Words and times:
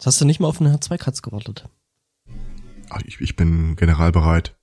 Jetzt 0.00 0.06
hast 0.06 0.20
du 0.22 0.24
nicht 0.24 0.40
mal 0.40 0.48
auf 0.48 0.62
eine 0.62 0.74
H2-Katz 0.74 1.20
gewartet. 1.20 1.68
Ach, 2.88 3.02
ich, 3.04 3.20
ich 3.20 3.36
bin 3.36 3.76
general 3.76 4.12
bereit. 4.12 4.56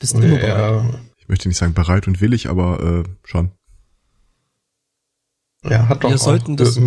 Bist 0.00 0.16
immer 0.16 0.26
bereit. 0.26 0.42
Er, 0.42 1.00
Ich 1.18 1.28
möchte 1.28 1.46
nicht 1.46 1.56
sagen 1.56 1.72
bereit 1.72 2.08
und 2.08 2.20
willig, 2.20 2.48
aber 2.48 3.04
äh, 3.04 3.04
schon. 3.22 3.52
er 5.62 5.88
hat 5.88 6.02
doch 6.02 6.08
Wir 6.10 6.16
auch 6.16 6.20
sollten 6.20 6.56
das-. 6.56 6.80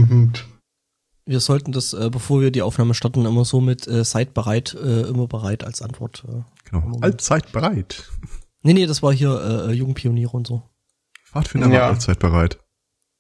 Wir 1.26 1.39
sollten 1.39 1.71
das, 1.71 1.94
äh, 1.94 2.10
bevor 2.12 2.42
wir 2.42 2.52
die 2.52 2.63
Aufnahme 2.63 2.95
starten, 2.95 3.25
immer 3.25 3.45
so 3.45 3.61
mit 3.61 3.88
äh, 3.88 4.04
seid 4.04 4.34
bereit, 4.34 4.73
äh, 4.73 5.04
immer 5.04 5.27
bereit 5.27 5.64
als 5.64 5.82
Antwort. 5.82 6.25
Äh. 6.27 6.41
Genau. 6.70 6.98
Allzeit 7.00 7.54
bereit. 7.54 8.12
Nee, 8.62 8.73
nee, 8.73 8.88
das 8.88 9.02
war 9.04 9.14
hier 9.14 9.39
äh, 9.70 9.71
Jugendpioniere 9.71 10.32
und 10.36 10.46
so. 10.48 10.64
Pfadfinder 11.23 11.70
Ja. 11.70 11.80
war 11.84 11.88
allzeit 11.91 12.20
bereit. 12.20 12.59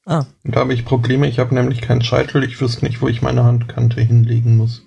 Ah, 0.05 0.25
Da 0.43 0.59
habe 0.59 0.73
ich 0.73 0.85
Probleme. 0.85 1.27
Ich 1.27 1.39
habe 1.39 1.53
nämlich 1.55 1.81
keinen 1.81 2.01
Scheitel. 2.03 2.43
Ich 2.43 2.61
wüsste 2.61 2.85
nicht, 2.85 3.01
wo 3.01 3.07
ich 3.07 3.21
meine 3.21 3.43
Handkante 3.43 4.01
hinlegen 4.01 4.55
muss. 4.57 4.83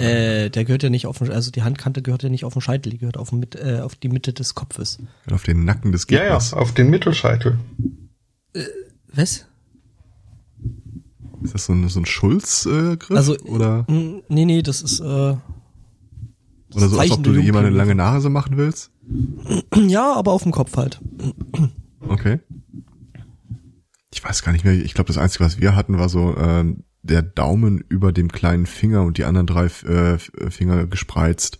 Äh, 0.00 0.44
äh, 0.44 0.50
der 0.50 0.64
gehört 0.64 0.82
ja 0.82 0.90
nicht 0.90 1.06
auf 1.06 1.18
den, 1.18 1.30
also 1.30 1.50
die 1.50 1.62
Handkante 1.62 2.02
gehört 2.02 2.22
ja 2.22 2.28
nicht 2.28 2.44
auf 2.44 2.52
den 2.54 2.60
Scheitel, 2.62 2.90
die 2.90 2.98
gehört 2.98 3.16
auf, 3.16 3.30
den 3.30 3.46
äh, 3.56 3.80
auf 3.80 3.94
die 3.94 4.08
Mitte 4.08 4.32
des 4.32 4.54
Kopfes. 4.54 4.98
auf 5.30 5.42
den 5.44 5.64
Nacken 5.64 5.92
des 5.92 6.06
Ja, 6.10 6.18
ja, 6.18 6.22
Gegners. 6.24 6.52
auf 6.54 6.72
den 6.72 6.90
Mittelscheitel. 6.90 7.58
Was? 9.14 9.46
Ist 11.42 11.54
das 11.54 11.64
so 11.66 11.72
ein, 11.72 11.88
so 11.88 12.00
ein 12.00 12.06
Schulz-Griff? 12.06 13.10
Also, 13.16 13.36
oder, 13.40 13.84
Mm, 13.88 14.20
Nee, 14.28 14.44
nee, 14.44 14.62
das 14.62 14.80
ist, 14.82 15.00
äh, 15.00 15.04
oder 15.04 15.38
so, 16.88 16.98
als 16.98 17.10
ob 17.10 17.22
du 17.22 17.32
der 17.32 17.40
dir 17.40 17.46
jemand 17.46 17.66
eine 17.66 17.76
lange 17.76 17.94
Nase 17.94 18.28
machen 18.30 18.56
willst? 18.56 18.90
ja, 19.74 20.12
aber 20.14 20.32
auf 20.32 20.42
dem 20.42 20.52
Kopf 20.52 20.76
halt. 20.76 21.00
Okay. 22.08 22.40
Ich 24.22 24.28
weiß 24.28 24.42
gar 24.44 24.52
nicht 24.52 24.64
mehr. 24.64 24.74
Ich 24.74 24.94
glaube, 24.94 25.08
das 25.08 25.18
Einzige, 25.18 25.44
was 25.44 25.58
wir 25.58 25.74
hatten, 25.74 25.98
war 25.98 26.08
so 26.08 26.36
ähm, 26.36 26.84
der 27.02 27.22
Daumen 27.22 27.78
über 27.88 28.12
dem 28.12 28.30
kleinen 28.30 28.66
Finger 28.66 29.02
und 29.02 29.18
die 29.18 29.24
anderen 29.24 29.48
drei 29.48 29.64
äh, 29.64 30.18
Finger 30.50 30.86
gespreizt. 30.86 31.58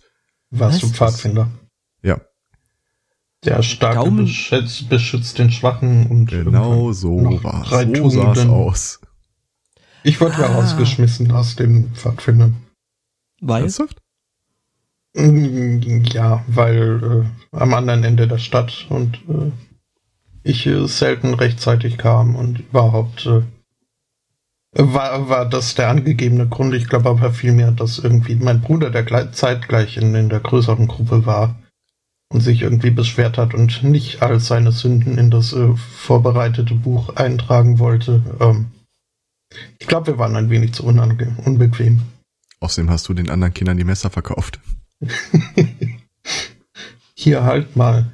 Warst 0.49 0.81
Was? 0.81 0.89
du 0.91 0.95
Pfadfinder? 0.95 1.51
Ja, 2.01 2.21
Der 3.43 3.61
starke 3.63 3.97
Daumen- 3.97 4.23
beschützt, 4.25 4.87
beschützt 4.87 5.37
den 5.39 5.51
Schwachen 5.51 6.07
und 6.07 6.27
genau 6.27 6.93
so 6.93 7.43
war 7.43 7.63
drei 7.63 7.85
So 7.85 8.09
sah 8.09 8.31
es 8.31 8.37
Tugenden. 8.39 8.49
aus. 8.49 9.01
Ich 10.03 10.21
wurde 10.21 10.39
ja 10.41 10.47
Ah. 10.47 10.55
rausgeschmissen 10.61 11.31
aus 11.33 11.57
den 11.57 11.93
Pfadfindern. 11.93 12.55
Weil, 13.41 13.63
Ernsthaft? 13.63 13.99
Mm, 15.15 15.81
Ja, 16.05 16.45
weil 16.47 17.25
äh, 17.51 17.57
am 17.57 17.73
anderen 17.73 18.05
Ende 18.05 18.27
der 18.29 18.37
Stadt 18.37 18.85
und 18.89 19.15
äh, 19.27 19.51
ich 20.43 20.65
äh, 20.65 20.87
selten 20.87 21.33
rechtzeitig 21.33 21.97
kam 21.97 22.35
und 22.35 22.59
überhaupt 22.59 23.25
äh, 23.25 23.41
war, 24.75 25.29
war 25.29 25.47
das 25.47 25.75
der 25.75 25.89
angegebene 25.89 26.47
Grund. 26.47 26.73
Ich 26.73 26.87
glaube 26.89 27.09
aber 27.09 27.31
vielmehr, 27.31 27.71
dass 27.71 27.99
irgendwie 27.99 28.35
mein 28.35 28.61
Bruder, 28.61 28.89
der 28.89 29.03
gleich, 29.03 29.31
zeitgleich 29.33 29.97
in, 29.97 30.15
in 30.15 30.29
der 30.29 30.39
größeren 30.39 30.87
Gruppe 30.87 31.25
war 31.25 31.55
und 32.29 32.41
sich 32.41 32.63
irgendwie 32.63 32.89
beschwert 32.89 33.37
hat 33.37 33.53
und 33.53 33.83
nicht 33.83 34.23
all 34.23 34.39
seine 34.39 34.71
Sünden 34.71 35.17
in 35.17 35.29
das 35.29 35.53
äh, 35.53 35.75
vorbereitete 35.75 36.73
Buch 36.73 37.15
eintragen 37.15 37.77
wollte. 37.79 38.23
Ähm, 38.39 38.71
ich 39.77 39.87
glaube, 39.87 40.07
wir 40.07 40.17
waren 40.17 40.35
ein 40.35 40.49
wenig 40.49 40.73
zu 40.73 40.83
unbequem. 40.83 42.01
Außerdem 42.59 42.89
hast 42.89 43.07
du 43.07 43.13
den 43.13 43.29
anderen 43.29 43.53
Kindern 43.53 43.77
die 43.77 43.83
Messer 43.83 44.09
verkauft. 44.09 44.59
Hier 47.13 47.43
halt 47.43 47.75
mal. 47.75 48.11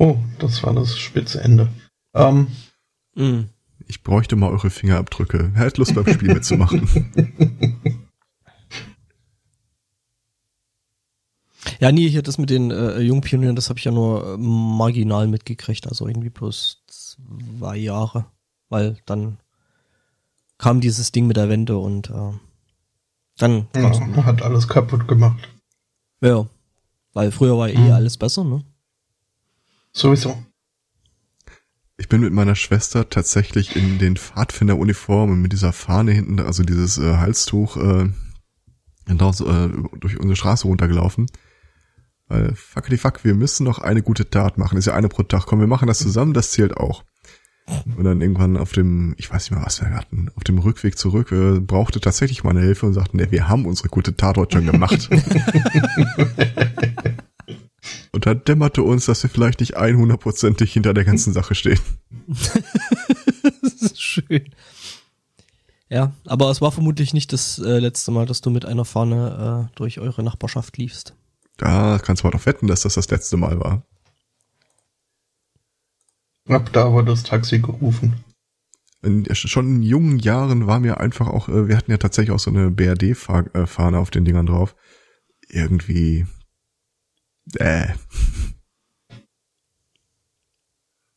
Oh, 0.00 0.16
das 0.38 0.62
war 0.62 0.72
das 0.72 0.98
spitze 0.98 1.42
Ende. 1.42 1.68
Ähm, 2.14 2.46
mh, 3.16 3.44
Ich 3.86 4.02
bräuchte 4.02 4.34
mal 4.34 4.48
eure 4.50 4.70
Fingerabdrücke. 4.70 5.50
Wer 5.52 5.66
hat 5.66 5.76
Lust 5.76 5.94
beim 5.94 6.06
Spiel 6.06 6.32
mitzumachen? 6.32 6.88
ja, 11.80 11.92
nee, 11.92 12.08
hier 12.08 12.22
das 12.22 12.38
mit 12.38 12.48
den 12.50 12.70
äh, 12.70 13.00
Jungpionieren, 13.00 13.56
das 13.56 13.68
habe 13.68 13.78
ich 13.78 13.84
ja 13.84 13.92
nur 13.92 14.34
äh, 14.34 14.36
marginal 14.38 15.26
mitgekriegt, 15.28 15.86
also 15.86 16.08
irgendwie 16.08 16.30
bloß 16.30 16.82
zwei 16.86 17.76
Jahre, 17.76 18.24
weil 18.70 18.96
dann 19.04 19.36
kam 20.56 20.80
dieses 20.80 21.12
Ding 21.12 21.26
mit 21.26 21.36
der 21.36 21.48
Wende 21.50 21.76
und 21.76 22.08
äh, 22.10 22.32
dann 23.36 23.66
ja, 23.74 24.24
hat 24.24 24.42
alles 24.42 24.66
kaputt 24.68 25.06
gemacht. 25.08 25.48
Ja, 26.22 26.46
weil 27.12 27.30
früher 27.32 27.56
war 27.58 27.68
eh 27.68 27.76
Mhm. 27.78 27.92
alles 27.92 28.16
besser, 28.16 28.44
ne? 28.44 28.62
Sowieso. 29.92 30.42
Ich 31.96 32.08
bin 32.08 32.22
mit 32.22 32.32
meiner 32.32 32.54
Schwester 32.54 33.10
tatsächlich 33.10 33.76
in 33.76 33.98
den 33.98 34.16
Pfadfinderuniformen 34.16 35.40
mit 35.40 35.52
dieser 35.52 35.72
Fahne 35.72 36.12
hinten, 36.12 36.40
also 36.40 36.62
dieses 36.62 36.96
äh, 36.96 37.16
Halstuch, 37.16 37.76
äh, 37.76 38.08
hinaus, 39.06 39.40
äh, 39.40 39.68
durch 39.98 40.16
unsere 40.16 40.36
Straße 40.36 40.66
runtergelaufen. 40.66 41.26
Weil, 42.28 42.54
fuck 42.54 42.88
die 42.88 42.96
fuck, 42.96 43.24
wir 43.24 43.34
müssen 43.34 43.64
noch 43.64 43.80
eine 43.80 44.02
gute 44.02 44.30
Tat 44.30 44.56
machen. 44.56 44.78
Ist 44.78 44.86
ja 44.86 44.94
eine 44.94 45.08
pro 45.08 45.24
Tag. 45.24 45.46
Komm, 45.46 45.60
wir 45.60 45.66
machen 45.66 45.88
das 45.88 45.98
zusammen, 45.98 46.32
das 46.32 46.52
zählt 46.52 46.76
auch. 46.76 47.04
Und 47.96 48.04
dann 48.04 48.20
irgendwann 48.20 48.56
auf 48.56 48.72
dem, 48.72 49.14
ich 49.18 49.30
weiß 49.30 49.50
nicht 49.50 49.58
mehr, 49.58 49.66
was 49.66 49.80
wir 49.80 49.90
hatten, 49.90 50.30
auf 50.36 50.44
dem 50.44 50.58
Rückweg 50.58 50.96
zurück, 50.96 51.32
äh, 51.32 51.60
brauchte 51.60 52.00
tatsächlich 52.00 52.44
meine 52.44 52.60
Hilfe 52.60 52.86
und 52.86 52.94
sagten, 52.94 53.18
ne, 53.18 53.30
wir 53.30 53.48
haben 53.48 53.66
unsere 53.66 53.88
gute 53.88 54.16
Tat 54.16 54.38
heute 54.38 54.56
schon 54.56 54.66
gemacht. 54.66 55.10
und 58.20 58.26
da 58.26 58.34
dämmerte 58.34 58.82
uns, 58.82 59.06
dass 59.06 59.22
wir 59.22 59.30
vielleicht 59.30 59.60
nicht 59.60 59.78
100%ig 59.78 60.70
hinter 60.70 60.92
der 60.92 61.06
ganzen 61.06 61.32
Sache 61.32 61.54
stehen. 61.54 61.80
das 63.62 63.72
ist 63.72 64.02
schön. 64.02 64.44
Ja, 65.88 66.12
aber 66.26 66.50
es 66.50 66.60
war 66.60 66.70
vermutlich 66.70 67.14
nicht 67.14 67.32
das 67.32 67.58
äh, 67.58 67.78
letzte 67.78 68.10
Mal, 68.10 68.26
dass 68.26 68.42
du 68.42 68.50
mit 68.50 68.66
einer 68.66 68.84
Fahne 68.84 69.70
äh, 69.70 69.74
durch 69.74 70.00
eure 70.00 70.22
Nachbarschaft 70.22 70.76
liefst. 70.76 71.14
Da 71.56 71.98
kannst 71.98 72.22
du 72.22 72.26
mal 72.26 72.32
drauf 72.32 72.44
wetten, 72.44 72.66
dass 72.66 72.82
das 72.82 72.92
das 72.92 73.08
letzte 73.08 73.38
Mal 73.38 73.58
war. 73.58 73.86
Ab 76.46 76.68
da 76.74 76.92
wurde 76.92 77.12
das 77.12 77.22
Taxi 77.22 77.60
gerufen. 77.60 78.22
In, 79.02 79.26
schon 79.34 79.76
in 79.76 79.82
jungen 79.82 80.18
Jahren 80.18 80.66
war 80.66 80.78
mir 80.78 81.00
einfach 81.00 81.28
auch, 81.28 81.48
äh, 81.48 81.68
wir 81.68 81.76
hatten 81.78 81.90
ja 81.90 81.96
tatsächlich 81.96 82.34
auch 82.34 82.38
so 82.38 82.50
eine 82.50 82.70
BRD-Fahne 82.70 83.98
auf 83.98 84.10
den 84.10 84.26
Dingern 84.26 84.44
drauf. 84.44 84.76
Irgendwie, 85.48 86.26
äh, 87.56 87.88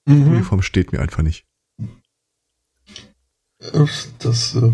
die 0.08 0.14
Mhm. 0.14 0.28
Uniform 0.32 0.62
steht 0.62 0.92
mir 0.92 1.00
einfach 1.02 1.24
nicht. 1.24 1.46
Das 4.20 4.56
äh, 4.56 4.74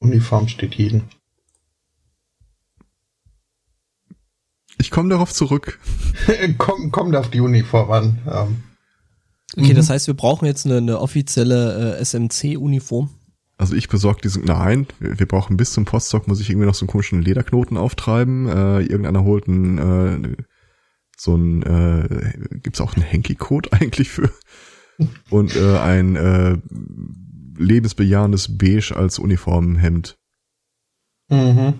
Uniform 0.00 0.48
steht 0.48 0.74
jeden. 0.74 1.04
Ich 4.78 4.90
komme 4.90 5.08
darauf 5.10 5.32
zurück. 5.32 5.78
Komm, 6.58 6.90
kommt 6.90 7.16
auf 7.16 7.30
die 7.30 7.40
Uniform 7.40 7.90
an. 7.92 8.18
Ähm, 8.30 8.62
Okay, 9.56 9.72
Mhm. 9.72 9.76
das 9.76 9.90
heißt, 9.90 10.06
wir 10.06 10.14
brauchen 10.14 10.46
jetzt 10.46 10.64
eine, 10.64 10.76
eine 10.76 11.00
offizielle 11.00 11.96
äh, 11.98 12.04
SMC-Uniform. 12.04 13.10
Also 13.60 13.74
ich 13.74 13.90
besorge 13.90 14.22
diesen, 14.22 14.46
nein, 14.46 14.86
wir, 15.00 15.26
brauchen 15.26 15.58
bis 15.58 15.74
zum 15.74 15.84
Postdoc, 15.84 16.26
muss 16.26 16.40
ich 16.40 16.48
irgendwie 16.48 16.64
noch 16.66 16.74
so 16.74 16.84
einen 16.84 16.90
komischen 16.90 17.20
Lederknoten 17.20 17.76
auftreiben. 17.76 18.48
Äh, 18.48 18.80
irgendeiner 18.80 19.22
holt 19.22 19.48
einen, 19.48 19.76
äh, 19.76 20.36
so 21.14 21.36
ein, 21.36 21.62
äh, 21.64 22.58
gibt's 22.62 22.80
auch 22.80 22.94
einen 22.94 23.04
Henky-Code 23.04 23.70
eigentlich 23.72 24.08
für? 24.08 24.32
Und 25.28 25.54
äh, 25.56 25.76
ein 25.76 26.16
äh, 26.16 26.56
lebensbejahendes 27.58 28.56
Beige 28.56 28.96
als 28.96 29.18
Uniformhemd. 29.18 30.16
mhm. 31.28 31.74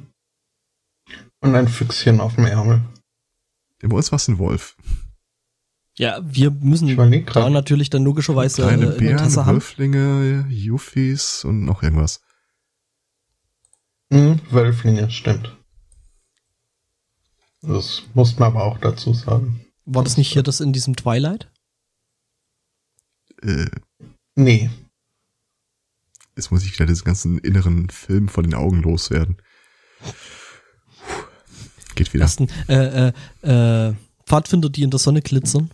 Und 1.41 1.55
ein 1.55 1.67
Füchschen 1.67 2.21
auf 2.21 2.35
dem 2.35 2.45
Ärmel. 2.45 2.83
Bei 3.81 3.97
uns 3.97 4.13
war's 4.13 4.29
ein 4.29 4.37
Wolf. 4.37 4.77
Ja, 6.01 6.19
wir 6.25 6.51
müssen 6.51 6.97
da 7.27 7.51
natürlich 7.51 7.91
dann 7.91 8.05
logischerweise 8.05 8.63
Kleine 8.63 8.87
äh, 8.87 8.99
eine 8.99 9.17
Tasse 9.17 9.35
Bären, 9.35 9.47
haben. 9.47 9.55
Wölflinge, 9.57 10.47
Yuffis 10.49 11.45
und 11.45 11.67
noch 11.67 11.83
irgendwas. 11.83 12.23
Mhm, 14.09 14.41
Wölflinge, 14.51 15.11
stimmt. 15.11 15.55
Das 17.61 18.05
muss 18.15 18.39
man 18.39 18.47
aber 18.47 18.65
auch 18.65 18.79
dazu 18.79 19.13
sagen. 19.13 19.67
War 19.85 20.03
das 20.03 20.17
nicht 20.17 20.33
hier 20.33 20.43
das 20.43 20.61
in 20.61 20.73
diesem 20.73 20.97
Twilight? 20.97 21.51
Äh, 23.43 23.67
Nee. 24.37 24.71
jetzt 26.35 26.51
muss 26.51 26.65
ich 26.65 26.73
wieder 26.73 26.87
diesen 26.87 27.05
ganzen 27.05 27.39
inneren 27.41 27.91
Film 27.91 28.29
vor 28.29 28.43
den 28.43 28.55
Augen 28.55 28.81
loswerden. 28.81 29.37
Geht 31.95 32.15
wieder. 32.15 32.25
Ersten, 32.25 32.49
äh, 32.69 33.13
äh, 33.43 33.89
äh, 33.91 33.95
Pfadfinder, 34.25 34.71
die 34.71 34.83
in 34.83 34.91
der 34.91 34.99
Sonne 34.99 35.21
glitzern. 35.21 35.71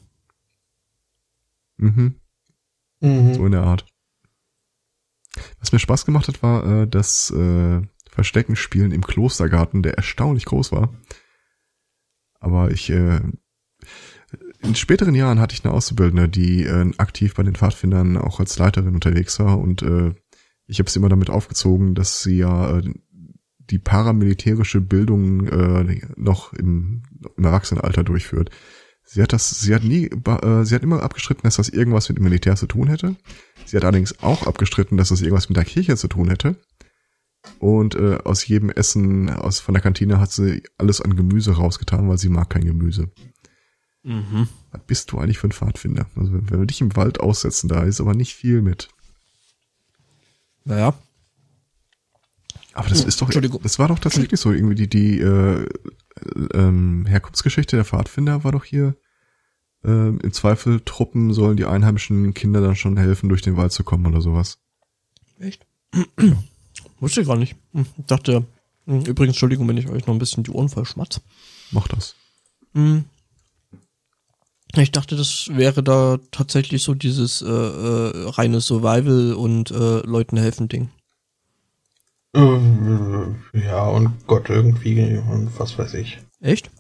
Mhm. 1.77 2.21
Mhm. 3.01 3.35
So 3.35 3.47
in 3.47 3.53
der 3.53 3.63
Art. 3.63 3.87
Was 5.61 5.73
mir 5.73 5.79
Spaß 5.79 6.07
gemacht 6.07 6.29
hat, 6.29 6.43
war 6.43 6.65
äh, 6.83 6.89
das 6.89 7.31
äh, 7.31 7.83
Versteckenspielen 8.11 8.93
im 8.93 9.05
Klostergarten, 9.07 9.83
der 9.83 9.95
erstaunlich 9.95 10.47
groß 10.47 10.73
war. 10.73 10.95
Aber 12.41 12.71
ich, 12.71 12.89
äh, 12.91 13.21
in 14.63 14.75
späteren 14.75 15.15
Jahren 15.15 15.39
hatte 15.39 15.55
ich 15.55 15.65
eine 15.65 15.75
Auszubildende, 15.75 16.29
die 16.29 16.65
äh, 16.65 16.91
aktiv 16.97 17.35
bei 17.35 17.43
den 17.43 17.55
Pfadfindern 17.55 18.17
auch 18.17 18.41
als 18.41 18.59
Leiterin 18.59 18.95
unterwegs 18.95 19.39
war 19.39 19.59
und 19.59 19.83
äh, 19.83 20.15
Ich 20.67 20.79
habe 20.79 20.89
es 20.89 20.97
immer 20.97 21.09
damit 21.09 21.31
aufgezogen, 21.31 21.95
dass 21.95 22.23
sie 22.23 22.39
ja 22.39 22.79
äh, 22.79 22.83
die 23.71 23.79
paramilitärische 23.79 24.81
Bildung 24.81 25.47
äh, 25.47 26.01
noch 26.17 26.53
im, 26.53 27.03
im 27.37 27.45
Erwachsenenalter 27.45 28.05
durchführt. 28.05 28.51
Sie 29.09 29.23
hat 29.23 29.33
das, 29.33 29.49
sie 29.61 29.73
hat 29.73 29.85
nie, 29.85 30.07
äh, 30.07 30.65
sie 30.65 30.75
hat 30.75 30.83
immer 30.83 31.03
abgestritten, 31.03 31.45
dass 31.45 31.57
das 31.57 31.69
irgendwas 31.69 32.09
mit 32.09 32.19
dem 32.19 32.25
Militär 32.25 32.57
zu 32.57 32.67
tun 32.67 32.89
hätte. 32.89 33.15
Sie 33.65 33.77
hat 33.77 33.85
allerdings 33.85 34.21
auch 34.21 34.47
abgestritten, 34.47 34.99
dass 34.99 35.11
das 35.11 35.23
irgendwas 35.23 35.49
mit 35.49 35.57
der 35.57 35.65
Kirche 35.65 35.97
zu 35.97 36.09
tun 36.09 36.29
hätte. 36.29 36.57
Und 37.61 37.95
äh, 37.95 38.19
aus 38.25 38.47
jedem 38.47 38.69
Essen 38.69 39.31
aus 39.31 39.61
von 39.61 39.75
der 39.75 39.83
Kantine 39.83 40.19
hat 40.19 40.33
sie 40.33 40.65
alles 40.77 41.01
an 41.01 41.15
Gemüse 41.15 41.53
rausgetan, 41.53 42.09
weil 42.09 42.19
sie 42.19 42.29
mag 42.29 42.51
kein 42.51 42.65
Gemüse. 42.65 43.09
Mhm. 44.03 44.49
Was 44.73 44.83
bist 44.87 45.13
du 45.13 45.19
eigentlich 45.19 45.39
für 45.39 45.47
ein 45.47 45.53
Pfadfinder? 45.53 46.07
Also 46.17 46.33
wenn 46.33 46.51
wir 46.51 46.67
dich 46.67 46.81
im 46.81 46.97
Wald 46.97 47.21
aussetzen, 47.21 47.69
da 47.69 47.85
ist 47.85 48.01
aber 48.01 48.15
nicht 48.15 48.35
viel 48.35 48.61
mit. 48.61 48.89
Naja. 50.65 50.95
Aber 52.73 52.89
das 52.89 53.05
ist 53.05 53.23
doch, 53.23 53.31
das 53.31 53.79
war 53.79 53.89
doch 53.89 54.01
tatsächlich 54.01 54.39
so 54.39 54.53
irgendwie 54.53 54.75
die 54.75 54.89
die 54.89 55.21
äh, 55.21 55.67
ähm, 56.55 57.07
Herkunftsgeschichte 57.07 57.77
der 57.77 57.85
Pfadfinder 57.85 58.45
war 58.45 58.53
doch 58.53 58.65
hier 58.65 58.97
äh, 59.85 60.09
im 60.09 60.33
Zweifel 60.33 60.81
Truppen 60.85 61.33
sollen 61.33 61.57
die 61.57 61.65
einheimischen 61.65 62.35
Kinder 62.35 62.61
dann 62.61 62.77
schon 62.77 62.97
helfen, 62.97 63.29
durch 63.29 63.43
den 63.43 63.57
Wald 63.57 63.73
zu 63.73 63.85
kommen 63.85 64.07
oder 64.07 64.21
sowas. 64.21 64.59
Echt? 65.39 65.67
Wusste 67.01 67.21
ich 67.21 67.27
gar 67.27 67.37
nicht. 67.37 67.57
Hm, 67.73 67.87
Ich 67.99 68.07
dachte, 68.07 68.45
hm, 68.87 69.01
übrigens, 69.05 69.35
Entschuldigung, 69.35 69.69
wenn 69.69 69.77
ich 69.77 69.89
euch 69.89 70.07
noch 70.07 70.15
ein 70.15 70.19
bisschen 70.19 70.45
die 70.45 70.51
Ohren 70.51 70.69
voll 70.69 70.85
schmatz. 70.85 71.21
Mach 71.71 71.89
das. 71.89 72.15
Hm. 72.75 73.05
Ich 74.75 74.93
dachte, 74.93 75.17
das 75.17 75.49
wäre 75.53 75.83
da 75.83 76.19
tatsächlich 76.31 76.83
so 76.83 76.95
dieses 76.95 77.41
äh, 77.41 77.47
äh, 77.47 78.29
reine 78.31 78.61
Survival 78.61 79.33
und 79.35 79.71
äh, 79.71 80.01
Leuten 80.01 80.37
helfen 80.37 80.69
Ding. 80.69 80.91
Äh, 82.37 83.59
ja, 83.65 83.83
und 83.87 84.27
Gott 84.27 84.51
irgendwie 84.51 85.17
und 85.17 85.59
was 85.59 85.79
weiß 85.79 85.95
ich. 85.95 86.19
Echt? 86.41 86.71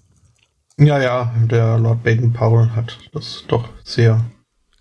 Ja, 0.79 1.01
ja, 1.01 1.35
der 1.51 1.79
Lord 1.79 2.03
Baden-Powell 2.03 2.71
hat 2.71 2.99
das 3.13 3.45
doch 3.49 3.69
sehr. 3.83 4.25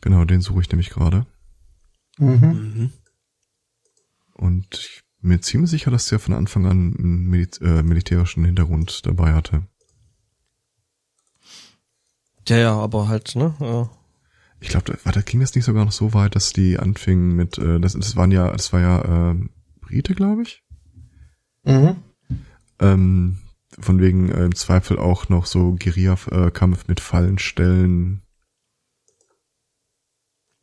Genau, 0.02 0.26
den 0.26 0.42
suche 0.42 0.62
ich 0.62 0.70
nämlich 0.70 0.90
gerade. 0.90 1.26
Mhm. 2.18 2.36
Mhm. 2.36 2.94
Und 4.34 4.74
ich 4.74 5.04
bin 5.22 5.30
mir 5.30 5.40
ziemlich 5.42 5.72
sicher, 5.72 5.92
dass 5.92 6.08
der 6.08 6.20
von 6.20 6.34
Anfang 6.34 6.66
an 6.66 6.94
einen 7.00 7.28
Mil 7.30 7.48
äh, 7.62 7.82
militärischen 7.82 8.44
Hintergrund 8.44 9.06
dabei 9.06 9.34
hatte. 9.34 9.64
Ja, 12.48 12.58
ja, 12.58 12.74
aber 12.74 13.08
halt, 13.08 13.36
ne? 13.36 13.56
Äh, 13.60 13.86
Ich 14.60 14.70
glaube, 14.70 14.98
da 15.04 15.22
ging 15.22 15.40
das 15.40 15.56
nicht 15.56 15.66
sogar 15.66 15.86
noch 15.86 15.92
so 15.92 16.14
weit, 16.14 16.36
dass 16.36 16.52
die 16.54 16.78
anfingen 16.78 17.36
mit, 17.36 17.58
äh, 17.58 17.80
das, 17.80 17.94
das 17.94 18.16
waren 18.16 18.32
ja, 18.32 18.52
das 18.52 18.74
war 18.74 18.82
ja 18.82 19.32
äh, 19.32 19.36
Brite, 19.82 20.14
glaube 20.14 20.44
ich. 20.44 20.64
Mhm. 21.66 22.04
Ähm, 22.80 23.40
von 23.80 24.00
wegen 24.00 24.30
äh, 24.30 24.46
im 24.46 24.56
Zweifel 24.56 24.98
auch 24.98 25.30
noch 25.30 25.46
so 25.46 25.76
Guerilla-Kampf 25.76 26.88
mit 26.88 27.00
Fallenstellen. 27.00 28.22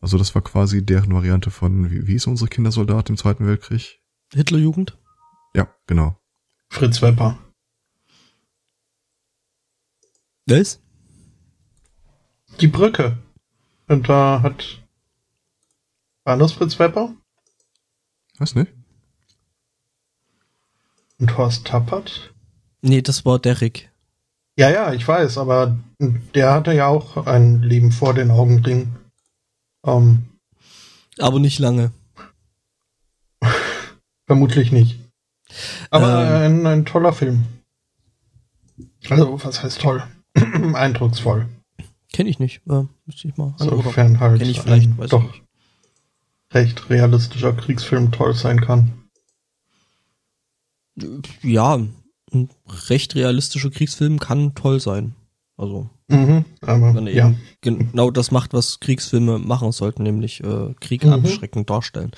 Also 0.00 0.18
das 0.18 0.34
war 0.34 0.42
quasi 0.42 0.84
deren 0.84 1.12
Variante 1.14 1.50
von, 1.50 1.90
wie, 1.90 2.06
wie 2.06 2.14
ist 2.14 2.26
unsere 2.26 2.48
Kindersoldat 2.48 3.10
im 3.10 3.16
Zweiten 3.16 3.46
Weltkrieg? 3.46 4.00
Hitlerjugend? 4.32 4.98
Ja, 5.54 5.68
genau. 5.86 6.16
Fritz 6.70 7.02
Wepper. 7.02 7.38
Was? 10.46 10.80
Die 12.60 12.68
Brücke. 12.68 13.18
Und 13.88 14.08
da 14.08 14.42
hat. 14.42 14.82
War 16.24 16.36
das 16.36 16.52
Fritz 16.52 16.78
Wepper? 16.78 17.14
Weiß 18.38 18.54
nicht. 18.54 18.72
Und 21.22 21.38
Horst 21.38 21.68
Tappert? 21.68 22.34
Nee, 22.80 23.00
das 23.00 23.24
war 23.24 23.38
Derrick. 23.38 23.92
Ja, 24.58 24.70
ja, 24.70 24.92
ich 24.92 25.06
weiß, 25.06 25.38
aber 25.38 25.78
der 26.00 26.52
hatte 26.52 26.72
ja 26.72 26.88
auch 26.88 27.26
ein 27.28 27.62
Leben 27.62 27.92
vor 27.92 28.12
den 28.12 28.32
Augenringen. 28.32 28.96
Ähm, 29.86 30.24
Aber 31.18 31.38
nicht 31.38 31.60
lange. 31.60 31.92
vermutlich 34.26 34.72
nicht. 34.72 34.98
Aber 35.90 36.24
Ähm. 36.44 36.66
ein, 36.66 36.66
ein 36.66 36.84
toller 36.86 37.12
Film. 37.12 37.44
Also, 39.08 39.44
was 39.44 39.62
heißt 39.62 39.80
toll? 39.80 40.02
Eindrucksvoll. 40.74 41.46
Kenne 42.12 42.30
ich 42.30 42.40
nicht. 42.40 42.62
Äh, 42.68 42.82
müsste 43.06 43.28
ich 43.28 43.36
mal. 43.36 43.54
Insofern 43.60 44.18
halt 44.18 44.40
Kenn 44.40 44.50
ich 44.50 44.60
vielleicht, 44.60 44.88
ein 44.88 45.08
doch 45.08 45.22
nicht. 45.22 45.42
recht 46.52 46.90
realistischer 46.90 47.52
Kriegsfilm 47.52 48.10
toll 48.10 48.34
sein 48.34 48.60
kann. 48.60 49.01
Ja, 51.42 51.74
ein 52.32 52.48
recht 52.88 53.14
realistischer 53.14 53.70
Kriegsfilm 53.70 54.18
kann 54.18 54.54
toll 54.54 54.80
sein. 54.80 55.14
Also, 55.56 55.90
Mhm, 56.08 56.44
aber 56.60 56.94
wenn 56.94 57.06
er 57.06 57.14
ja. 57.14 57.28
eben 57.28 57.38
genau 57.60 58.10
das 58.10 58.30
macht, 58.30 58.52
was 58.52 58.80
Kriegsfilme 58.80 59.38
machen 59.38 59.72
sollten, 59.72 60.02
nämlich 60.02 60.42
äh, 60.42 60.74
Krieg 60.80 61.04
Mhm. 61.04 61.12
abschreckend 61.12 61.70
darstellen. 61.70 62.12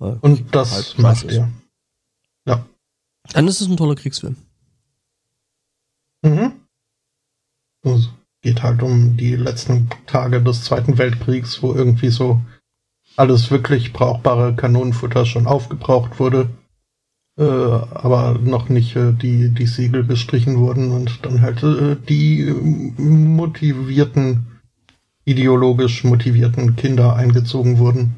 Äh, 0.00 0.14
Und 0.20 0.54
das 0.54 0.72
halt 0.72 0.98
macht 0.98 1.24
er. 1.24 1.50
Ja. 2.46 2.66
Dann 3.32 3.46
ist 3.46 3.60
es 3.60 3.68
ein 3.68 3.76
toller 3.76 3.94
Kriegsfilm. 3.94 4.36
Mhm. 6.22 6.52
Es 7.84 8.08
geht 8.40 8.62
halt 8.62 8.82
um 8.82 9.16
die 9.16 9.36
letzten 9.36 9.88
Tage 10.06 10.42
des 10.42 10.64
Zweiten 10.64 10.98
Weltkriegs, 10.98 11.62
wo 11.62 11.74
irgendwie 11.74 12.10
so 12.10 12.40
alles 13.16 13.50
wirklich 13.50 13.92
brauchbare 13.92 14.54
Kanonenfutter 14.56 15.26
schon 15.26 15.46
aufgebraucht 15.46 16.18
wurde, 16.18 16.48
äh, 17.42 17.96
aber 17.96 18.38
noch 18.38 18.68
nicht 18.68 18.96
äh, 18.96 19.12
die, 19.12 19.50
die 19.50 19.66
Siegel 19.66 20.06
gestrichen 20.06 20.58
wurden 20.58 20.90
und 20.90 21.24
dann 21.24 21.40
halt 21.40 21.62
äh, 21.62 21.96
die 22.08 22.42
äh, 22.42 22.52
motivierten, 23.02 24.46
ideologisch 25.24 26.04
motivierten 26.04 26.76
Kinder 26.76 27.16
eingezogen 27.16 27.78
wurden 27.78 28.14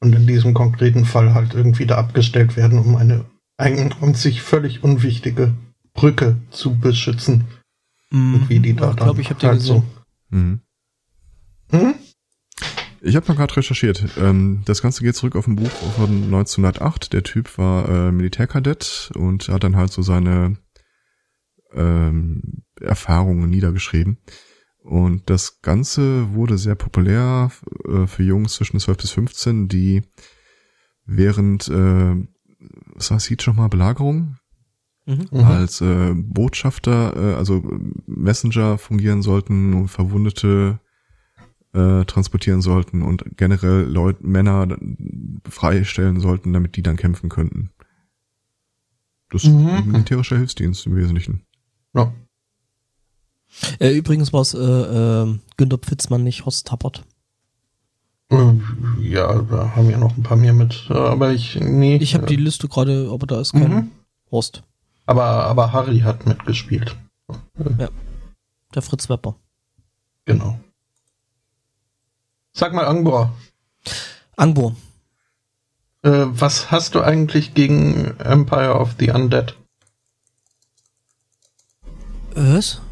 und 0.00 0.14
in 0.14 0.26
diesem 0.26 0.54
konkreten 0.54 1.04
Fall 1.04 1.34
halt 1.34 1.54
irgendwie 1.54 1.86
da 1.86 1.98
abgestellt 1.98 2.56
werden, 2.56 2.78
um 2.78 2.96
eine 2.96 3.24
ein, 3.58 3.94
um 4.00 4.14
sich 4.14 4.42
völlig 4.42 4.82
unwichtige 4.82 5.54
Brücke 5.92 6.36
zu 6.50 6.78
beschützen. 6.78 7.44
Und 8.10 8.48
wie 8.48 8.58
die 8.58 8.74
da 8.74 8.86
Mhm. 8.86 8.90
ich 8.92 8.96
glaube, 8.96 9.20
ich 9.20 9.30
habe 9.30 9.40
den 9.40 9.50
halt 9.50 9.60
gesehen. 9.60 9.82
Mhm. 10.30 10.60
so. 11.70 11.94
Ich 13.02 13.16
habe 13.16 13.26
noch 13.28 13.36
gerade 13.36 13.56
recherchiert. 13.56 14.04
Ähm, 14.18 14.62
das 14.66 14.82
Ganze 14.82 15.02
geht 15.02 15.16
zurück 15.16 15.36
auf 15.36 15.46
ein 15.46 15.56
Buch 15.56 15.70
von 15.70 16.24
1908. 16.24 17.12
Der 17.12 17.22
Typ 17.22 17.56
war 17.56 17.88
äh, 17.88 18.12
Militärkadett 18.12 19.10
und 19.14 19.48
hat 19.48 19.64
dann 19.64 19.76
halt 19.76 19.92
so 19.92 20.02
seine 20.02 20.58
ähm, 21.72 22.62
Erfahrungen 22.80 23.48
niedergeschrieben. 23.48 24.18
Und 24.82 25.28
das 25.30 25.60
Ganze 25.62 26.32
wurde 26.34 26.58
sehr 26.58 26.74
populär 26.74 27.50
äh, 27.86 28.06
für 28.06 28.22
Jungs 28.22 28.54
zwischen 28.54 28.80
12 28.80 28.98
bis 28.98 29.10
15, 29.12 29.68
die 29.68 30.02
während, 31.04 31.68
äh, 31.68 32.14
was 32.94 33.10
heißt 33.10 33.26
hieß 33.28 33.42
schon 33.42 33.56
mal, 33.56 33.68
Belagerung? 33.68 34.36
Mhm. 35.06 35.26
Mhm. 35.30 35.40
als 35.40 35.80
äh, 35.80 36.12
Botschafter, 36.14 37.16
äh, 37.16 37.34
also 37.34 37.64
Messenger 38.06 38.76
fungieren 38.78 39.22
sollten 39.22 39.72
und 39.72 39.88
Verwundete 39.88 40.78
äh, 41.72 42.04
transportieren 42.04 42.62
sollten 42.62 43.02
und 43.02 43.24
generell 43.36 43.82
Leute, 43.84 44.26
Männer 44.26 44.76
freistellen 45.48 46.20
sollten, 46.20 46.52
damit 46.52 46.76
die 46.76 46.82
dann 46.82 46.96
kämpfen 46.96 47.28
könnten. 47.28 47.70
Das 49.30 49.44
ist 49.44 49.50
Mhm. 49.50 49.68
ein 49.68 49.88
militärischer 49.92 50.36
Hilfsdienst 50.36 50.86
im 50.86 50.96
Wesentlichen. 50.96 51.42
Ja. 51.94 52.12
Äh, 53.78 53.96
übrigens 53.96 54.32
war 54.32 54.40
es 54.42 54.54
äh, 54.54 54.58
äh, 54.58 55.38
Günter 55.56 55.78
Pfitzmann, 55.78 56.24
nicht 56.24 56.44
Horst 56.44 56.66
Tappert. 56.66 57.04
Ähm, 58.30 58.62
Ja, 59.00 59.40
da 59.42 59.74
haben 59.74 59.90
ja 59.90 59.98
noch 59.98 60.16
ein 60.16 60.22
paar 60.22 60.36
mehr 60.36 60.52
mit, 60.52 60.86
äh, 60.90 60.94
aber 60.94 61.32
ich, 61.32 61.56
nee. 61.60 61.96
Ich 61.96 62.14
habe 62.14 62.24
äh, 62.24 62.28
die 62.28 62.36
Liste 62.36 62.68
gerade, 62.68 63.08
aber 63.12 63.26
da 63.26 63.40
ist 63.40 63.52
kein 63.52 63.72
Mhm. 63.72 63.90
Horst. 64.30 64.62
Aber, 65.06 65.24
aber 65.24 65.72
Harry 65.72 66.00
hat 66.00 66.26
mitgespielt. 66.26 66.96
Der 68.74 68.82
Fritz 68.82 69.08
Wepper. 69.08 69.34
Genau. 70.26 70.60
Sag 72.60 72.74
mal, 72.74 72.84
Angbor, 72.84 73.32
Angbor. 74.36 74.76
äh, 76.02 76.26
was 76.26 76.70
hast 76.70 76.94
du 76.94 77.00
eigentlich 77.00 77.54
gegen 77.54 78.18
Empire 78.18 78.74
of 78.78 78.96
the 78.98 79.10
Undead? 79.10 79.54
Was? 82.34 82.82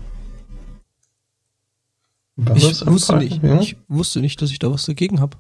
War 2.37 2.57
Ich 2.57 2.65
wusste 2.87 3.13
Empire? 3.13 3.19
nicht. 3.19 3.43
Ja? 3.43 3.61
Ich 3.61 3.77
wusste 3.89 4.21
nicht, 4.21 4.41
dass 4.41 4.51
ich 4.51 4.59
da 4.59 4.71
was 4.73 4.87
dagegen 4.87 5.21
habe. 5.21 5.37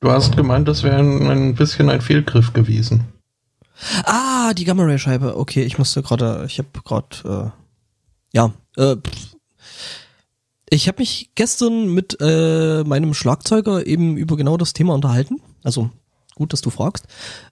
Du 0.00 0.10
hast 0.10 0.36
gemeint, 0.36 0.66
das 0.66 0.82
wäre 0.82 0.96
ein, 0.96 1.30
ein 1.30 1.54
bisschen 1.54 1.90
ein 1.90 2.00
Fehlgriff 2.00 2.54
gewesen. 2.54 3.04
Ah, 4.04 4.52
die 4.52 4.64
Gamma 4.64 4.82
Ray 4.82 4.98
Scheibe. 4.98 5.36
Okay, 5.36 5.62
ich 5.62 5.78
musste 5.78 6.02
gerade, 6.02 6.44
ich 6.48 6.58
habe 6.58 6.70
gerade, 6.84 7.52
äh, 8.34 8.36
ja, 8.36 8.52
äh, 8.76 8.96
pff. 8.96 9.33
Ich 10.70 10.88
habe 10.88 11.00
mich 11.00 11.30
gestern 11.34 11.92
mit 11.92 12.16
äh, 12.20 12.84
meinem 12.84 13.14
Schlagzeuger 13.14 13.86
eben 13.86 14.16
über 14.16 14.36
genau 14.36 14.56
das 14.56 14.72
Thema 14.72 14.94
unterhalten. 14.94 15.40
Also 15.62 15.90
Gut, 16.36 16.52
dass 16.52 16.62
du 16.62 16.70
fragst. 16.70 17.06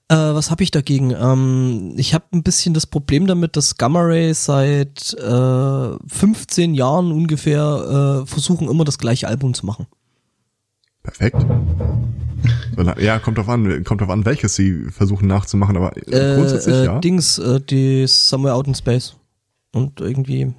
Äh, 0.09 0.16
was 0.16 0.50
habe 0.50 0.64
ich 0.64 0.73
dagegen? 0.73 1.12
Ähm, 1.12 1.95
ich 1.97 2.14
habe 2.14 2.25
ein 2.33 2.42
bisschen 2.42 2.75
das 2.75 2.87
Problem 2.87 3.28
damit, 3.28 3.57
dass 3.57 3.76
Gamma 3.76 4.00
Ray 4.00 4.35
seit 4.35 5.14
äh, 5.14 6.09
15 6.09 6.75
Jahren 6.75 7.12
ungefähr 7.12 8.23
äh, 8.23 8.26
versuchen, 8.26 8.69
immer 8.69 8.85
das 8.85 8.99
gleiche 8.99 9.28
Album 9.28 9.54
zu 9.54 9.66
machen. 9.66 9.87
Perfekt. 11.04 11.47
Ja, 12.99 13.21
kommt 13.21 13.38
drauf 13.38 13.49
an, 13.49 13.85
kommt 13.85 14.00
drauf 14.00 14.11
an, 14.11 14.25
welches 14.25 14.57
sie 14.57 14.87
versuchen 14.90 15.28
nachzumachen, 15.28 15.76
aber 15.76 15.97
äh, 15.97 16.37
grundsätzlich 16.37 16.75
äh, 16.75 16.85
ja. 16.87 16.99
Dings, 16.99 17.38
äh, 17.38 17.61
die 17.61 18.07
Somewhere 18.09 18.54
Out 18.54 18.66
in 18.66 18.75
Space. 18.75 19.14
Und 19.73 20.00
irgendwie, 20.00 20.52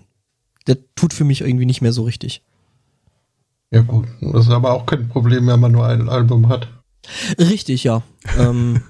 der 0.68 0.78
tut 0.96 1.14
für 1.14 1.24
mich 1.24 1.42
irgendwie 1.42 1.66
nicht 1.66 1.82
mehr 1.82 1.94
so 1.94 2.04
richtig. 2.04 2.42
Ja 3.72 3.82
gut, 3.82 4.08
das 4.22 4.46
ist 4.46 4.52
aber 4.52 4.74
auch 4.74 4.86
kein 4.86 5.10
Problem, 5.10 5.48
wenn 5.48 5.60
man 5.60 5.72
nur 5.72 5.88
ein 5.88 6.10
Album 6.10 6.48
hat. 6.48 6.68
Richtig, 7.38 7.84
ja. 7.84 8.02
ähm, 8.38 8.82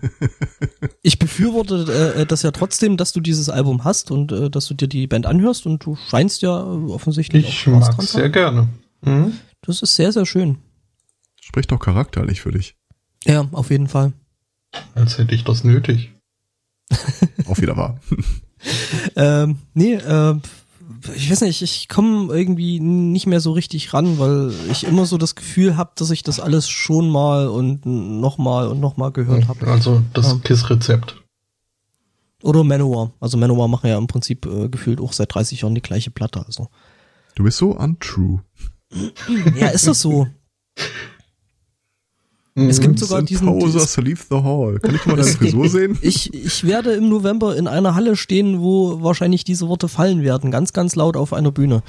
ich 1.01 1.17
befürworte 1.19 2.15
äh, 2.17 2.25
das 2.25 2.43
ja 2.43 2.51
trotzdem, 2.51 2.97
dass 2.97 3.11
du 3.11 3.21
dieses 3.21 3.49
Album 3.49 3.83
hast 3.83 4.11
und 4.11 4.31
äh, 4.31 4.49
dass 4.49 4.67
du 4.67 4.73
dir 4.73 4.87
die 4.87 5.07
Band 5.07 5.25
anhörst 5.25 5.65
und 5.65 5.83
du 5.83 5.95
scheinst 5.95 6.41
ja 6.41 6.63
offensichtlich 6.63 7.47
Ich 7.47 7.67
mag 7.67 7.97
es 7.97 8.11
sehr 8.11 8.29
gerne. 8.29 8.67
Mhm. 9.01 9.33
Das 9.61 9.81
ist 9.81 9.95
sehr, 9.95 10.11
sehr 10.11 10.25
schön. 10.25 10.57
Spricht 11.41 11.71
doch 11.71 11.79
charakterlich 11.79 12.41
für 12.41 12.51
dich. 12.51 12.75
Ja, 13.25 13.47
auf 13.51 13.71
jeden 13.71 13.87
Fall. 13.87 14.13
Als 14.95 15.17
hätte 15.17 15.33
ich 15.33 15.43
das 15.43 15.63
nötig. 15.63 16.11
Auch 17.47 17.59
wieder 17.59 17.77
wahr. 17.77 17.99
ähm, 19.15 19.57
nee, 19.73 19.93
äh, 19.93 20.35
ich 21.15 21.29
weiß 21.31 21.41
nicht, 21.41 21.61
ich 21.61 21.87
komme 21.89 22.33
irgendwie 22.33 22.79
nicht 22.79 23.27
mehr 23.27 23.39
so 23.39 23.51
richtig 23.51 23.93
ran, 23.93 24.19
weil 24.19 24.51
ich 24.71 24.83
immer 24.85 25.05
so 25.05 25.17
das 25.17 25.35
Gefühl 25.35 25.77
habe, 25.77 25.91
dass 25.95 26.11
ich 26.11 26.23
das 26.23 26.39
alles 26.39 26.69
schon 26.69 27.09
mal 27.09 27.47
und 27.47 27.85
nochmal 27.85 28.67
und 28.67 28.79
nochmal 28.79 29.11
gehört 29.11 29.47
habe. 29.47 29.67
Also 29.67 30.01
das 30.13 30.27
Ja. 30.27 30.39
KISS-Rezept. 30.43 31.21
Oder 32.41 32.63
Manowar. 32.63 33.11
Also 33.19 33.37
Manowar 33.37 33.67
machen 33.67 33.87
ja 33.89 33.97
im 33.97 34.07
Prinzip 34.07 34.45
äh, 34.45 34.67
gefühlt 34.67 34.99
auch 34.99 35.13
seit 35.13 35.33
30 35.33 35.61
Jahren 35.61 35.75
die 35.75 35.81
gleiche 35.81 36.11
Platte. 36.11 36.45
Also. 36.45 36.67
Du 37.35 37.43
bist 37.43 37.57
so 37.57 37.71
untrue. 37.77 38.41
Ja, 39.55 39.69
ist 39.69 39.87
das 39.87 40.01
so? 40.01 40.27
Es 42.55 42.79
gibt 42.79 42.99
sogar 42.99 43.17
Send 43.19 43.29
diesen. 43.31 43.47
Posers 43.47 43.97
leave 43.97 44.21
the 44.29 44.35
hall. 44.35 44.79
Kann 44.79 44.93
ich 44.93 45.05
mal 45.05 45.15
deine 45.15 45.27
Frisur 45.31 45.69
sehen? 45.69 45.97
Ich, 46.01 46.33
ich 46.33 46.63
werde 46.65 46.93
im 46.93 47.09
November 47.09 47.55
in 47.55 47.67
einer 47.67 47.95
Halle 47.95 48.15
stehen, 48.15 48.61
wo 48.61 49.01
wahrscheinlich 49.01 49.43
diese 49.43 49.67
Worte 49.67 49.87
fallen 49.87 50.21
werden, 50.21 50.51
ganz, 50.51 50.71
ganz 50.71 50.95
laut 50.95 51.17
auf 51.17 51.33
einer 51.33 51.51
Bühne. 51.51 51.81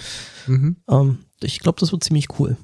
Mhm. 0.47 0.77
Ähm, 0.89 1.19
ich 1.43 1.61
glaube, 1.61 1.79
das 1.81 1.93
wird 1.93 2.03
ziemlich 2.03 2.29
cool. 2.39 2.57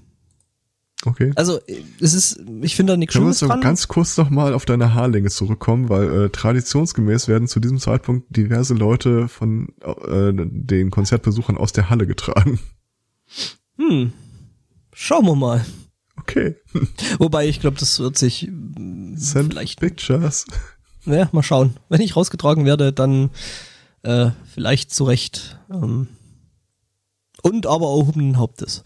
Okay. 1.04 1.32
Also 1.34 1.58
es 2.00 2.12
ist, 2.12 2.40
ich 2.60 2.76
finde 2.76 2.92
da 2.92 2.96
nichts 2.96 3.14
Können 3.14 3.26
wir 3.26 3.32
Schlimmes 3.34 3.42
uns 3.42 3.48
noch 3.48 3.54
dran. 3.56 3.60
ganz 3.62 3.88
kurz 3.88 4.16
noch 4.18 4.28
mal 4.28 4.52
auf 4.52 4.66
deine 4.66 4.94
Haarlänge 4.94 5.30
zurückkommen, 5.30 5.88
weil 5.88 6.24
äh, 6.24 6.30
traditionsgemäß 6.30 7.26
werden 7.28 7.48
zu 7.48 7.60
diesem 7.60 7.78
Zeitpunkt 7.78 8.34
diverse 8.34 8.74
Leute 8.74 9.28
von 9.28 9.68
äh, 9.82 10.32
den 10.34 10.90
Konzertbesuchern 10.90 11.56
aus 11.56 11.72
der 11.72 11.88
Halle 11.88 12.06
getragen. 12.06 12.58
Hm. 13.76 14.12
Schauen 14.92 15.24
wir 15.24 15.36
mal. 15.36 15.64
Okay. 16.20 16.56
Wobei 17.18 17.48
ich 17.48 17.60
glaube, 17.60 17.78
das 17.78 17.98
wird 17.98 18.18
sich 18.18 18.50
Send 19.14 19.52
vielleicht, 19.52 19.80
Pictures. 19.80 20.46
ja, 21.06 21.28
mal 21.32 21.42
schauen. 21.42 21.76
Wenn 21.88 22.00
ich 22.00 22.16
rausgetragen 22.16 22.64
werde, 22.64 22.92
dann 22.92 23.30
äh, 24.02 24.30
vielleicht 24.52 24.92
zurecht. 24.92 25.58
Ähm, 25.72 26.08
und 27.42 27.66
aber 27.66 27.86
erhobenen 27.86 28.38
Hauptes. 28.38 28.82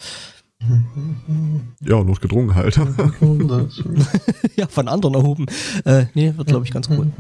Ja, 1.81 2.03
notgedrungen 2.03 2.55
halt. 2.55 2.77
ja, 4.57 4.67
von 4.67 4.89
anderen 4.89 5.15
erhoben. 5.15 5.47
Äh, 5.85 6.07
nee, 6.15 6.33
wird 6.37 6.49
glaube 6.49 6.65
ich 6.65 6.71
ganz 6.73 6.89
cool. 6.89 7.13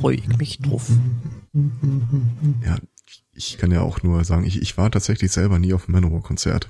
Freue 0.00 0.16
ich 0.16 0.28
mich 0.36 0.58
drauf. 0.58 0.90
ja, 2.64 2.76
ich 3.32 3.56
kann 3.56 3.70
ja 3.70 3.80
auch 3.80 4.02
nur 4.02 4.22
sagen, 4.24 4.44
ich, 4.44 4.60
ich 4.60 4.76
war 4.76 4.90
tatsächlich 4.90 5.32
selber 5.32 5.58
nie 5.58 5.72
auf 5.72 5.88
einem 5.88 6.00
Manowar-Konzert. 6.02 6.68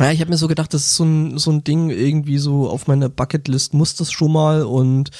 Ja, 0.00 0.10
ich 0.10 0.20
habe 0.20 0.30
mir 0.30 0.38
so 0.38 0.48
gedacht, 0.48 0.72
das 0.72 0.86
ist 0.86 0.96
so 0.96 1.04
ein, 1.04 1.38
so 1.38 1.50
ein 1.50 1.62
Ding 1.62 1.90
irgendwie 1.90 2.38
so 2.38 2.70
auf 2.70 2.86
meiner 2.86 3.10
Bucketlist 3.10 3.74
muss 3.74 3.94
das 3.94 4.10
schon 4.10 4.32
mal 4.32 4.62
und 4.62 5.10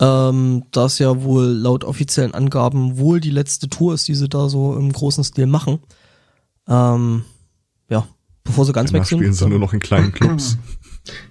ähm, 0.00 0.64
da 0.72 0.86
es 0.86 0.98
ja 0.98 1.22
wohl 1.22 1.46
laut 1.46 1.84
offiziellen 1.84 2.34
Angaben 2.34 2.98
wohl 2.98 3.20
die 3.20 3.30
letzte 3.30 3.68
Tour 3.68 3.94
ist, 3.94 4.08
die 4.08 4.16
sie 4.16 4.28
da 4.28 4.48
so 4.48 4.74
im 4.76 4.92
großen 4.92 5.22
Stil 5.22 5.46
machen. 5.46 5.78
Ähm, 6.66 7.22
ja, 7.88 8.08
bevor 8.42 8.64
sie 8.64 8.72
ganz 8.72 8.90
Danach 8.90 9.04
weg 9.04 9.08
sind. 9.08 9.18
spielen 9.18 9.32
sie 9.32 9.48
nur 9.48 9.60
noch 9.60 9.72
in 9.72 9.78
kleinen 9.80 10.12
Clubs. 10.12 10.58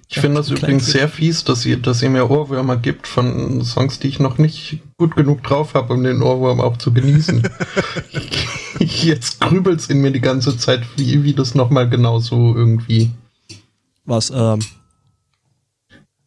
Ich 0.08 0.20
finde 0.20 0.38
das 0.38 0.50
übrigens 0.50 0.86
sehr 0.86 1.08
fies, 1.08 1.44
dass 1.44 1.66
ihr, 1.66 1.76
dass 1.76 2.00
ihr 2.00 2.10
mir 2.10 2.30
Ohrwürmer 2.30 2.76
gibt 2.76 3.06
von 3.06 3.62
Songs, 3.64 3.98
die 3.98 4.08
ich 4.08 4.20
noch 4.20 4.38
nicht 4.38 4.80
gut 4.96 5.16
genug 5.16 5.42
drauf 5.42 5.74
habe, 5.74 5.92
um 5.92 6.02
den 6.02 6.22
Ohrwurm 6.22 6.60
auch 6.60 6.76
zu 6.76 6.92
genießen. 6.92 7.42
Jetzt 8.78 9.40
grübelt's 9.40 9.88
in 9.88 10.00
mir 10.00 10.12
die 10.12 10.20
ganze 10.20 10.56
Zeit, 10.56 10.82
wie, 10.96 11.22
wie 11.24 11.34
das 11.34 11.54
nochmal 11.54 11.88
genau 11.90 12.18
so 12.20 12.54
irgendwie, 12.54 13.10
Was, 14.04 14.30
ähm, 14.30 14.60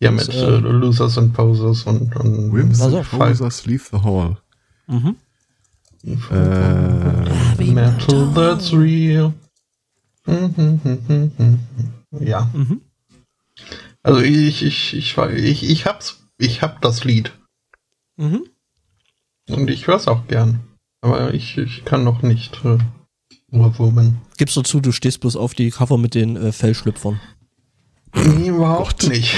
ja, 0.02 0.12
mit 0.12 0.30
äh, 0.30 0.56
äh, 0.56 0.58
Losers 0.60 1.18
and 1.18 1.34
Posers 1.34 1.84
und, 1.84 2.16
und 2.16 2.82
Also, 2.82 3.00
and 3.00 3.10
Posers 3.10 3.66
leave 3.66 3.84
the 3.92 3.98
hall. 3.98 4.38
mhm. 4.88 5.16
Äh, 6.04 7.64
Metal 7.64 8.32
that's 8.34 8.72
real. 8.72 9.34
Ja. 12.12 12.50
Mhm. 12.54 12.82
Also 14.04 14.22
ich, 14.22 14.64
ich, 14.64 14.94
ich, 14.96 15.18
ich, 15.18 15.70
ich 15.70 15.86
hab's, 15.86 16.24
ich 16.38 16.62
hab 16.62 16.82
das 16.82 17.04
Lied. 17.04 17.34
Mhm. 18.18 18.46
Und 19.50 19.70
ich 19.70 19.88
hör's 19.88 20.08
auch 20.08 20.28
gern. 20.28 20.62
Aber 21.02 21.34
ich, 21.34 21.58
ich 21.58 21.86
kann 21.86 22.04
noch 22.04 22.22
nicht 22.22 22.64
äh, 22.66 22.78
Ohrwurmen. 23.52 24.22
Gibst 24.38 24.56
du 24.56 24.62
zu, 24.62 24.80
du 24.80 24.92
stehst 24.92 25.22
bloß 25.22 25.36
auf 25.36 25.54
die 25.54 25.72
Cover 25.72 25.98
mit 25.98 26.16
den 26.16 26.36
äh, 26.36 26.52
Fellschlüpfern. 26.52 27.20
Nee, 28.14 28.50
überhaupt 28.50 29.08
nicht. 29.08 29.36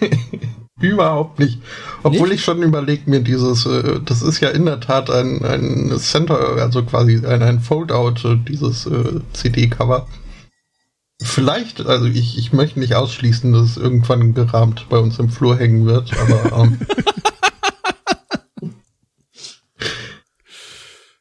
überhaupt 0.80 1.38
nicht. 1.38 1.60
Obwohl 2.02 2.28
Nicht? 2.28 2.38
ich 2.38 2.44
schon 2.44 2.62
überlegt 2.62 3.08
mir 3.08 3.20
dieses, 3.20 3.66
äh, 3.66 4.00
das 4.04 4.22
ist 4.22 4.40
ja 4.40 4.50
in 4.50 4.66
der 4.66 4.80
Tat 4.80 5.10
ein, 5.10 5.44
ein 5.44 5.98
Center, 5.98 6.56
also 6.58 6.84
quasi 6.84 7.24
ein, 7.26 7.42
ein 7.42 7.60
Foldout, 7.60 8.28
äh, 8.28 8.36
dieses 8.36 8.86
äh, 8.86 9.20
CD-Cover. 9.32 10.06
Vielleicht, 11.22 11.80
also 11.80 12.06
ich, 12.06 12.36
ich 12.36 12.52
möchte 12.52 12.78
nicht 12.78 12.94
ausschließen, 12.94 13.52
dass 13.52 13.70
es 13.70 13.76
irgendwann 13.76 14.34
gerahmt 14.34 14.86
bei 14.90 14.98
uns 14.98 15.18
im 15.18 15.30
Flur 15.30 15.56
hängen 15.56 15.86
wird, 15.86 16.12
aber 16.18 16.52
ähm, 16.62 16.78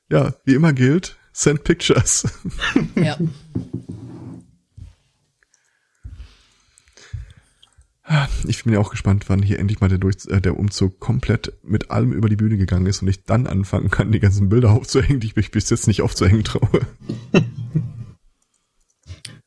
ja, 0.10 0.34
wie 0.44 0.54
immer 0.54 0.74
gilt, 0.74 1.18
send 1.32 1.64
pictures. 1.64 2.28
Ja. 2.96 3.18
Ich 8.48 8.64
bin 8.64 8.74
ja 8.74 8.80
auch 8.80 8.92
gespannt, 8.92 9.26
wann 9.30 9.42
hier 9.42 9.58
endlich 9.58 9.80
mal 9.80 9.90
der, 9.90 9.98
Durch 9.98 10.18
äh, 10.28 10.40
der 10.40 10.60
Umzug 10.60 11.00
komplett 11.00 11.54
mit 11.64 11.90
allem 11.90 12.12
über 12.12 12.30
die 12.30 12.36
Bühne 12.36 12.58
gegangen 12.58 12.86
ist 12.86 13.02
und 13.02 13.08
ich 13.08 13.24
dann 13.24 13.48
anfangen 13.48 13.90
kann, 13.90 14.12
die 14.12 14.20
ganzen 14.20 14.50
Bilder 14.50 14.72
aufzuhängen, 14.72 15.20
die 15.20 15.28
ich 15.28 15.36
mich 15.36 15.50
bis 15.52 15.70
jetzt 15.70 15.88
nicht 15.88 16.02
aufzuhängen 16.02 16.44
traue. 16.44 16.82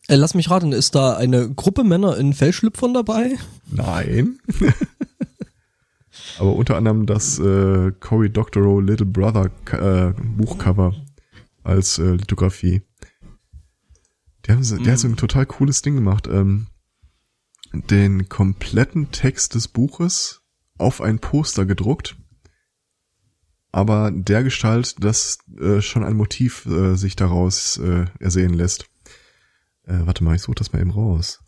Äh, 0.08 0.16
lass 0.16 0.34
mich 0.34 0.50
raten, 0.50 0.72
ist 0.72 0.94
da 0.94 1.16
eine 1.16 1.52
Gruppe 1.52 1.84
Männer 1.84 2.16
in 2.16 2.32
Fellschlüpfern 2.32 2.94
dabei? 2.94 3.36
Nein. 3.70 4.38
Aber 6.38 6.54
unter 6.54 6.76
anderem 6.76 7.06
das 7.06 7.38
äh, 7.38 7.92
Cory 8.00 8.30
Doctorow 8.30 8.80
Little 8.80 9.06
Brother 9.06 9.50
äh, 9.72 10.12
Buchcover 10.20 10.94
als 11.62 11.98
äh, 11.98 12.12
Lithografie. 12.12 12.82
Die 14.46 14.52
haben, 14.52 14.62
so- 14.64 14.76
Der 14.78 14.92
hat 14.92 14.98
so 15.00 15.08
ein 15.08 15.16
total 15.16 15.46
cooles 15.46 15.82
Ding 15.82 15.94
gemacht. 15.94 16.26
Ähm, 16.30 16.68
den 17.72 18.28
kompletten 18.28 19.10
Text 19.10 19.54
des 19.54 19.68
Buches 19.68 20.40
auf 20.78 21.00
ein 21.02 21.18
Poster 21.18 21.66
gedruckt, 21.66 22.16
aber 23.72 24.10
der 24.10 24.42
Gestalt, 24.42 25.04
dass 25.04 25.38
äh, 25.60 25.82
schon 25.82 26.02
ein 26.04 26.16
Motiv 26.16 26.64
äh, 26.66 26.94
sich 26.96 27.14
daraus 27.16 27.76
äh, 27.78 28.06
ersehen 28.20 28.54
lässt. 28.54 28.86
Äh, 29.88 30.06
warte 30.06 30.22
mal, 30.22 30.36
ich 30.36 30.42
suche 30.42 30.56
das 30.56 30.72
mal 30.72 30.80
eben 30.80 30.90
raus. 30.90 31.40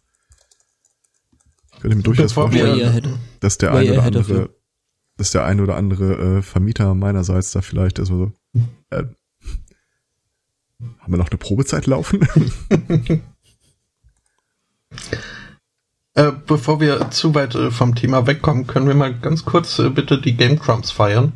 Ich 1.73 1.81
könnte 1.81 1.97
mir 1.97 2.03
durchaus 2.03 2.33
vorstellen, 2.33 3.19
dass 3.41 3.59
der 3.59 3.73
Way 3.73 3.89
ein 3.89 3.93
oder 3.93 4.03
andere, 4.05 4.55
dass 5.17 5.31
der 5.31 5.45
ein 5.45 5.61
oder 5.61 5.77
andere 5.77 6.39
äh, 6.39 6.43
Vermieter 6.43 6.95
meinerseits 6.95 7.53
da 7.53 7.61
vielleicht 7.61 7.99
ist 7.99 8.09
so, 8.09 8.33
äh, 8.91 9.05
haben 10.99 11.13
wir 11.13 11.19
noch 11.19 11.29
eine 11.29 11.37
Probezeit 11.39 11.87
laufen? 11.87 12.27
äh, 16.15 16.33
bevor 16.47 16.81
wir 16.81 17.11
zu 17.11 17.35
weit 17.35 17.55
äh, 17.55 17.71
vom 17.71 17.95
Thema 17.95 18.27
wegkommen, 18.27 18.67
können 18.67 18.89
wir 18.89 18.95
mal 18.95 19.19
ganz 19.19 19.45
kurz 19.45 19.79
äh, 19.79 19.91
bitte 19.91 20.19
die 20.19 20.35
Game 20.37 20.59
Crumbs 20.59 20.91
feiern. 20.91 21.33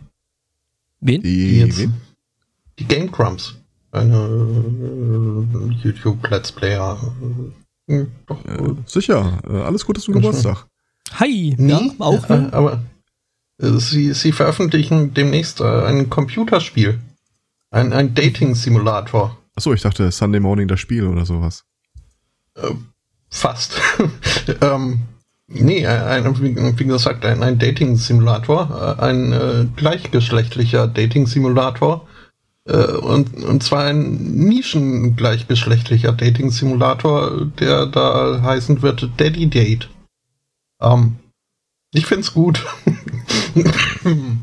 Wen? 1.01 1.21
Die, 1.23 1.61
Jetzt. 1.61 1.79
wen? 1.79 1.95
Die 2.79 2.87
Game 2.87 3.13
Crumbs. 3.13 3.64
Eine 3.95 4.17
äh, 4.17 5.73
YouTube 5.83 6.29
Let's 6.31 6.51
Player. 6.53 6.99
Äh, 7.87 8.07
doch, 8.27 8.45
Äh, 8.45 8.75
sicher, 8.87 9.39
äh, 9.49 9.57
alles 9.63 9.85
Gute 9.87 10.01
zum 10.01 10.15
Geburtstag. 10.15 10.67
Hi, 11.21 11.55
Nee, 11.59 11.71
ja, 11.73 11.81
auch. 12.01 12.29
äh, 12.29 12.39
ne? 12.39 12.53
aber 12.53 12.83
äh, 13.61 13.71
sie, 13.79 14.13
sie 14.13 14.33
veröffentlichen 14.33 15.15
demnächst 15.15 15.61
äh, 15.61 15.65
ein 15.65 16.11
Computerspiel. 16.11 16.99
Ein, 17.71 17.93
ein 17.93 18.15
Dating-Simulator. 18.15 19.37
Achso, 19.57 19.73
ich 19.73 19.83
dachte 19.83 20.11
Sunday 20.11 20.41
Morning 20.41 20.67
das 20.69 20.81
Spiel 20.81 21.07
oder 21.07 21.25
sowas. 21.27 21.65
Fast. 23.31 23.81
ähm, 24.61 25.01
nee, 25.49 25.87
ein, 25.87 26.41
wie 26.41 26.79
wie 26.79 26.85
gesagt, 26.85 27.25
ein, 27.25 27.43
ein 27.43 27.59
Dating-Simulator. 27.59 28.97
äh, 28.99 29.03
Ein 29.03 29.33
äh, 29.33 29.67
gleichgeschlechtlicher 29.77 30.87
Dating-Simulator. 30.89 32.07
Äh, 32.67 32.97
und, 32.97 33.45
und 33.45 33.63
zwar 33.63 33.85
ein 33.85 34.47
nischengleichgeschlechtlicher 34.47 36.13
Dating-Simulator, 36.13 37.47
der 37.59 37.87
da 37.87 38.41
heißen 38.43 38.83
wird 38.83 39.11
Daddy 39.19 39.49
Date. 39.49 39.91
Ähm, 40.81 41.17
ich 41.93 42.07
find's 42.07 42.33
gut. 42.33 42.65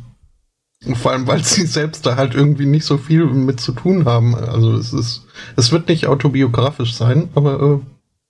Vor 0.96 1.12
allem, 1.12 1.28
weil 1.28 1.44
sie 1.44 1.68
selbst 1.68 2.06
da 2.06 2.16
halt 2.16 2.34
irgendwie 2.34 2.66
nicht 2.66 2.86
so 2.86 2.98
viel 2.98 3.26
mit 3.26 3.60
zu 3.60 3.72
tun 3.72 4.06
haben. 4.06 4.34
Also 4.34 4.74
es 4.74 4.94
ist, 4.94 5.28
es 5.56 5.72
wird 5.72 5.90
nicht 5.90 6.08
autobiografisch 6.08 6.96
sein, 6.96 7.30
aber 7.36 7.62
äh, 7.62 7.80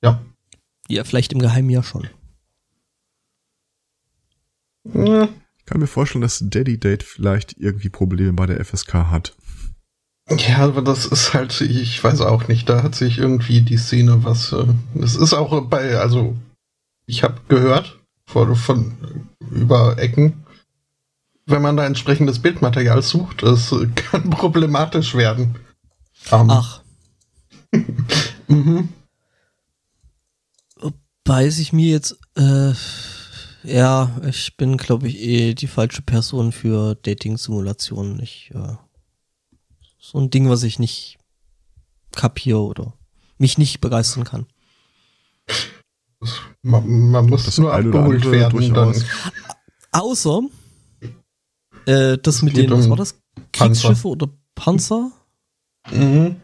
ja. 0.03 0.21
Ja, 0.89 1.03
vielleicht 1.05 1.31
im 1.31 1.39
Geheimen 1.39 1.69
ja 1.69 1.81
schon. 1.81 2.09
Ja, 4.93 5.29
Ich 5.59 5.65
kann 5.65 5.79
mir 5.79 5.87
vorstellen, 5.87 6.23
dass 6.23 6.43
Daddy 6.43 6.77
Date 6.77 7.03
vielleicht 7.03 7.55
irgendwie 7.57 7.89
Probleme 7.89 8.33
bei 8.33 8.47
der 8.47 8.63
FSK 8.65 8.93
hat. 8.93 9.35
Ja, 10.37 10.59
aber 10.59 10.81
das 10.81 11.05
ist 11.05 11.33
halt, 11.33 11.59
ich 11.61 12.03
weiß 12.03 12.21
auch 12.21 12.47
nicht, 12.47 12.69
da 12.69 12.83
hat 12.83 12.95
sich 12.95 13.17
irgendwie 13.17 13.61
die 13.61 13.77
Szene 13.77 14.23
was, 14.23 14.53
äh, 14.53 14.65
es 15.01 15.15
ist 15.15 15.33
auch 15.33 15.61
bei, 15.65 15.97
also, 15.97 16.35
ich 17.05 17.23
habe 17.23 17.41
gehört 17.47 17.99
von, 18.25 18.55
von 18.55 18.95
über 19.39 19.97
Ecken, 19.97 20.45
wenn 21.45 21.61
man 21.61 21.75
da 21.75 21.85
entsprechendes 21.85 22.39
Bildmaterial 22.39 23.01
sucht, 23.01 23.43
es 23.43 23.75
kann 23.95 24.29
problematisch 24.29 25.15
werden. 25.15 25.55
Ähm, 26.31 26.49
Ach, 26.49 26.81
mhm. 28.47 28.89
weiß 31.25 31.59
ich 31.59 31.73
mir 31.73 31.89
jetzt, 31.89 32.17
äh, 32.35 32.73
ja, 33.63 34.11
ich 34.27 34.57
bin, 34.57 34.77
glaube 34.77 35.07
ich, 35.07 35.19
eh 35.19 35.53
die 35.53 35.67
falsche 35.67 36.01
Person 36.01 36.51
für 36.51 36.95
Dating-Simulationen. 36.95 38.19
Ich, 38.21 38.51
äh, 38.53 38.75
so 40.01 40.19
ein 40.19 40.29
Ding, 40.29 40.49
was 40.49 40.63
ich 40.63 40.79
nicht 40.79 41.17
kapiere 42.11 42.61
oder 42.61 42.93
mich 43.37 43.57
nicht 43.57 43.79
begeistern 43.79 44.23
kann. 44.23 44.47
man, 46.61 47.11
man 47.11 47.25
muss 47.27 47.45
Das 47.45 47.57
nur 47.57 47.73
abgeholt 47.73 48.29
werden. 48.29 48.59
Dann, 48.73 48.73
durchaus. 48.73 49.05
Außer, 49.91 50.41
äh, 51.85 52.17
das 52.17 52.41
mit 52.41 52.57
den, 52.57 52.69
was 52.71 52.89
war 52.89 52.97
das? 52.97 53.13
Panzer. 53.51 53.89
Kriegsschiffe 53.89 54.07
oder 54.07 54.29
Panzer? 54.55 55.11
mhm. 55.91 56.35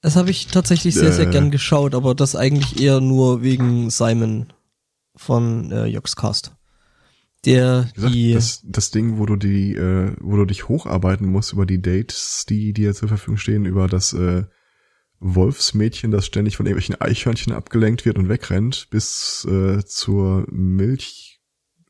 Das 0.00 0.16
habe 0.16 0.30
ich 0.30 0.48
tatsächlich 0.48 0.94
sehr, 0.94 1.12
sehr 1.12 1.28
Äh. 1.28 1.30
gern 1.30 1.50
geschaut, 1.52 1.94
aber 1.94 2.14
das 2.16 2.34
eigentlich 2.34 2.80
eher 2.80 3.00
nur 3.00 3.42
wegen 3.42 3.88
Simon 3.90 4.52
von 5.14 5.70
äh, 5.70 5.86
Joxcast. 5.86 6.52
Der 7.44 7.88
gesagt, 7.94 8.14
die 8.14 8.34
das, 8.34 8.62
das 8.64 8.90
Ding, 8.90 9.18
wo 9.18 9.26
du 9.26 9.36
die, 9.36 9.74
äh, 9.74 10.14
wo 10.20 10.36
du 10.36 10.44
dich 10.44 10.68
hocharbeiten 10.68 11.26
musst 11.26 11.52
über 11.52 11.66
die 11.66 11.82
Dates, 11.82 12.46
die 12.48 12.72
dir 12.72 12.94
zur 12.94 13.08
Verfügung 13.08 13.36
stehen, 13.36 13.66
über 13.66 13.88
das 13.88 14.12
äh, 14.12 14.44
Wolfsmädchen, 15.18 16.10
das 16.10 16.26
ständig 16.26 16.56
von 16.56 16.66
irgendwelchen 16.66 17.00
Eichhörnchen 17.00 17.52
abgelenkt 17.52 18.04
wird 18.04 18.18
und 18.18 18.28
wegrennt, 18.28 18.88
bis 18.90 19.44
äh, 19.44 19.84
zur 19.84 20.46
Milch, 20.50 21.40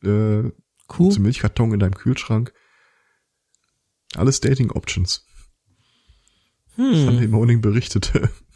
äh, 0.03 0.45
Kuh. 0.87 1.11
zum 1.11 1.23
Milchkarton 1.23 1.73
in 1.73 1.81
deinem 1.81 1.95
Kühlschrank. 1.95 2.53
Alles 4.15 4.41
Dating 4.41 4.71
Options. 4.71 5.27
Hm. 6.77 7.31
Morning 7.31 7.61
berichtete. 7.61 8.31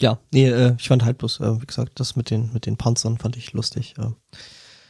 Ja, 0.00 0.18
nee, 0.32 0.48
äh, 0.48 0.74
ich 0.78 0.88
fand 0.88 1.04
halt 1.04 1.18
bloß, 1.18 1.40
äh, 1.40 1.60
wie 1.60 1.66
gesagt, 1.66 1.98
das 2.00 2.16
mit 2.16 2.30
den 2.30 2.52
mit 2.52 2.66
den 2.66 2.76
Panzern 2.76 3.18
fand 3.18 3.36
ich 3.36 3.52
lustig. 3.52 3.94
Äh, 3.98 4.10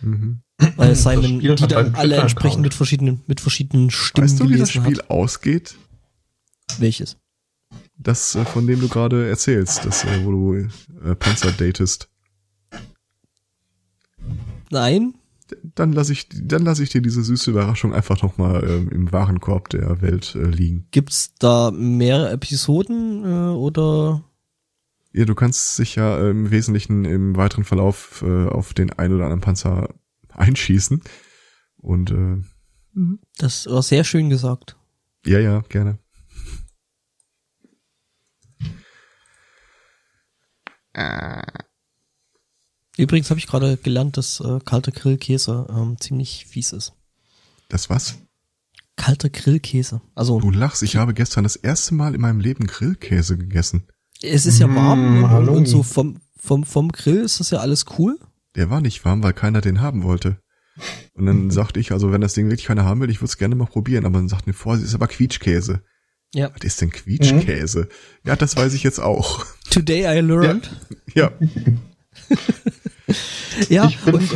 Mhm. 0.03 0.43
weil 0.77 0.95
Simon 0.95 1.41
die 1.41 1.49
dann 1.55 1.87
einen 1.87 1.95
alle 1.95 2.17
entsprechend 2.17 2.61
mit 2.61 2.75
verschiedenen 2.75 3.23
mit 3.27 3.41
verschiedenen 3.41 3.91
Stimmen 3.91 4.29
Weißt 4.29 4.39
du, 4.41 4.49
wie 4.51 4.59
das 4.59 4.71
Spiel 4.71 4.99
hat. 4.99 5.11
ausgeht? 5.11 5.77
Welches? 6.79 7.17
Das, 7.97 8.35
äh, 8.35 8.45
von 8.45 8.67
dem 8.67 8.81
du 8.81 8.89
gerade 8.89 9.27
erzählst, 9.29 9.87
das, 9.87 10.05
äh, 10.05 10.25
wo 10.25 10.33
du 10.33 10.55
äh, 10.55 11.15
Panzer 11.15 11.51
datest. 11.53 12.11
Nein, 14.71 15.15
Dann 15.77 15.93
lasse 15.93 16.13
ich, 16.13 16.29
dann 16.31 16.65
lasse 16.65 16.83
ich 16.83 16.91
dir 16.91 17.01
diese 17.01 17.23
süße 17.23 17.51
Überraschung 17.51 17.95
einfach 17.95 18.21
noch 18.23 18.37
mal 18.37 18.63
ähm, 18.69 18.89
im 18.91 19.13
Warenkorb 19.13 19.69
der 19.71 20.03
Welt 20.03 20.35
äh, 20.35 20.43
liegen. 20.45 20.89
gibt's 20.91 21.33
da 21.39 21.71
mehrere 21.71 22.31
Episoden 22.31 23.25
äh, 23.25 23.49
oder? 23.55 24.25
Ja, 25.17 25.25
du 25.25 25.35
kannst 25.35 25.79
dich 25.79 25.95
ja 25.97 26.19
äh, 26.19 26.29
im 26.29 26.51
Wesentlichen 26.51 27.07
im 27.07 27.37
weiteren 27.39 27.65
Verlauf 27.65 28.21
äh, 28.21 28.49
auf 28.49 28.75
den 28.75 28.91
ein 28.93 29.15
oder 29.15 29.25
anderen 29.25 29.41
Panzer 29.41 29.95
einschießen. 30.29 31.03
Und 31.79 32.11
äh, 32.11 32.43
Das 33.39 33.65
war 33.67 33.83
sehr 33.83 34.05
schön 34.05 34.29
gesagt. 34.29 34.77
ja, 35.25 35.39
ja, 35.39 35.61
gerne. 35.71 35.99
Übrigens 42.99 43.31
habe 43.31 43.39
ich 43.39 43.47
gerade 43.47 43.79
gelernt, 43.79 44.19
dass 44.19 44.41
äh, 44.41 44.59
kalter 44.65 44.93
Grillkäse 44.93 45.67
ähm, 45.71 45.97
ziemlich 45.99 46.45
fies 46.47 46.73
ist. 46.73 46.93
Das 47.69 47.89
was? 47.89 48.19
Kalter 48.97 49.31
Grillkäse. 49.31 50.03
Also 50.15 50.41
Du 50.41 50.51
lachst, 50.51 50.83
ich 50.83 50.97
habe 50.97 51.15
gestern 51.15 51.45
das 51.45 51.57
erste 51.57 51.95
Mal 51.95 52.15
in 52.15 52.21
meinem 52.21 52.41
Leben 52.41 52.67
Grillkäse 52.67 53.39
gegessen. 53.39 53.87
Es 54.27 54.47
ist 54.47 54.59
ja 54.59 54.75
warm 54.75 55.21
Mm, 55.21 55.25
und, 55.25 55.49
und 55.49 55.67
so 55.67 55.83
vom 55.83 56.19
vom 56.39 56.65
vom 56.65 56.93
Grill 56.93 57.19
ist 57.19 57.41
das 57.41 57.51
ja 57.51 57.59
alles 57.59 57.85
cool. 57.99 58.19
Der 58.55 58.71
war 58.71 58.81
nicht 58.81 59.05
warm, 59.05 59.23
weil 59.23 59.33
keiner 59.33 59.61
den 59.61 59.81
haben 59.81 60.03
wollte. 60.03 60.39
Und 61.15 61.27
dann 61.27 61.51
sagte 61.59 61.81
ich, 61.81 61.93
also 61.93 62.13
wenn 62.13 62.21
das 62.21 62.35
Ding 62.35 62.49
wirklich 62.49 62.67
keiner 62.67 62.85
haben 62.85 63.01
will, 63.01 63.11
ich 63.11 63.19
würde 63.19 63.27
es 63.27 63.39
gerne 63.39 63.55
mal 63.55 63.67
probieren. 63.67 64.07
Aber 64.07 64.19
dann 64.19 64.29
sagten 64.29 64.47
wir, 64.47 64.55
Vorsicht, 64.55 64.89
ist 64.89 64.95
aber 64.95 65.09
Quietschkäse. 65.09 65.83
Ja. 66.35 66.51
Was 66.55 66.65
ist 66.65 66.81
denn 66.81 66.91
Quietschkäse? 66.91 67.89
Ja, 68.25 68.37
das 68.37 68.57
weiß 68.57 68.75
ich 68.75 68.83
jetzt 68.83 68.99
auch. 68.99 69.47
Today 69.71 70.19
I 70.19 70.21
learned. 70.21 70.71
Ja, 71.15 71.31
Ja, 73.69 73.91
bin, 74.05 74.15
und, 74.15 74.31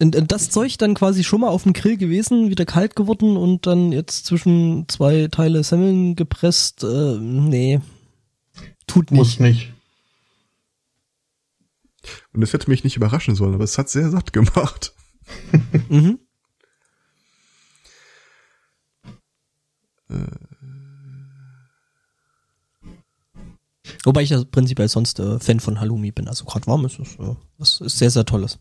und, 0.00 0.16
und 0.16 0.32
das 0.32 0.50
Zeug 0.50 0.76
dann 0.78 0.94
quasi 0.94 1.24
schon 1.24 1.40
mal 1.40 1.48
auf 1.48 1.62
dem 1.62 1.72
Grill 1.72 1.96
gewesen, 1.96 2.50
wieder 2.50 2.66
kalt 2.66 2.96
geworden 2.96 3.36
und 3.36 3.66
dann 3.66 3.92
jetzt 3.92 4.26
zwischen 4.26 4.86
zwei 4.88 5.28
Teile 5.30 5.64
Semmeln 5.64 6.16
gepresst. 6.16 6.84
Äh, 6.84 7.18
nee. 7.18 7.80
Tut 8.86 9.10
muss 9.10 9.40
nicht. 9.40 9.68
nicht. 9.68 9.72
und 12.32 12.42
es 12.42 12.52
hätte 12.52 12.70
mich 12.70 12.84
nicht 12.84 12.96
überraschen 12.96 13.34
sollen, 13.34 13.54
aber 13.54 13.64
es 13.64 13.78
hat 13.78 13.88
sehr 13.88 14.10
satt 14.10 14.32
gemacht. 14.32 14.94
Mhm. 15.88 16.20
Wobei 24.04 24.22
ich 24.22 24.30
ja 24.30 24.42
prinzipiell 24.44 24.88
sonst 24.88 25.18
äh, 25.18 25.38
Fan 25.40 25.60
von 25.60 25.80
Halloumi 25.80 26.12
bin. 26.12 26.28
Also 26.28 26.44
gerade 26.44 26.66
warm 26.66 26.84
ist 26.84 26.98
es. 26.98 27.16
Äh, 27.16 27.34
das 27.58 27.80
ist 27.80 27.98
sehr, 27.98 28.10
sehr 28.10 28.24
tolles. 28.24 28.58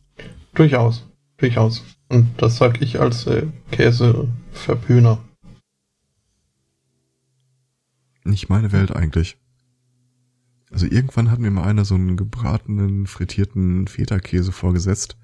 Durchaus. 0.53 1.05
Durchaus. 1.37 1.83
Und 2.09 2.29
das 2.37 2.57
sag 2.57 2.81
ich 2.81 2.99
als 2.99 3.27
äh, 3.27 3.47
Käseverpöner. 3.71 5.19
Nicht 8.23 8.49
meine 8.49 8.71
Welt 8.71 8.91
eigentlich. 8.91 9.37
Also 10.75 10.87
irgendwann 10.87 11.31
hat 11.31 11.39
mir 11.39 11.51
mal 11.51 11.63
einer 11.63 11.85
so 11.85 11.95
einen 11.95 12.17
gebratenen, 12.17 13.07
frittierten 13.07 13.87
Feta-Käse 13.87 14.51
vorgesetzt. 14.51 15.15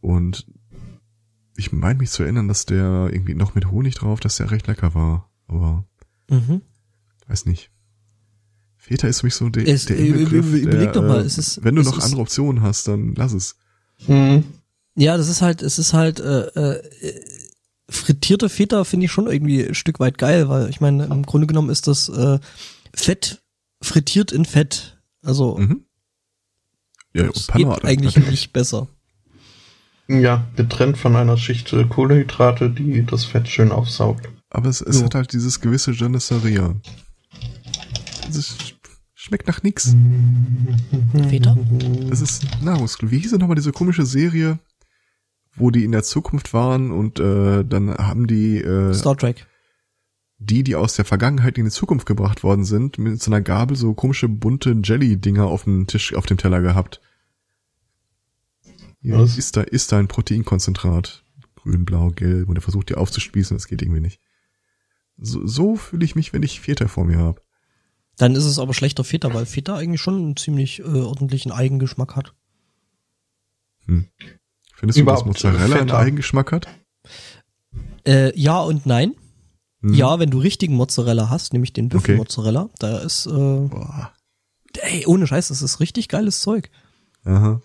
Und 0.00 0.46
ich 1.56 1.70
meine 1.70 2.00
mich 2.00 2.10
zu 2.10 2.24
erinnern, 2.24 2.48
dass 2.48 2.66
der 2.66 3.08
irgendwie 3.12 3.34
noch 3.36 3.54
mit 3.54 3.70
Honig 3.70 3.94
drauf, 3.94 4.18
dass 4.18 4.34
der 4.36 4.50
recht 4.50 4.66
lecker 4.66 4.94
war. 4.96 5.30
Aber 5.46 5.84
Mhm. 6.28 6.60
weiß 7.28 7.46
nicht. 7.46 7.70
Feta 8.76 9.06
ist 9.06 9.20
für 9.20 9.26
mich 9.26 9.34
so 9.36 9.48
der, 9.48 9.68
Es- 9.68 9.84
der 9.84 9.96
äh, 9.96 10.08
Inbegriff, 10.08 10.44
über- 10.48 10.56
überleg 10.58 10.92
der, 10.92 10.92
doch 10.92 11.02
mal, 11.06 11.20
äh, 11.22 11.24
es 11.24 11.38
ist- 11.38 11.62
wenn 11.62 11.76
du 11.76 11.82
es 11.82 11.86
noch 11.86 11.98
ist- 11.98 12.04
andere 12.04 12.22
Optionen 12.22 12.62
hast, 12.62 12.88
dann 12.88 13.14
lass 13.14 13.32
es. 13.32 13.54
Mhm. 14.08 14.42
Ja, 14.96 15.16
das 15.16 15.28
ist 15.28 15.40
halt, 15.40 15.62
es 15.62 15.78
ist 15.78 15.92
halt, 15.92 16.18
äh, 16.18 16.46
äh, 16.48 17.20
frittierte 17.88 18.48
Feta 18.48 18.82
finde 18.82 19.06
ich 19.06 19.12
schon 19.12 19.28
irgendwie 19.30 19.62
ein 19.64 19.74
Stück 19.76 20.00
weit 20.00 20.18
geil, 20.18 20.48
weil 20.48 20.68
ich 20.68 20.80
meine, 20.80 21.04
im 21.04 21.22
Grunde 21.22 21.46
genommen 21.46 21.70
ist 21.70 21.86
das 21.86 22.08
äh, 22.08 22.40
Fett 22.92 23.40
frittiert 23.82 24.32
in 24.32 24.44
Fett. 24.44 24.98
Also 25.22 25.58
Mhm. 25.58 25.84
Ja, 27.14 27.24
es 27.24 27.48
geht 27.48 27.66
eigentlich 27.84 28.16
natürlich. 28.16 28.30
nicht 28.30 28.52
besser. 28.52 28.88
Ja, 30.08 30.46
getrennt 30.56 30.96
von 30.96 31.14
einer 31.14 31.36
Schicht 31.36 31.72
äh, 31.72 31.84
Kohlenhydrate, 31.84 32.70
die 32.70 33.04
das 33.04 33.24
Fett 33.24 33.48
schön 33.48 33.70
aufsaugt. 33.70 34.28
Aber 34.50 34.68
es, 34.68 34.80
es 34.80 35.02
hat 35.02 35.14
halt 35.14 35.32
dieses 35.32 35.60
gewisse 35.60 35.92
Je 35.92 36.08
ne 36.08 36.20
sais 36.20 36.42
rien. 36.42 36.80
Es 38.28 38.36
ist 38.36 38.74
Schmeckt 39.24 39.46
nach 39.46 39.62
nix. 39.62 39.94
Feta? 41.28 41.56
Das 42.10 42.20
ist 42.20 42.44
Nahrungsmittel. 42.60 43.12
Wie 43.12 43.20
hieß 43.20 43.30
denn 43.30 43.38
nochmal 43.38 43.54
diese 43.54 43.70
komische 43.70 44.04
Serie, 44.04 44.58
wo 45.54 45.70
die 45.70 45.84
in 45.84 45.92
der 45.92 46.02
Zukunft 46.02 46.52
waren 46.52 46.90
und 46.90 47.20
äh, 47.20 47.64
dann 47.64 47.94
haben 47.94 48.26
die 48.26 48.56
äh, 48.56 48.92
Star 48.92 49.16
Trek. 49.16 49.46
Die, 50.44 50.62
die 50.62 50.76
aus 50.76 50.94
der 50.94 51.04
Vergangenheit 51.04 51.58
in 51.58 51.64
die 51.64 51.70
Zukunft 51.70 52.06
gebracht 52.06 52.42
worden 52.42 52.64
sind, 52.64 52.98
mit 52.98 53.22
so 53.22 53.30
einer 53.30 53.40
Gabel 53.40 53.76
so 53.76 53.94
komische 53.94 54.28
bunte 54.28 54.76
Jelly-Dinger 54.82 55.46
auf 55.46 55.64
dem 55.64 55.86
Tisch, 55.86 56.14
auf 56.14 56.26
dem 56.26 56.38
Teller 56.38 56.60
gehabt. 56.60 57.00
Ja, 59.00 59.18
Was? 59.18 59.38
ist 59.38 59.56
da, 59.56 59.62
ist 59.62 59.92
da 59.92 59.98
ein 59.98 60.08
Proteinkonzentrat. 60.08 61.24
Grün, 61.56 61.84
blau, 61.84 62.08
gelb 62.08 62.48
und 62.48 62.56
er 62.56 62.62
versucht 62.62 62.88
die 62.88 62.96
aufzuspießen, 62.96 63.56
das 63.56 63.68
geht 63.68 63.82
irgendwie 63.82 64.00
nicht. 64.00 64.20
So, 65.16 65.46
so 65.46 65.76
fühle 65.76 66.04
ich 66.04 66.16
mich, 66.16 66.32
wenn 66.32 66.42
ich 66.42 66.60
Vierter 66.60 66.88
vor 66.88 67.04
mir 67.04 67.18
habe. 67.18 67.40
Dann 68.16 68.34
ist 68.34 68.44
es 68.44 68.58
aber 68.58 68.74
schlechter 68.74 69.04
Feta, 69.04 69.32
weil 69.32 69.46
Feta 69.46 69.76
eigentlich 69.76 70.00
schon 70.00 70.16
einen 70.16 70.36
ziemlich 70.36 70.80
äh, 70.80 70.82
ordentlichen 70.82 71.52
Eigengeschmack 71.52 72.16
hat. 72.16 72.34
Findest 73.86 74.10
du, 74.80 74.86
dass 74.86 74.96
Überhaupt, 74.96 75.26
Mozzarella 75.26 75.76
äh, 75.76 75.78
einen 75.80 75.88
Feta. 75.88 75.98
Eigengeschmack 75.98 76.52
hat? 76.52 76.68
Äh, 78.06 78.38
ja 78.38 78.60
und 78.60 78.86
nein. 78.86 79.14
Hm. 79.82 79.94
Ja, 79.94 80.18
wenn 80.18 80.30
du 80.30 80.38
richtigen 80.38 80.74
Mozzarella 80.74 81.28
hast, 81.28 81.52
nämlich 81.52 81.72
den 81.72 81.86
Okay. 81.86 81.96
Büffelmozzarella, 81.98 82.70
da 82.78 82.98
ist, 82.98 83.26
äh, 83.26 83.30
Boah. 83.30 84.12
ey, 84.78 85.06
ohne 85.06 85.26
Scheiß, 85.26 85.48
das 85.48 85.62
ist 85.62 85.80
richtig 85.80 86.08
geiles 86.08 86.40
Zeug. 86.40 86.70
Aha. 87.24 87.60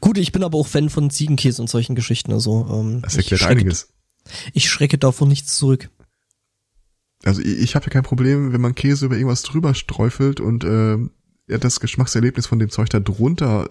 Gut, 0.00 0.16
ich 0.16 0.32
bin 0.32 0.42
aber 0.42 0.56
auch 0.58 0.66
Fan 0.66 0.88
von 0.88 1.10
Ziegenkäse 1.10 1.60
und 1.60 1.68
solchen 1.68 1.94
Geschichten, 1.94 2.32
also 2.32 2.66
ähm, 2.72 3.02
Das 3.02 3.12
ich 3.14 3.18
erklärt 3.30 3.40
schrecke, 3.42 3.60
einiges. 3.60 3.88
Ich 4.54 4.70
schrecke 4.70 4.96
davor 4.98 5.28
nichts 5.28 5.56
zurück. 5.56 5.90
Also 7.22 7.42
ich, 7.42 7.58
ich 7.58 7.74
habe 7.74 7.84
ja 7.86 7.90
kein 7.90 8.02
Problem, 8.02 8.52
wenn 8.52 8.60
man 8.60 8.74
Käse 8.74 9.06
über 9.06 9.16
irgendwas 9.16 9.42
drüber 9.42 9.74
streufelt 9.74 10.40
und 10.40 10.64
äh, 10.64 10.96
ja, 11.48 11.58
das 11.58 11.80
Geschmackserlebnis 11.80 12.46
von 12.46 12.58
dem 12.58 12.70
Zeug 12.70 12.88
da 12.88 13.00
drunter 13.00 13.68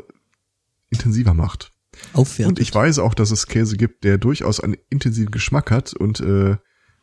intensiver 0.92 1.34
macht. 1.34 1.72
Aufwerten. 2.14 2.52
Und 2.52 2.60
ich 2.60 2.74
weiß 2.74 3.00
auch, 3.00 3.14
dass 3.16 3.32
es 3.32 3.48
Käse 3.48 3.76
gibt, 3.76 4.04
der 4.04 4.18
durchaus 4.20 4.60
einen 4.60 4.78
intensiven 4.90 5.32
Geschmack 5.32 5.72
hat 5.72 5.94
und 5.94 6.20
äh, 6.20 6.58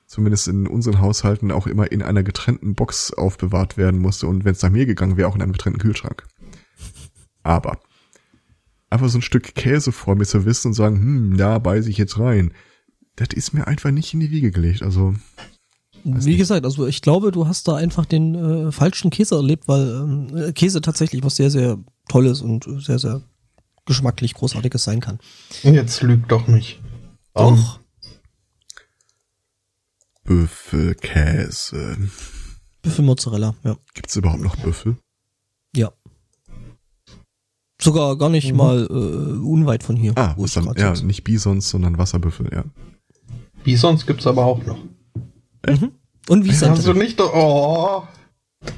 zumindest 0.07 0.49
in 0.49 0.67
unseren 0.67 1.01
Haushalten 1.01 1.51
auch 1.51 1.67
immer 1.67 1.91
in 1.91 2.03
einer 2.03 2.23
getrennten 2.23 2.75
Box 2.75 3.13
aufbewahrt 3.13 3.77
werden 3.77 4.01
musste 4.01 4.27
und 4.27 4.45
wenn 4.45 4.53
es 4.53 4.63
nach 4.63 4.71
mir 4.71 4.87
gegangen 4.87 5.17
wäre, 5.17 5.29
auch 5.29 5.35
in 5.35 5.43
einem 5.43 5.53
getrennten 5.53 5.81
Kühlschrank. 5.81 6.27
Aber 7.43 7.79
einfach 8.91 9.09
so 9.09 9.19
ein 9.19 9.23
Stück 9.23 9.55
Käse 9.55 9.93
vor 9.93 10.15
mir 10.15 10.27
zu 10.27 10.45
wissen 10.45 10.69
und 10.69 10.75
sagen, 10.75 11.01
hm, 11.01 11.37
da 11.37 11.59
beiße 11.59 11.91
ich 11.91 11.99
jetzt 11.99 12.19
rein, 12.19 12.53
das 13.17 13.29
ist 13.35 13.53
mir 13.53 13.67
einfach 13.67 13.91
nicht 13.91 14.13
in 14.15 14.21
die 14.21 14.31
Wiege 14.31 14.51
gelegt. 14.51 14.83
Also 14.83 15.15
Wie 16.05 16.37
gesagt, 16.37 16.65
also 16.65 16.87
ich 16.87 17.03
glaube, 17.03 17.33
du 17.33 17.49
hast 17.49 17.67
da 17.67 17.77
einfach 17.77 18.07
den 18.07 18.35
äh, 18.35 18.73
falschen 18.73 19.11
Käse 19.11 19.35
erlebt, 19.35 19.67
weil 19.67 19.89
ähm, 19.89 20.37
äh, 20.37 20.53
Käse 20.53 20.81
tatsächlich 20.81 21.25
was 21.25 21.37
sehr, 21.37 21.51
sehr 21.51 21.79
Tolles 22.09 22.43
und 22.43 22.67
sehr, 22.85 22.99
sehr 22.99 23.23
geschmacklich 23.87 24.35
Großartiges 24.35 24.85
sein 24.85 25.01
kann. 25.01 25.19
Jetzt 25.63 26.03
lügt 26.03 26.31
doch 26.31 26.47
nicht. 26.47 26.81
Ähm, 27.35 27.57
Doch. 27.57 27.81
Büffelkäse. 30.27 31.97
Büffelmozzarella, 32.83 33.55
ja. 33.65 33.77
Gibt 33.95 34.11
es 34.11 34.17
überhaupt 34.17 34.43
noch 34.43 34.57
Büffel? 34.57 34.97
Ja. 35.75 35.93
Sogar 37.81 38.17
gar 38.17 38.29
nicht 38.31 38.51
Mhm. 38.53 38.57
mal 38.57 38.87
äh, 38.91 38.93
unweit 39.39 39.83
von 39.83 39.97
hier. 39.97 40.13
Ah, 40.17 40.35
wo 40.37 40.45
ich 40.47 40.55
dann, 40.55 40.73
ja, 40.77 40.93
nicht 41.03 41.25
Bisons, 41.25 41.69
sondern 41.71 41.99
Wasserbüffel, 41.99 42.51
ja. 42.53 42.65
Bisons 43.65 44.07
gibt's 44.07 44.27
aber 44.27 44.45
auch 44.45 44.65
noch. 44.65 44.79
Mhm. 45.67 45.93
Und 46.29 46.45
wie 46.45 46.51
Hast 46.51 46.63
du 46.63 46.75
Sente. 46.77 46.95
nicht? 46.99 47.21
Oh, 47.21 48.03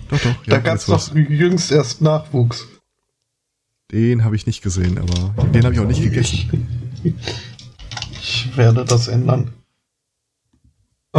Doch, 0.09 0.21
doch. 0.21 0.45
da 0.47 0.53
ja, 0.53 0.59
gab's 0.59 0.87
jetzt 0.87 0.89
was. 0.89 1.09
doch 1.11 1.17
jüngst 1.17 1.71
erst 1.71 2.01
Nachwuchs. 2.03 2.67
Den 3.93 4.25
habe 4.25 4.37
ich 4.37 4.47
nicht 4.47 4.63
gesehen, 4.63 4.99
aber 4.99 5.33
den 5.53 5.65
habe 5.65 5.75
ich 5.75 5.81
auch 5.81 5.87
nicht 5.87 6.03
gegessen. 6.03 6.67
Ich, 7.05 7.15
ich 8.49 8.57
werde 8.57 8.85
das 8.85 9.09
ändern. 9.09 9.53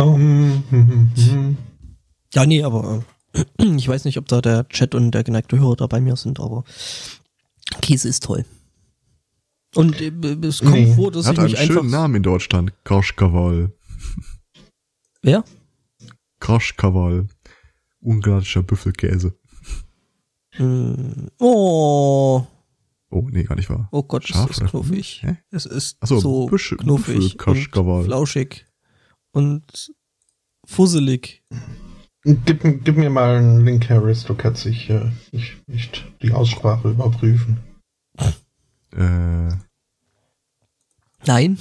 Ähm, 0.04 0.64
hm, 0.70 0.88
hm, 0.88 1.12
hm. 1.16 1.58
Ja, 2.34 2.46
nee, 2.46 2.64
aber 2.64 3.04
äh, 3.34 3.66
ich 3.76 3.88
weiß 3.88 4.06
nicht, 4.06 4.18
ob 4.18 4.28
da 4.28 4.42
der 4.42 4.68
Chat 4.70 4.96
und 4.96 5.12
der 5.12 5.24
geneigte 5.24 5.60
Hörer 5.60 5.76
da 5.76 5.88
bei 5.88 6.00
mir 6.02 6.16
sind, 6.16 6.40
aber 6.40 6.64
Käse 7.82 8.08
ist 8.10 8.24
toll. 8.24 8.46
Und 9.76 10.00
äh, 10.02 10.12
es 10.48 10.60
kommt 10.62 10.74
Nee. 10.74 10.94
vor, 10.96 11.12
dass 11.12 11.28
Hat 11.28 11.34
ich 11.34 11.40
einen 11.40 11.52
mich 11.52 11.60
einfach... 11.60 11.74
schönen 11.76 11.90
Namen 11.92 12.16
in 12.16 12.24
Deutschland. 12.24 12.74
Kroschkawal. 12.84 13.72
Wer? 15.22 15.44
Kroschkawal. 16.40 17.28
Ungarischer 18.02 18.64
Büffelkäse. 18.64 19.34
Hm. 20.52 21.30
Oh, 21.40 22.46
Oh, 23.12 23.28
nee, 23.32 23.44
gar 23.44 23.56
nicht 23.56 23.70
wahr. 23.72 23.90
oh 23.92 24.04
Gott, 24.04 24.28
Scharf 24.28 24.52
es 24.52 24.58
ist 24.58 24.62
oder- 24.62 24.70
knuffig. 24.70 25.22
Hä? 25.24 25.38
Es 25.50 25.66
ist 25.66 25.98
Ach 26.00 26.08
so, 26.08 26.20
so 26.20 26.46
Büsche- 26.48 26.78
knuffig 26.78 27.44
und 27.48 28.04
flauschig 28.06 28.66
und 29.32 29.94
fusselig. 30.66 31.44
Gib, 32.24 32.84
gib 32.84 32.98
mir 32.98 33.10
mal 33.10 33.38
einen 33.38 33.66
Link, 33.66 33.90
Harris. 33.90 34.26
Du 34.26 34.36
kannst 34.36 34.66
ich, 34.66 34.90
äh, 34.90 35.12
ich 35.32 35.58
nicht 35.68 36.06
die 36.22 36.32
Aussprache 36.32 36.90
überprüfen. 36.90 37.60
Äh, 38.92 39.50
Nein. 41.26 41.58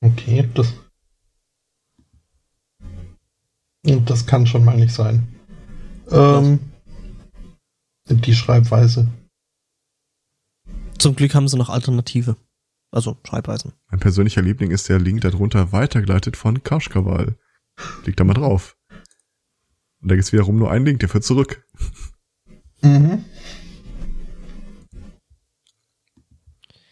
Okay, 0.00 0.48
das. 0.54 0.74
Das 3.82 4.26
kann 4.26 4.46
schon 4.46 4.64
mal 4.64 4.76
nicht 4.76 4.94
sein. 4.94 5.28
Ähm, 6.10 6.58
die 8.08 8.34
Schreibweise. 8.34 9.08
Zum 11.04 11.16
Glück 11.16 11.34
haben 11.34 11.48
sie 11.48 11.58
noch 11.58 11.68
Alternative. 11.68 12.34
Also 12.90 13.18
Schreibweisen. 13.28 13.74
mein 13.90 14.00
persönlicher 14.00 14.40
Liebling 14.40 14.70
ist 14.70 14.88
der 14.88 14.98
Link 14.98 15.20
darunter 15.20 15.70
weitergeleitet 15.70 16.34
von 16.34 16.62
Kroschkawal. 16.62 17.36
Klick 18.04 18.16
da 18.16 18.24
mal 18.24 18.32
drauf. 18.32 18.78
Und 20.00 20.10
da 20.10 20.14
gibt's 20.14 20.32
wiederum 20.32 20.58
nur 20.58 20.70
einen 20.70 20.86
Link, 20.86 21.00
der 21.00 21.10
führt 21.10 21.24
zurück. 21.24 21.62
Mhm. 22.80 23.22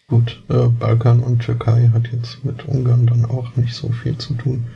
Gut, 0.09 0.45
äh, 0.51 0.69
Balkan 0.69 1.21
und 1.21 1.39
Türkei 1.39 1.89
hat 1.95 2.13
jetzt 2.13 2.45
mit 2.45 2.67
Ungarn 2.67 3.07
dann 3.07 3.25
auch 3.25 3.57
nicht 3.57 3.75
so 3.75 3.93
viel 3.93 4.19
zu 4.19 4.35
tun. 4.35 4.67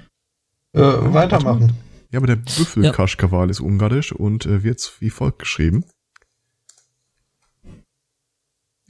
Äh, 0.72 0.80
weitermachen. 0.80 1.74
Ja, 2.10 2.20
aber 2.20 2.26
der 2.26 2.36
Büffelkaschkawal 2.36 3.50
ist 3.50 3.60
ungarisch 3.60 4.12
und 4.12 4.46
äh, 4.46 4.62
wird 4.62 4.96
wie 5.00 5.10
folgt 5.10 5.40
geschrieben. 5.40 5.84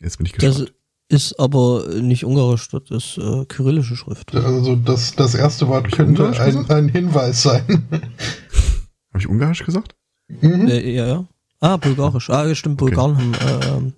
Jetzt 0.01 0.19
bin 0.19 0.27
ich 0.27 0.33
Das 0.33 0.57
gespannt. 0.57 0.73
ist 1.09 1.39
aber 1.41 1.87
nicht 2.01 2.25
ungarisch, 2.25 2.69
das 2.69 2.83
ist 2.91 3.19
äh, 3.19 3.45
kyrillische 3.47 3.97
Schrift. 3.97 4.35
Also 4.35 4.77
das, 4.77 5.15
das 5.15 5.35
erste 5.35 5.69
Wort 5.69 5.91
könnte 5.93 6.29
ein, 6.39 6.69
ein 6.71 6.89
Hinweis 6.89 7.43
sein. 7.43 7.87
Habe 7.91 9.19
ich 9.19 9.29
ungarisch 9.29 9.65
gesagt? 9.65 9.95
mhm. 10.29 10.69
Äh, 10.69 10.91
ja, 10.95 11.07
ja. 11.07 11.25
Ah, 11.61 11.77
bulgarisch. 11.79 12.29
Ah, 12.31 12.55
stimmt, 12.55 12.77
Bulgaren 12.77 13.17
haben, 13.17 13.35
äh, 13.35 13.67
ähm, 13.69 13.93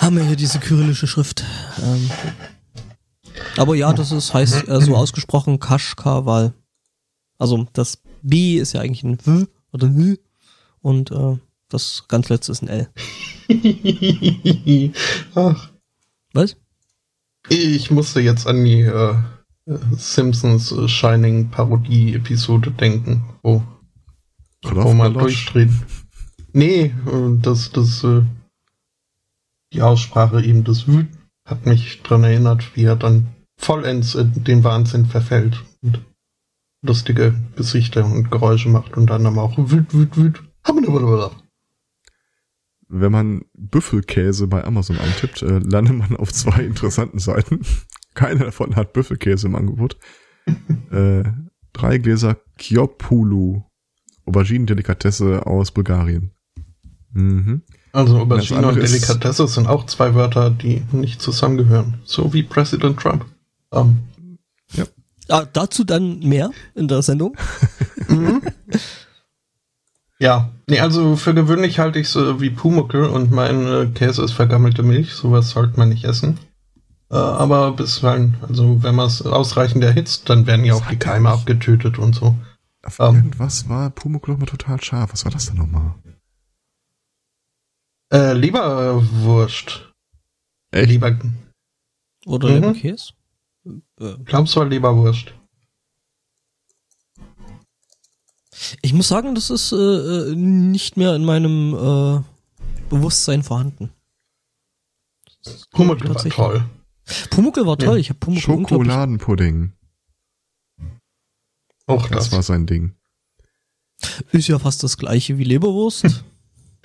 haben 0.00 0.16
ja 0.18 0.24
hier 0.24 0.36
diese 0.36 0.60
kyrillische 0.60 1.06
Schrift. 1.08 1.44
Ähm. 1.82 2.10
Aber 3.56 3.74
ja, 3.74 3.92
das 3.92 4.12
ist, 4.12 4.32
heißt 4.32 4.68
äh, 4.68 4.80
so 4.80 4.94
ausgesprochen 4.96 5.58
Kaschkawal. 5.58 6.54
Also 7.38 7.66
das 7.72 7.98
B 8.22 8.58
ist 8.58 8.72
ja 8.74 8.80
eigentlich 8.80 9.02
ein 9.02 9.18
W 9.26 9.46
oder 9.72 9.96
W 9.96 10.16
und 10.80 11.10
äh, 11.10 11.38
das 11.68 12.04
ganz 12.08 12.28
letzte 12.28 12.52
ist 12.52 12.62
ein 12.62 12.68
L. 12.68 12.88
Ach, 15.34 15.70
Was? 16.34 16.56
ich 17.48 17.90
musste 17.90 18.20
jetzt 18.20 18.46
an 18.46 18.64
die 18.64 18.82
äh, 18.82 19.14
Simpsons 19.96 20.72
äh, 20.72 20.88
Shining 20.88 21.50
Parodie-Episode 21.50 22.70
denken, 22.72 23.22
wo, 23.42 23.62
wo 24.62 24.92
man 24.92 25.14
durchdreht. 25.14 25.70
Nee, 26.52 26.94
äh, 27.06 27.38
das, 27.40 27.70
das, 27.72 28.04
äh, 28.04 28.22
die 29.72 29.82
Aussprache 29.82 30.42
eben 30.42 30.64
des 30.64 30.86
Wüt 30.86 31.08
hat 31.44 31.66
mich 31.66 32.02
dran 32.02 32.24
erinnert, 32.24 32.76
wie 32.76 32.84
er 32.84 32.96
dann 32.96 33.28
vollends 33.56 34.14
in 34.14 34.44
den 34.44 34.64
Wahnsinn 34.64 35.06
verfällt 35.06 35.64
und 35.82 36.02
lustige 36.82 37.34
Gesichter 37.56 38.04
und 38.04 38.30
Geräusche 38.30 38.68
macht 38.68 38.96
und 38.96 39.08
dann 39.08 39.26
aber 39.26 39.42
auch 39.42 39.56
wüt, 39.58 39.92
wüt, 39.94 40.16
wüt. 40.16 40.42
Wenn 42.88 43.12
man 43.12 43.42
Büffelkäse 43.54 44.46
bei 44.46 44.64
Amazon 44.64 44.98
antippt, 44.98 45.42
äh, 45.42 45.58
landet 45.58 45.96
man 45.96 46.16
auf 46.16 46.32
zwei 46.32 46.62
interessanten 46.64 47.18
Seiten. 47.18 47.60
Keine 48.14 48.46
davon 48.46 48.76
hat 48.76 48.92
Büffelkäse 48.92 49.46
im 49.46 49.54
Angebot. 49.54 49.98
äh, 50.90 51.24
drei 51.72 51.98
Gläser 51.98 52.38
Kiopulu, 52.56 53.62
Auberginen-Delikatesse 54.24 55.46
aus 55.46 55.70
Bulgarien. 55.70 56.32
Mhm. 57.12 57.62
Also 57.92 58.18
Aubergine 58.18 58.66
und 58.66 58.76
Delikatesse 58.76 59.46
sind 59.48 59.66
auch 59.66 59.86
zwei 59.86 60.14
Wörter, 60.14 60.50
die 60.50 60.82
nicht 60.92 61.20
zusammengehören. 61.20 62.00
So 62.04 62.32
wie 62.32 62.42
Präsident 62.42 62.98
Trump. 63.00 63.24
Ähm, 63.72 63.98
Ja. 64.72 64.84
Ah, 65.28 65.46
dazu 65.52 65.84
dann 65.84 66.20
mehr 66.20 66.50
in 66.74 66.88
der 66.88 67.02
Sendung. 67.02 67.36
Mhm. 68.08 68.40
Ja, 70.20 70.50
nee, 70.66 70.80
also 70.80 71.16
für 71.16 71.32
gewöhnlich 71.34 71.78
halte 71.78 71.98
ich 72.00 72.08
so 72.08 72.40
wie 72.40 72.50
Pumuckel 72.50 73.04
und 73.04 73.30
mein 73.30 73.66
äh, 73.66 73.86
Käse 73.94 74.22
ist 74.22 74.32
vergammelte 74.32 74.82
Milch. 74.82 75.12
Sowas 75.14 75.50
sollte 75.50 75.78
man 75.78 75.90
nicht 75.90 76.04
essen. 76.04 76.38
Äh, 77.10 77.16
aber 77.16 77.72
bisweilen, 77.72 78.36
also 78.42 78.82
wenn 78.82 78.96
man 78.96 79.06
es 79.06 79.22
ausreichend 79.22 79.84
erhitzt, 79.84 80.28
dann 80.28 80.46
werden 80.46 80.64
ja 80.64 80.74
auch 80.74 80.86
die 80.86 80.96
Keime 80.98 81.30
abgetötet 81.30 81.98
und 81.98 82.14
so. 82.14 82.36
Auf 82.82 82.98
Ähm. 83.00 83.14
irgendwas 83.16 83.68
war 83.68 83.90
Pumuckl 83.90 84.32
noch 84.32 84.38
mal 84.40 84.46
total 84.46 84.82
scharf. 84.82 85.12
Was 85.12 85.24
war 85.24 85.32
das 85.32 85.46
denn 85.46 85.56
nochmal? 85.56 85.94
Äh, 88.12 88.32
Leberwurst. 88.32 89.92
Echt? 90.70 90.88
Lieber, 90.90 91.16
Oder 92.26 92.48
Mhm. 92.48 92.54
Leberkäse. 92.54 93.12
Äh, 94.00 94.14
glaub's 94.24 94.56
war 94.56 94.64
Leberwurst. 94.64 95.32
Ich 98.82 98.92
muss 98.92 99.08
sagen, 99.08 99.34
das 99.34 99.50
ist 99.50 99.72
äh, 99.72 99.76
äh, 99.76 100.34
nicht 100.34 100.96
mehr 100.96 101.14
in 101.14 101.24
meinem 101.24 101.74
äh, 101.74 102.22
Bewusstsein 102.90 103.42
vorhanden. 103.42 103.90
Pumuckel 105.70 106.14
war 106.14 106.22
toll. 106.24 106.64
Pumuckel 107.30 107.66
war 107.66 107.78
toll. 107.78 107.94
Ja. 107.96 108.00
Ich 108.00 108.10
habe 108.10 108.18
unglaublich. 108.26 108.42
Schokoladenpudding. 108.68 109.72
Auch 111.86 112.08
Das 112.08 112.24
das. 112.24 112.32
war 112.32 112.42
sein 112.42 112.66
Ding. 112.66 112.94
Ist 114.32 114.48
ja 114.48 114.58
fast 114.58 114.82
das 114.82 114.96
gleiche 114.98 115.38
wie 115.38 115.44
Leberwurst. 115.44 116.24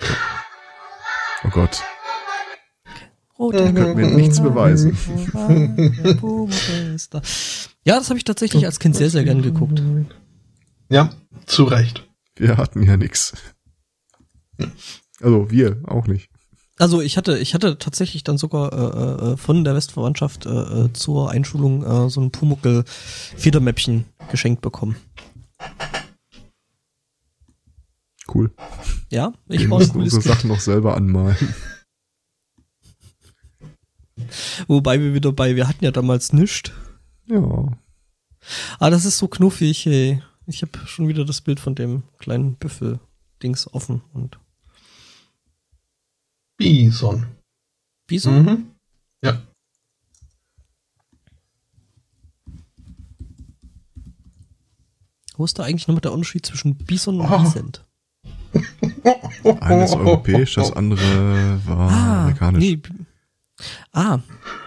Oh 1.46 1.50
Gott. 1.50 1.82
Rote 3.38 3.70
Mhm. 3.70 3.74
Könnt 3.74 3.96
mir 3.96 4.06
nichts 4.12 4.40
beweisen. 4.40 4.96
Pumuckl 6.18 6.94
ist 6.94 7.12
da. 7.12 7.20
Ja, 7.84 7.98
das 7.98 8.08
habe 8.08 8.16
ich 8.16 8.24
tatsächlich 8.24 8.64
als 8.64 8.78
Kind 8.80 8.96
sehr, 8.96 9.10
sehr 9.10 9.24
gern 9.24 9.42
geguckt. 9.42 9.82
Ja, 10.88 11.10
zu 11.46 11.64
Recht. 11.64 12.06
Wir 12.36 12.56
hatten 12.56 12.82
ja 12.82 12.96
nix. 12.96 13.34
Also 15.20 15.50
wir 15.50 15.80
auch 15.86 16.06
nicht. 16.06 16.30
Also 16.76 17.00
ich 17.00 17.16
hatte, 17.16 17.38
ich 17.38 17.54
hatte 17.54 17.78
tatsächlich 17.78 18.24
dann 18.24 18.36
sogar 18.36 18.72
äh, 18.72 19.32
äh, 19.32 19.36
von 19.36 19.62
der 19.62 19.74
Westverwandtschaft 19.76 20.46
äh, 20.46 20.50
äh, 20.50 20.92
zur 20.92 21.30
Einschulung 21.30 21.84
äh, 21.84 22.10
so 22.10 22.20
ein 22.20 22.32
Pumuckel 22.32 22.84
Federmäppchen 22.86 24.06
geschenkt 24.30 24.60
bekommen. 24.60 24.96
Cool. 28.32 28.50
Ja, 29.10 29.32
ich 29.48 29.60
Wir 29.60 29.68
mussten 29.68 30.00
unsere 30.00 30.22
Kind. 30.22 30.34
Sachen 30.34 30.48
noch 30.48 30.60
selber 30.60 30.96
anmalen. 30.96 31.54
Wobei 34.66 35.00
wir 35.00 35.14
wieder 35.14 35.32
bei, 35.32 35.54
wir 35.54 35.68
hatten 35.68 35.84
ja 35.84 35.90
damals 35.92 36.32
nischt. 36.32 36.72
Ja. 37.26 37.78
Ah, 38.78 38.90
das 38.90 39.04
ist 39.04 39.18
so 39.18 39.28
knuffig, 39.28 39.86
ey. 39.86 40.22
Ich 40.46 40.62
habe 40.62 40.86
schon 40.86 41.08
wieder 41.08 41.24
das 41.24 41.40
Bild 41.40 41.58
von 41.60 41.74
dem 41.74 42.02
kleinen 42.18 42.54
Büffel-Dings 42.56 43.72
offen 43.72 44.02
und 44.12 44.38
Bison. 46.56 47.26
wieso? 48.08 48.30
Mhm. 48.30 48.70
Ja. 49.22 49.42
Wo 55.36 55.44
ist 55.44 55.58
da 55.58 55.64
eigentlich 55.64 55.88
nochmal 55.88 56.00
der 56.02 56.12
Unterschied 56.12 56.46
zwischen 56.46 56.76
Bison 56.76 57.20
und 57.20 57.28
Oh. 57.30 58.60
Eines 59.60 59.92
europäisch, 59.94 60.54
das 60.54 60.72
andere 60.72 61.60
war 61.66 61.90
amerikanisch. 61.90 62.62
nee. 62.62 62.80
Ah, 63.92 64.20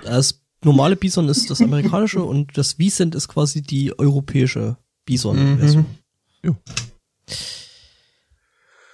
das 0.03 0.41
normale 0.63 0.97
Bison 0.97 1.29
ist 1.29 1.49
das 1.49 1.61
amerikanische 1.61 2.21
und 2.21 2.57
das 2.57 2.77
Wiesent 2.79 3.15
ist 3.15 3.29
quasi 3.29 3.61
die 3.61 3.97
europäische 3.97 4.75
Bison-Version. 5.07 5.85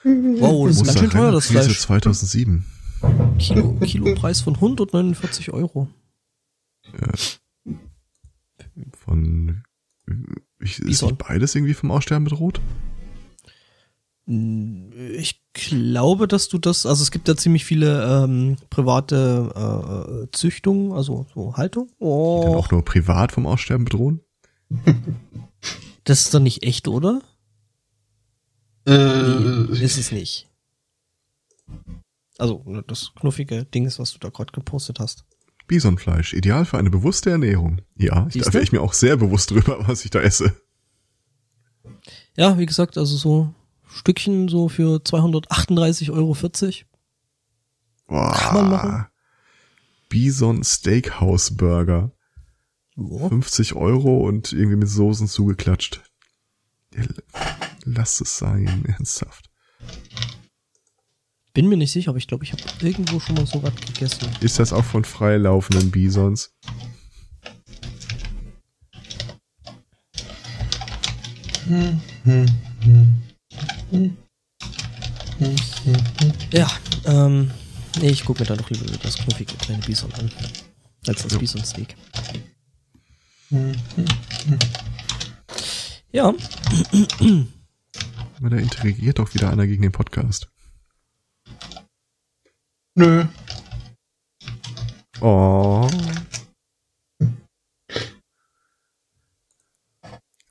Mhm. 0.04 0.40
Wow, 0.40 0.68
das 0.68 0.78
ist 0.78 0.86
ganz 0.86 1.00
schön 1.00 1.10
teuer, 1.10 1.32
das 1.32 1.48
Krise 1.48 1.64
Fleisch. 1.64 1.80
2007. 1.80 2.66
Kilo, 3.40 3.74
Kilopreis 3.82 4.42
von 4.42 4.56
149 4.56 5.52
Euro. 5.52 5.88
Von, 8.94 9.64
ich, 10.60 10.80
ist 10.80 10.86
Bison. 10.86 11.10
nicht 11.10 11.18
beides 11.28 11.56
irgendwie 11.56 11.74
vom 11.74 11.92
Aussterben 11.92 12.26
bedroht? 12.26 12.62
Ich 14.26 15.42
glaube, 15.54 16.28
dass 16.30 16.48
du 16.48 16.58
das, 16.58 16.86
also 16.86 17.04
es 17.04 17.12
gibt 17.12 17.28
ja 17.28 17.36
ziemlich 17.36 17.66
viele 17.66 18.24
ähm, 18.24 18.56
private 18.70 20.24
äh, 20.26 20.32
Züchtungen, 20.32 20.94
also 20.94 21.26
so 21.34 21.58
Haltung. 21.58 21.88
Die 21.88 21.94
dann 22.00 22.08
Oh, 22.08 22.56
auch 22.56 22.72
nur 22.72 22.86
privat 22.86 23.34
vom 23.34 23.46
Aussterben 23.46 23.84
bedrohen? 23.86 24.22
das 26.04 26.22
ist 26.22 26.34
doch 26.34 26.40
nicht 26.40 26.64
echt, 26.64 26.88
oder? 26.88 27.22
Äh, 28.88 29.72
Ist 29.82 29.98
es 29.98 30.12
nicht. 30.12 30.50
Also 32.38 32.64
ne, 32.66 32.84
das 32.86 33.12
knuffige 33.16 33.66
Ding 33.66 33.86
ist, 33.86 34.00
was 34.00 34.12
du 34.12 34.20
da 34.20 34.30
gerade 34.30 34.52
gepostet 34.52 35.00
hast. 35.00 35.26
Bisonfleisch, 35.68 36.34
ideal 36.34 36.66
für 36.66 36.78
eine 36.78 36.90
bewusste 36.90 37.32
Ernährung. 37.32 37.82
Ja, 37.96 38.28
ich, 38.34 38.42
da 38.42 38.54
wäre 38.54 38.64
ich 38.64 38.72
mir 38.74 38.82
auch 38.82 38.94
sehr 38.94 39.16
bewusst 39.16 39.52
drüber, 39.52 39.78
was 39.88 40.04
ich 40.04 40.12
da 40.12 40.20
esse. 40.20 40.56
Ja, 42.36 42.58
wie 42.58 42.66
gesagt, 42.66 42.98
also 42.98 43.16
so 43.16 43.54
Stückchen 43.88 44.50
so 44.50 44.68
für 44.68 44.98
238,40 44.98 46.12
Euro. 46.12 46.36
Boah. 48.08 48.34
Kann 48.34 48.56
man 48.56 48.70
machen. 48.70 49.06
Bison 50.10 50.64
Steakhouse 50.64 51.56
Burger. 51.56 52.12
Ja. 52.96 53.30
50 53.30 53.74
Euro 53.74 54.28
und 54.28 54.54
irgendwie 54.54 54.78
mit 54.78 54.90
Soßen 54.90 55.28
zugeklatscht. 55.28 56.02
Ja, 56.96 57.04
Lass 57.86 58.22
es 58.22 58.38
sein, 58.38 58.86
ernsthaft. 58.88 59.50
Bin 61.54 61.68
mir 61.70 61.78
nicht 61.78 61.92
sicher, 61.92 62.10
aber 62.10 62.18
ich 62.18 62.28
glaube, 62.28 62.44
ich 62.44 62.52
habe 62.52 62.64
irgendwo 62.82 63.20
schon 63.20 63.36
mal 63.36 63.46
so 63.46 63.62
was 63.62 63.76
gegessen. 63.76 64.28
Ist 64.42 64.60
das 64.60 64.74
auch 64.74 64.84
von 64.84 65.04
freilaufenden 65.04 65.92
Bisons? 65.92 66.52
Ja, 76.52 76.70
ähm, 77.06 77.52
nee, 78.00 78.10
ich 78.10 78.26
gucke 78.26 78.42
mir 78.42 78.48
da 78.48 78.56
doch 78.56 78.70
lieber 78.70 78.86
das 79.02 79.18
knuffige 79.18 79.54
kleine 79.56 79.82
Bison 79.84 80.12
an. 80.14 80.32
Als 81.08 81.24
das 81.24 81.34
Jo. 81.34 81.40
Bison-Steak. 81.40 81.96
Ja, 86.12 86.34
Aber 88.44 88.50
da 88.50 88.58
interagiert 88.58 89.20
doch 89.20 89.34
wieder 89.34 89.50
einer 89.50 89.68
gegen 89.68 89.84
den 89.84 89.92
Podcast. 89.92 90.50
nö. 92.96 93.26
Oh. 95.22 95.90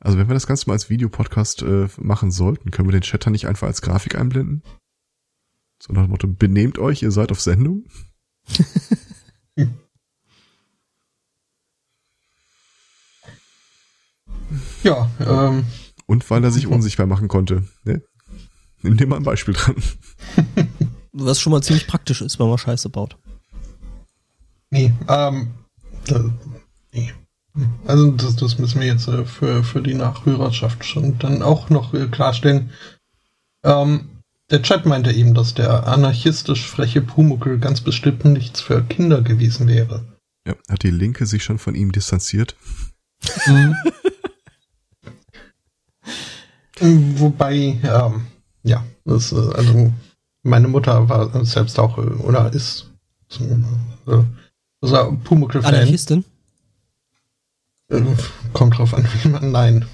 Also 0.00 0.18
wenn 0.18 0.26
wir 0.26 0.34
das 0.34 0.46
Ganze 0.46 0.66
mal 0.66 0.72
als 0.72 0.88
Videopodcast 0.88 1.62
äh, 1.62 1.88
machen 1.98 2.30
sollten, 2.32 2.70
können 2.70 2.88
wir 2.88 2.92
den 2.92 3.02
Chat 3.02 3.26
dann 3.26 3.32
nicht 3.32 3.46
einfach 3.46 3.66
als 3.66 3.82
Grafik 3.82 4.14
einblenden? 4.14 4.62
So 5.80 5.92
nach 5.92 6.04
dem 6.04 6.10
Motto, 6.10 6.26
benehmt 6.26 6.78
euch, 6.78 7.02
ihr 7.02 7.10
seid 7.10 7.30
auf 7.30 7.40
Sendung? 7.40 7.84
Ja, 14.82 15.10
ähm, 15.20 15.64
Und 16.06 16.28
weil 16.30 16.44
er 16.44 16.50
sich 16.50 16.66
unsichtbar 16.66 17.06
machen 17.06 17.28
konnte. 17.28 17.64
Ne? 17.84 18.02
Nimm 18.82 18.96
dir 18.96 19.06
mal 19.06 19.16
ein 19.16 19.22
Beispiel 19.22 19.54
dran. 19.54 19.76
was 21.12 21.40
schon 21.40 21.52
mal 21.52 21.62
ziemlich 21.62 21.86
praktisch 21.86 22.20
ist, 22.20 22.38
wenn 22.38 22.48
man 22.48 22.58
Scheiße 22.58 22.88
baut. 22.88 23.16
nee, 24.70 24.92
ähm, 25.08 25.48
da, 26.06 26.24
nee. 26.92 27.12
Also 27.86 28.10
das, 28.12 28.36
das 28.36 28.58
müssen 28.58 28.80
wir 28.80 28.86
jetzt 28.86 29.08
äh, 29.08 29.24
für, 29.24 29.62
für 29.62 29.82
die 29.82 29.94
Nachhörerschaft 29.94 30.84
schon 30.84 31.18
dann 31.18 31.42
auch 31.42 31.68
noch 31.68 31.92
äh, 31.92 32.06
klarstellen. 32.06 32.70
Ähm, 33.62 34.08
der 34.50 34.62
Chat 34.62 34.86
meinte 34.86 35.12
eben, 35.12 35.34
dass 35.34 35.54
der 35.54 35.86
anarchistisch 35.86 36.66
freche 36.66 37.02
Pumuckel 37.02 37.58
ganz 37.58 37.80
bestimmt 37.80 38.24
nichts 38.24 38.60
für 38.60 38.82
Kinder 38.82 39.22
gewesen 39.22 39.68
wäre. 39.68 40.04
Ja, 40.46 40.54
hat 40.68 40.82
die 40.82 40.90
Linke 40.90 41.26
sich 41.26 41.44
schon 41.44 41.58
von 41.58 41.74
ihm 41.74 41.92
distanziert? 41.92 42.56
Mhm. 43.46 43.74
Ähm, 46.82 47.18
Wobei, 47.18 47.78
ähm, 47.82 48.26
ja, 48.64 48.84
das, 49.04 49.32
äh, 49.32 49.36
also 49.54 49.92
meine 50.42 50.68
Mutter 50.68 51.08
war 51.08 51.44
selbst 51.44 51.78
auch 51.78 51.98
äh, 51.98 52.00
oder 52.00 52.52
ist 52.52 52.90
äh, 53.40 54.22
also 54.80 55.16
Pumuckl-Fan. 55.24 55.74
Anarchistin? 55.74 56.24
Äh, 57.88 58.02
kommt 58.52 58.78
drauf 58.78 58.94
an, 58.94 59.06
wie 59.22 59.28
man. 59.28 59.52
Nein. 59.52 59.84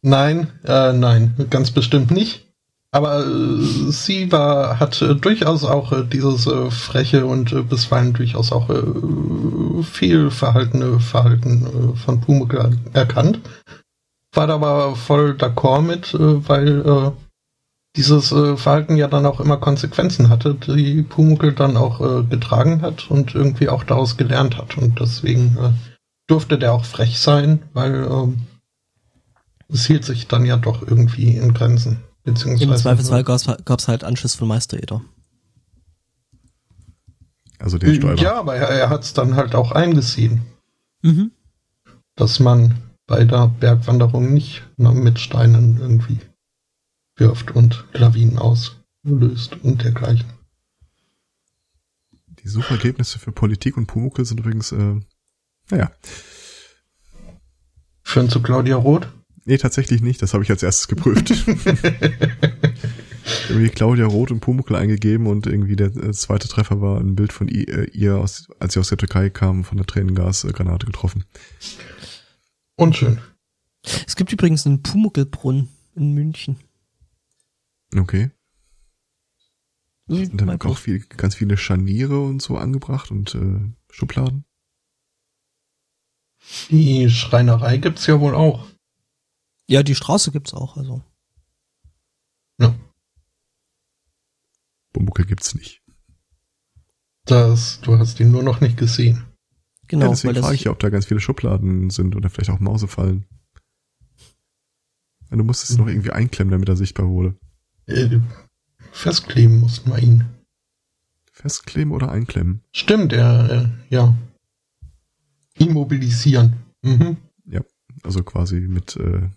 Nein, 0.00 0.48
äh, 0.64 0.92
nein, 0.92 1.34
ganz 1.50 1.70
bestimmt 1.70 2.10
nicht. 2.10 2.48
Aber 2.90 3.24
äh, 3.24 3.90
sie 3.90 4.32
war, 4.32 4.80
hat 4.80 5.00
äh, 5.00 5.14
durchaus 5.14 5.64
auch 5.64 5.92
äh, 5.92 6.04
dieses 6.04 6.46
äh, 6.46 6.70
freche 6.70 7.24
und 7.24 7.68
bisweilen 7.68 8.12
durchaus 8.12 8.52
auch 8.52 8.68
äh, 8.68 9.82
fehlverhaltene 9.82 11.00
Verhalten 11.00 11.96
von 11.96 12.20
Pumuckl 12.20 12.76
erkannt. 12.92 13.40
War 14.32 14.46
da 14.46 14.54
aber 14.54 14.96
voll 14.96 15.32
d'accord 15.32 15.82
mit, 15.82 16.14
äh, 16.14 16.48
weil 16.48 16.80
äh, 16.86 17.10
dieses 17.96 18.32
äh, 18.32 18.56
Verhalten 18.56 18.96
ja 18.96 19.06
dann 19.08 19.26
auch 19.26 19.40
immer 19.40 19.58
Konsequenzen 19.58 20.30
hatte, 20.30 20.54
die 20.54 21.02
Pumuckl 21.02 21.52
dann 21.52 21.76
auch 21.76 22.00
äh, 22.00 22.24
getragen 22.24 22.80
hat 22.80 23.10
und 23.10 23.34
irgendwie 23.34 23.68
auch 23.68 23.84
daraus 23.84 24.16
gelernt 24.16 24.56
hat. 24.56 24.78
Und 24.78 24.98
deswegen 24.98 25.58
äh, 25.58 25.70
durfte 26.26 26.58
der 26.58 26.72
auch 26.72 26.84
frech 26.86 27.18
sein, 27.18 27.62
weil 27.74 28.04
äh, 28.04 28.28
es 29.72 29.86
hielt 29.86 30.04
sich 30.04 30.28
dann 30.28 30.46
ja 30.46 30.56
doch 30.56 30.80
irgendwie 30.82 31.36
in 31.36 31.52
Grenzen. 31.52 32.02
Beziehungsweise, 32.24 32.70
Im 32.70 32.76
Zweifelsfall 32.76 33.24
gab 33.24 33.78
es 33.80 33.88
halt 33.88 34.04
Anschiss 34.04 34.34
von 34.34 34.48
Meistereder. 34.48 35.02
Also 37.58 37.78
den 37.78 37.94
Stäuber. 37.94 38.20
Ja, 38.20 38.38
aber 38.38 38.56
er, 38.56 38.68
er 38.68 38.90
hat 38.90 39.02
es 39.02 39.12
dann 39.12 39.36
halt 39.36 39.54
auch 39.54 39.72
eingesehen, 39.72 40.42
Mhm. 41.02 41.32
dass 42.16 42.38
man 42.38 42.76
bei 43.06 43.24
der 43.24 43.48
Bergwanderung 43.48 44.32
nicht 44.32 44.62
na, 44.76 44.92
mit 44.92 45.18
Steinen 45.18 45.78
irgendwie 45.78 46.18
wirft 47.16 47.50
und 47.52 47.84
Lawinen 47.92 48.38
auslöst 48.38 49.56
und 49.62 49.82
dergleichen. 49.82 50.32
Die 52.42 52.48
Suchergebnisse 52.48 53.18
für 53.18 53.32
Politik 53.32 53.76
und 53.76 53.86
Pumuckl 53.86 54.24
sind 54.24 54.40
übrigens, 54.40 54.72
äh, 54.72 55.00
naja. 55.70 55.92
Führen 58.02 58.28
zu 58.28 58.42
Claudia 58.42 58.76
Roth? 58.76 59.08
Nee, 59.44 59.58
tatsächlich 59.58 60.02
nicht. 60.02 60.22
Das 60.22 60.34
habe 60.34 60.44
ich 60.44 60.50
als 60.50 60.62
erstes 60.62 60.88
geprüft. 60.88 61.30
irgendwie 63.48 63.70
Claudia 63.70 64.06
Roth 64.06 64.30
und 64.30 64.40
Pumuckl 64.40 64.76
eingegeben 64.76 65.26
und 65.26 65.46
irgendwie 65.46 65.76
der 65.76 65.94
äh, 65.96 66.12
zweite 66.12 66.48
Treffer 66.48 66.80
war 66.80 66.98
ein 66.98 67.14
Bild 67.14 67.32
von 67.32 67.48
äh, 67.48 67.84
ihr, 67.92 68.14
als 68.14 68.48
sie 68.68 68.80
aus 68.80 68.88
der 68.88 68.98
Türkei 68.98 69.30
kam, 69.30 69.64
von 69.64 69.76
der 69.76 69.86
Tränengasgranate 69.86 70.86
getroffen. 70.86 71.24
Unschön. 72.82 73.20
Es 73.84 74.16
gibt 74.16 74.32
übrigens 74.32 74.66
einen 74.66 74.82
Pumuckl-Brunnen 74.82 75.68
in 75.94 76.14
München. 76.14 76.58
Okay. 77.96 78.30
Und 80.08 80.40
dann 80.40 80.48
mein 80.48 80.60
auch 80.62 80.78
viel, 80.78 80.98
ganz 80.98 81.36
viele 81.36 81.56
Scharniere 81.56 82.20
und 82.20 82.42
so 82.42 82.56
angebracht 82.56 83.12
und 83.12 83.34
äh, 83.36 83.72
Schubladen. 83.90 84.44
Die 86.70 87.08
Schreinerei 87.08 87.76
gibt's 87.76 88.06
ja 88.06 88.18
wohl 88.18 88.34
auch. 88.34 88.68
Ja, 89.68 89.84
die 89.84 89.94
Straße 89.94 90.32
gibt's 90.32 90.52
auch, 90.52 90.76
also. 90.76 91.04
Ja. 92.58 92.74
Pumuckl 94.92 95.24
gibt's 95.24 95.54
nicht. 95.54 95.82
Das, 97.26 97.80
du 97.82 97.96
hast 97.96 98.18
ihn 98.18 98.32
nur 98.32 98.42
noch 98.42 98.60
nicht 98.60 98.76
gesehen. 98.76 99.31
Genau, 99.92 100.06
ja, 100.06 100.10
deswegen 100.12 100.36
frage 100.36 100.54
ich 100.54 100.64
ja, 100.64 100.70
ob 100.70 100.78
da 100.78 100.88
ganz 100.88 101.04
viele 101.04 101.20
Schubladen 101.20 101.90
sind 101.90 102.16
oder 102.16 102.30
vielleicht 102.30 102.48
auch 102.48 102.60
Mausefallen. 102.60 103.26
Ja, 105.30 105.36
Du 105.36 105.44
musst 105.44 105.68
es 105.68 105.76
noch 105.76 105.86
irgendwie 105.86 106.12
einklemmen, 106.12 106.50
damit 106.50 106.70
er 106.70 106.76
sichtbar 106.76 107.08
wurde. 107.08 107.36
Äh, 107.84 108.20
festkleben 108.90 109.60
mussten 109.60 109.90
wir 109.90 109.98
ihn. 109.98 110.24
Festkleben 111.30 111.92
oder 111.92 112.10
einklemmen? 112.10 112.62
Stimmt, 112.72 113.12
er, 113.12 113.50
äh, 113.50 113.94
ja. 113.94 114.16
Immobilisieren. 115.58 116.54
Mhm. 116.80 117.18
Also 118.02 118.24
quasi 118.24 118.60
mit 118.60 118.96
äh, 118.96 119.28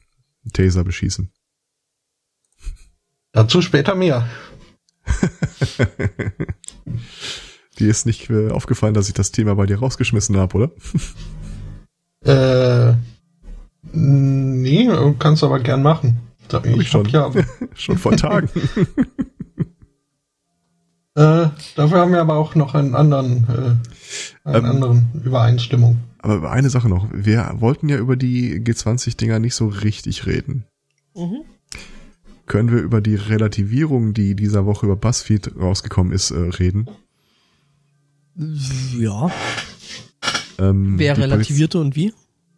Taser 0.53 0.85
beschießen. 0.85 1.29
Dazu 3.33 3.61
später 3.61 3.93
mehr. 3.93 4.25
Dir 7.79 7.89
ist 7.89 8.05
nicht 8.05 8.29
äh, 8.29 8.49
aufgefallen, 8.51 8.93
dass 8.93 9.07
ich 9.07 9.13
das 9.13 9.31
Thema 9.31 9.55
bei 9.55 9.65
dir 9.65 9.79
rausgeschmissen 9.79 10.37
habe, 10.37 10.57
oder? 10.57 10.71
Äh, 12.25 12.95
nee, 13.91 14.89
kannst 15.19 15.43
du 15.43 15.45
aber 15.45 15.59
gern 15.59 15.83
machen. 15.83 16.17
Da, 16.47 16.59
ich 16.63 16.71
ich 16.77 16.93
hab 16.95 17.07
schon. 17.07 17.09
ja, 17.09 17.31
Schon 17.75 17.99
vor 17.99 18.17
Tagen. 18.17 18.49
äh, 21.15 21.47
dafür 21.75 21.99
haben 21.99 22.11
wir 22.11 22.21
aber 22.21 22.35
auch 22.35 22.55
noch 22.55 22.73
einen 22.73 22.95
anderen, 22.95 23.45
äh, 23.47 24.47
einen 24.49 24.55
Ähm, 24.55 24.65
anderen 24.65 25.11
Übereinstimmung. 25.23 25.97
Aber 26.19 26.51
eine 26.51 26.71
Sache 26.71 26.89
noch. 26.89 27.07
Wir 27.13 27.51
wollten 27.59 27.89
ja 27.89 27.97
über 27.97 28.15
die 28.15 28.59
G20-Dinger 28.59 29.37
nicht 29.37 29.53
so 29.53 29.67
richtig 29.67 30.25
reden. 30.25 30.65
Mhm. 31.15 31.41
Können 32.47 32.71
wir 32.71 32.79
über 32.79 33.01
die 33.01 33.15
Relativierung, 33.15 34.13
die 34.13 34.35
dieser 34.35 34.65
Woche 34.65 34.87
über 34.87 34.95
BuzzFeed 34.95 35.55
rausgekommen 35.59 36.11
ist, 36.11 36.31
äh, 36.31 36.37
reden? 36.39 36.89
Ja, 38.35 39.31
Ähm, 40.57 40.97
wer 40.97 41.17
relativierte 41.17 41.79
und 41.79 41.95
wie? 41.95 42.13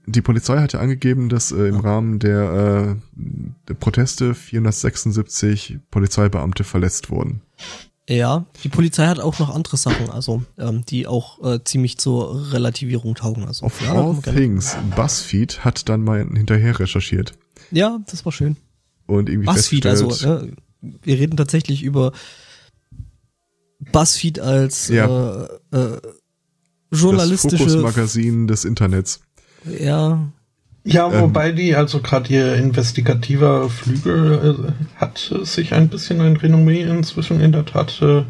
Die 0.06 0.22
Polizei 0.22 0.60
hat 0.60 0.74
ja 0.74 0.80
angegeben, 0.80 1.30
dass 1.30 1.52
äh, 1.52 1.68
im 1.68 1.80
Rahmen 1.80 2.20
der, 2.20 2.96
äh, 2.96 3.22
der 3.68 3.74
Proteste 3.74 4.36
476 4.36 5.80
Polizeibeamte 5.92 6.64
verletzt 6.64 7.10
wurden. 7.10 7.42
Ja, 8.08 8.46
die 8.64 8.70
Polizei 8.70 9.08
hat 9.08 9.20
auch 9.20 9.38
noch 9.40 9.54
andere 9.54 9.76
Sachen, 9.76 10.10
also 10.10 10.44
ähm, 10.58 10.86
die 10.86 11.08
auch 11.08 11.44
äh, 11.44 11.60
ziemlich 11.64 11.98
zur 11.98 12.54
Relativierung 12.54 13.16
taugen. 13.16 13.46
Also, 13.46 13.66
Of 13.66 13.82
ja, 13.82 13.94
all 13.94 14.16
things, 14.22 14.78
BuzzFeed 14.96 15.66
hat 15.66 15.90
dann 15.90 16.04
mal 16.04 16.20
hinterher 16.20 16.80
recherchiert 16.80 17.34
ja, 17.72 18.00
das 18.10 18.26
war 18.26 18.32
schön. 18.32 18.58
und 19.06 19.30
irgendwie 19.30 19.48
Buzzfeed, 19.48 19.86
also 19.86 20.08
ne, 20.26 20.54
wir 20.82 21.20
reden 21.20 21.38
tatsächlich 21.38 21.84
über 21.84 22.12
Buzzfeed 23.92 24.40
als 24.40 24.90
Ja. 24.90 25.06
äh, 25.44 25.44
äh, 25.72 26.00
das 26.90 27.02
journalistische, 27.02 27.58
Fokus-Magazin 27.58 28.48
des 28.48 28.66
Internets. 28.66 29.20
ja, 29.80 30.32
Ja, 30.84 31.12
ähm, 31.12 31.22
wobei 31.22 31.52
die, 31.52 31.76
also 31.76 32.00
gerade 32.02 32.32
ihr 32.34 32.56
investigativer 32.56 33.70
Flügel 33.70 34.66
äh, 34.70 35.00
hat 35.00 35.34
sich 35.44 35.74
ein 35.74 35.90
bisschen 35.90 36.22
ein 36.22 36.38
Renommee 36.38 36.82
inzwischen 36.84 37.42
in 37.42 37.52
der 37.52 37.66
Tat 37.66 38.02
äh, 38.02 38.24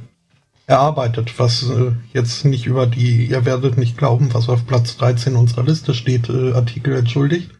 erarbeitet, 0.66 1.38
was 1.38 1.70
äh, 1.70 1.92
jetzt 2.14 2.46
nicht 2.46 2.66
über 2.66 2.88
die, 2.88 3.28
ihr 3.28 3.46
werdet 3.46 3.78
nicht 3.78 3.98
glauben, 3.98 4.34
was 4.34 4.50
auf 4.50 4.66
Platz 4.66 4.98
13 4.98 5.36
unserer 5.36 5.64
Liste 5.64 5.94
steht, 5.94 6.30
äh, 6.30 6.54
Artikel 6.54 6.96
entschuldigt. 6.96 7.52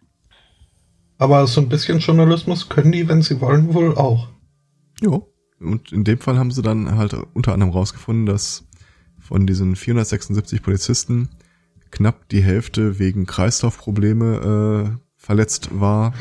Aber 1.20 1.48
so 1.48 1.62
ein 1.62 1.70
bisschen 1.70 2.00
Journalismus 2.00 2.70
können 2.70 2.92
die, 2.92 3.08
wenn 3.08 3.22
sie 3.22 3.40
wollen, 3.40 3.74
wohl 3.74 3.96
auch. 3.96 4.28
Jo. 5.02 5.28
Und 5.60 5.92
in 5.92 6.04
dem 6.04 6.20
Fall 6.20 6.38
haben 6.38 6.52
sie 6.52 6.62
dann 6.62 6.98
halt 6.98 7.16
unter 7.34 7.54
anderem 7.54 7.74
rausgefunden, 7.74 8.26
dass 8.26 8.66
von 9.20 9.48
diesen 9.48 9.76
476 9.76 10.62
Polizisten 10.62 11.30
knapp 11.92 12.30
die 12.30 12.42
Hälfte 12.42 13.00
wegen 13.00 13.26
Kreislaufprobleme 13.26 14.88
äh, 14.88 14.92
verletzt 15.16 15.70
war. 15.72 16.14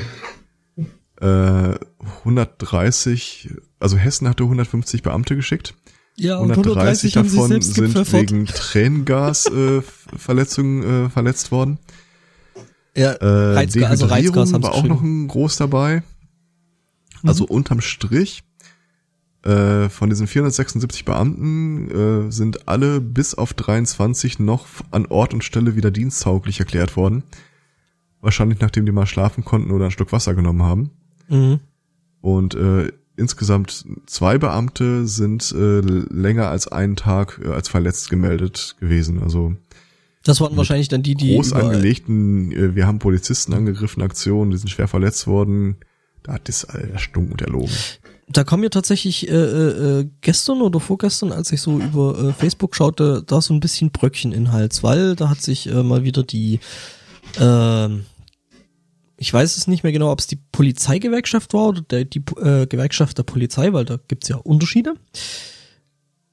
Äh, 1.21 1.75
130, 2.19 3.51
also 3.79 3.97
Hessen 3.97 4.29
hatte 4.29 4.43
150 4.45 5.03
Beamte 5.03 5.37
geschickt. 5.37 5.75
ja, 6.17 6.37
und 6.39 6.51
130 6.51 7.17
130 7.17 7.17
haben 7.17 7.29
sich 7.29 7.43
davon 7.49 7.63
sind 7.63 8.13
wegen 8.13 8.47
Tränengasverletzungen 8.47 10.83
äh, 10.83 11.05
äh, 11.07 11.11
verletzt 11.11 11.53
worden. 11.53 11.79
ja, 12.95 13.13
Äh, 13.13 13.55
Reizgas, 13.55 13.91
also 13.91 14.07
Reizgas 14.07 14.53
war 14.53 14.73
auch 14.73 14.85
noch 14.85 15.03
ein 15.03 15.29
Groß 15.29 15.57
dabei. 15.57 16.03
Also 17.23 17.47
unterm 17.47 17.81
Strich 17.81 18.43
äh, 19.47 19.89
von 19.89 20.11
diesen 20.11 20.27
476 20.27 21.05
Beamten 21.05 21.91
äh, 22.29 22.33
sind 22.33 22.67
alle 22.67 23.01
bis 23.01 23.35
auf 23.35 23.55
23 23.55 24.41
noch 24.41 24.67
an 24.91 25.07
Ort 25.07 25.35
und 25.35 25.45
Stelle 25.45 25.77
wieder 25.77 25.93
diensttauglich 25.93 26.59
erklärt 26.59 26.97
worden. 26.97 27.23
Wahrscheinlich 28.21 28.61
nachdem 28.61 28.87
die 28.87 28.93
mal 28.93 29.07
schlafen 29.07 29.45
konnten 29.45 29.71
oder 29.71 29.85
ein 29.85 29.91
Stück 29.93 30.11
Wasser 30.11 30.35
genommen 30.35 30.63
haben. 30.65 30.91
Mhm. 31.29 31.61
Und 32.21 32.57
äh, 32.57 32.91
insgesamt 33.17 33.85
zwei 34.07 34.37
Beamte 34.37 35.07
sind 35.07 35.53
äh, 35.53 35.81
länger 35.81 36.49
als 36.49 36.67
einen 36.67 36.97
Tag 36.97 37.41
äh, 37.45 37.51
als 37.51 37.69
verletzt 37.69 38.11
gemeldet 38.11 38.75
gewesen. 38.81 39.23
Also 39.23 39.55
Das 40.25 40.41
waren 40.41 40.57
wahrscheinlich 40.57 40.89
dann 40.89 41.05
die, 41.05 41.15
die 41.15 41.37
groß 41.37 41.53
angelegten, 41.53 42.51
äh, 42.51 42.75
wir 42.75 42.89
haben 42.89 42.99
Polizisten 42.99 43.55
angegriffen, 43.55 44.03
Aktionen, 44.03 44.51
die 44.51 44.57
sind 44.57 44.71
schwer 44.71 44.89
verletzt 44.89 45.29
worden. 45.29 45.77
Da 46.25 46.33
hat 46.33 46.49
das 46.49 46.65
äh, 46.65 46.89
erstunken 46.89 47.31
und 47.31 47.43
erlogen. 47.43 47.71
Da 48.29 48.43
kam 48.43 48.61
mir 48.61 48.71
tatsächlich 48.71 49.29
äh, 49.29 49.33
äh, 49.33 50.01
äh, 50.01 50.09
gestern 50.21 50.61
oder 50.61 50.81
vorgestern, 50.81 51.31
als 51.31 51.53
ich 51.53 51.61
so 51.61 51.79
über 51.79 52.19
äh, 52.19 52.33
Facebook 52.33 52.75
schaute, 52.75 53.23
da 53.25 53.41
so 53.41 53.55
ein 53.55 53.61
bisschen 53.61 53.91
Bröckchen 53.91 54.33
in 54.33 54.51
Hals, 54.51 54.83
weil 54.83 55.15
da 55.15 55.29
hat 55.29 55.41
sich 55.41 55.69
äh, 55.69 55.83
mal 55.83 56.03
wieder 56.03 56.25
die, 56.25 56.59
ähm, 57.39 58.05
ich 59.17 59.33
weiß 59.33 59.57
es 59.57 59.69
nicht 59.69 59.85
mehr 59.85 59.93
genau, 59.93 60.11
ob 60.11 60.19
es 60.19 60.27
die 60.27 60.41
Polizeigewerkschaft 60.51 61.55
war 61.55 61.69
oder 61.69 61.83
der, 61.83 62.05
die 62.05 62.23
äh, 62.41 62.67
Gewerkschaft 62.67 63.17
der 63.17 63.23
Polizei, 63.23 63.73
weil 63.73 63.85
da 63.85 63.99
gibt's 64.09 64.29
ja 64.29 64.37
Unterschiede. 64.37 64.95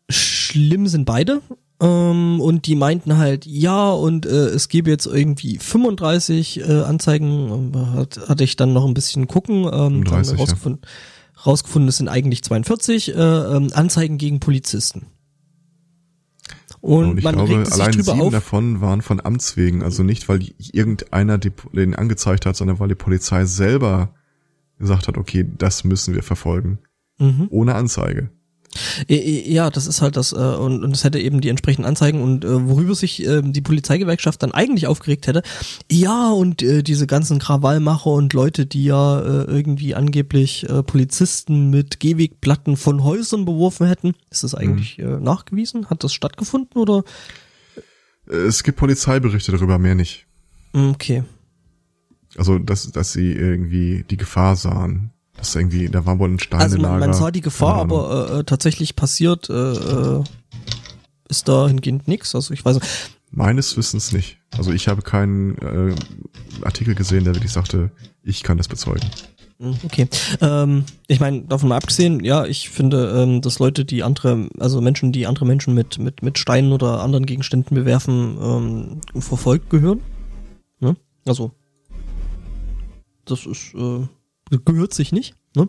Schlimm 0.09 0.87
sind 0.87 1.05
beide. 1.05 1.41
Ähm, 1.79 2.39
und 2.39 2.65
die 2.65 2.75
meinten 2.75 3.17
halt, 3.17 3.45
ja, 3.45 3.91
und 3.91 4.25
äh, 4.25 4.47
es 4.47 4.69
gäbe 4.69 4.89
jetzt 4.89 5.05
irgendwie 5.05 5.57
35 5.57 6.61
äh, 6.61 6.63
Anzeigen, 6.63 7.73
hat, 7.95 8.19
hatte 8.29 8.43
ich 8.43 8.55
dann 8.55 8.73
noch 8.73 8.85
ein 8.85 8.93
bisschen 8.93 9.27
gucken, 9.27 9.65
ähm, 9.65 10.05
35, 10.05 10.37
dann 10.63 10.79
ja. 10.81 10.87
Rausgefunden, 11.45 11.89
es 11.89 11.97
sind 11.97 12.09
eigentlich 12.09 12.43
42 12.43 13.09
äh, 13.09 13.13
ähm, 13.13 13.69
Anzeigen 13.73 14.17
gegen 14.17 14.39
Polizisten. 14.39 15.07
Und, 16.81 17.11
und 17.11 17.17
ich 17.17 17.23
man 17.23 17.35
glaube, 17.35 17.63
allein 17.71 17.93
sieben 17.93 18.21
auf. 18.21 18.31
davon 18.31 18.81
waren 18.81 19.01
von 19.01 19.23
Amts 19.23 19.55
wegen. 19.55 19.83
Also 19.83 20.03
nicht, 20.03 20.27
weil 20.27 20.41
irgendeiner 20.57 21.37
den 21.37 21.95
angezeigt 21.95 22.45
hat, 22.45 22.57
sondern 22.57 22.79
weil 22.79 22.89
die 22.89 22.95
Polizei 22.95 23.45
selber 23.45 24.13
gesagt 24.79 25.07
hat, 25.07 25.17
okay, 25.17 25.49
das 25.57 25.85
müssen 25.85 26.13
wir 26.13 26.23
verfolgen. 26.23 26.79
Mhm. 27.19 27.47
Ohne 27.51 27.75
Anzeige. 27.75 28.31
Ja, 29.07 29.69
das 29.69 29.87
ist 29.87 30.01
halt 30.01 30.17
das, 30.17 30.31
äh, 30.31 30.35
und, 30.35 30.83
und 30.83 30.95
es 30.95 31.03
hätte 31.03 31.19
eben 31.19 31.41
die 31.41 31.49
entsprechenden 31.49 31.87
Anzeigen 31.87 32.21
und 32.21 32.45
äh, 32.45 32.67
worüber 32.67 32.95
sich 32.95 33.25
äh, 33.25 33.41
die 33.43 33.61
Polizeigewerkschaft 33.61 34.41
dann 34.43 34.51
eigentlich 34.51 34.87
aufgeregt 34.87 35.27
hätte, 35.27 35.43
ja, 35.91 36.31
und 36.31 36.61
äh, 36.61 36.83
diese 36.83 37.07
ganzen 37.07 37.39
Krawallmacher 37.39 38.11
und 38.11 38.33
Leute, 38.33 38.65
die 38.65 38.85
ja 38.85 39.19
äh, 39.19 39.43
irgendwie 39.45 39.95
angeblich 39.95 40.69
äh, 40.69 40.83
Polizisten 40.83 41.69
mit 41.69 41.99
Gehwegplatten 41.99 42.77
von 42.77 43.03
Häusern 43.03 43.45
beworfen 43.45 43.87
hätten, 43.87 44.15
ist 44.29 44.43
das 44.43 44.55
eigentlich 44.55 44.97
mhm. 44.97 45.05
äh, 45.05 45.19
nachgewiesen? 45.19 45.89
Hat 45.89 46.03
das 46.03 46.13
stattgefunden 46.13 46.81
oder? 46.81 47.03
Es 48.25 48.63
gibt 48.63 48.77
Polizeiberichte 48.77 49.51
darüber, 49.51 49.77
mehr 49.77 49.95
nicht. 49.95 50.25
Okay. 50.73 51.23
Also, 52.37 52.57
dass, 52.57 52.91
dass 52.91 53.13
sie 53.13 53.31
irgendwie 53.31 54.05
die 54.09 54.17
Gefahr 54.17 54.55
sahen. 54.55 55.12
Das 55.43 55.55
irgendwie, 55.55 55.89
da 55.89 56.05
war 56.05 56.19
wohl 56.19 56.29
ein 56.29 56.39
Stein 56.39 56.61
Also 56.61 56.77
man, 56.77 57.01
man 57.01 57.13
sah 57.13 57.29
die 57.29 57.41
Gefahr, 57.41 57.75
aber 57.75 58.29
äh, 58.29 58.39
äh, 58.39 58.43
tatsächlich 58.45 58.95
passiert 58.95 59.49
äh, 59.49 59.73
äh, 59.73 60.23
ist 61.27 61.49
da 61.49 61.67
hingehend 61.67 62.07
nichts. 62.07 62.33
Also 62.33 62.53
ich 62.53 62.63
weiß. 62.63 62.79
Meines 63.29 63.75
Wissens 63.75 64.13
nicht. 64.13 64.37
Also 64.57 64.71
ich 64.71 64.87
habe 64.87 65.01
keinen 65.01 65.57
äh, 65.57 65.95
Artikel 66.61 66.95
gesehen, 66.95 67.25
der 67.25 67.35
wirklich 67.35 67.51
sagte, 67.51 67.91
ich 68.23 68.41
kann 68.41 68.57
das 68.57 68.69
bezeugen. 68.69 69.05
Hm, 69.59 69.75
okay. 69.83 70.07
Ähm, 70.39 70.85
ich 71.07 71.19
meine, 71.19 71.41
davon 71.41 71.67
mal 71.67 71.75
abgesehen, 71.75 72.23
ja, 72.23 72.45
ich 72.45 72.69
finde, 72.69 73.21
ähm, 73.21 73.41
dass 73.41 73.59
Leute, 73.59 73.83
die 73.83 74.01
andere, 74.01 74.47
also 74.59 74.79
Menschen, 74.79 75.11
die 75.11 75.27
andere 75.27 75.45
Menschen 75.45 75.73
mit, 75.73 75.99
mit, 75.99 76.23
mit 76.23 76.37
Steinen 76.37 76.71
oder 76.71 77.01
anderen 77.01 77.25
Gegenständen 77.25 77.75
bewerfen, 77.75 78.37
ähm, 78.41 79.21
verfolgt 79.21 79.69
gehören. 79.69 79.99
Ne? 80.79 80.95
Also, 81.25 81.51
das 83.25 83.45
ist 83.45 83.73
äh, 83.75 84.07
gehört 84.59 84.93
sich 84.93 85.11
nicht. 85.11 85.35
Ne? 85.55 85.67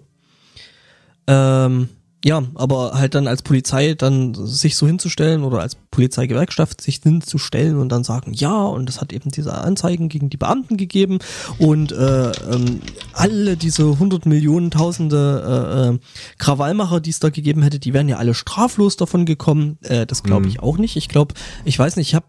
Ähm, 1.26 1.88
ja, 2.24 2.42
aber 2.54 2.92
halt 2.94 3.14
dann 3.14 3.28
als 3.28 3.42
Polizei 3.42 3.92
dann 3.92 4.34
sich 4.34 4.76
so 4.76 4.86
hinzustellen 4.86 5.44
oder 5.44 5.60
als 5.60 5.76
Polizeigewerkschaft 5.90 6.80
sich 6.80 7.00
hinzustellen 7.02 7.76
und 7.76 7.90
dann 7.90 8.02
sagen, 8.02 8.32
ja, 8.32 8.62
und 8.62 8.88
es 8.88 9.02
hat 9.02 9.12
eben 9.12 9.30
diese 9.30 9.52
Anzeigen 9.52 10.08
gegen 10.08 10.30
die 10.30 10.38
Beamten 10.38 10.78
gegeben 10.78 11.18
und 11.58 11.92
äh, 11.92 12.30
ähm, 12.30 12.80
alle 13.12 13.58
diese 13.58 13.98
hundert 13.98 14.24
Millionen, 14.24 14.70
tausende 14.70 15.90
äh, 15.92 15.94
äh, 15.94 15.98
Krawallmacher, 16.38 17.00
die 17.00 17.10
es 17.10 17.20
da 17.20 17.28
gegeben 17.28 17.62
hätte, 17.62 17.78
die 17.78 17.92
wären 17.92 18.08
ja 18.08 18.16
alle 18.16 18.32
straflos 18.32 18.96
davon 18.96 19.26
gekommen. 19.26 19.76
Äh, 19.82 20.06
das 20.06 20.22
glaube 20.22 20.48
ich 20.48 20.56
mhm. 20.56 20.64
auch 20.64 20.78
nicht. 20.78 20.96
Ich 20.96 21.10
glaube, 21.10 21.34
ich 21.66 21.78
weiß 21.78 21.96
nicht, 21.96 22.08
ich 22.08 22.14
habe 22.14 22.26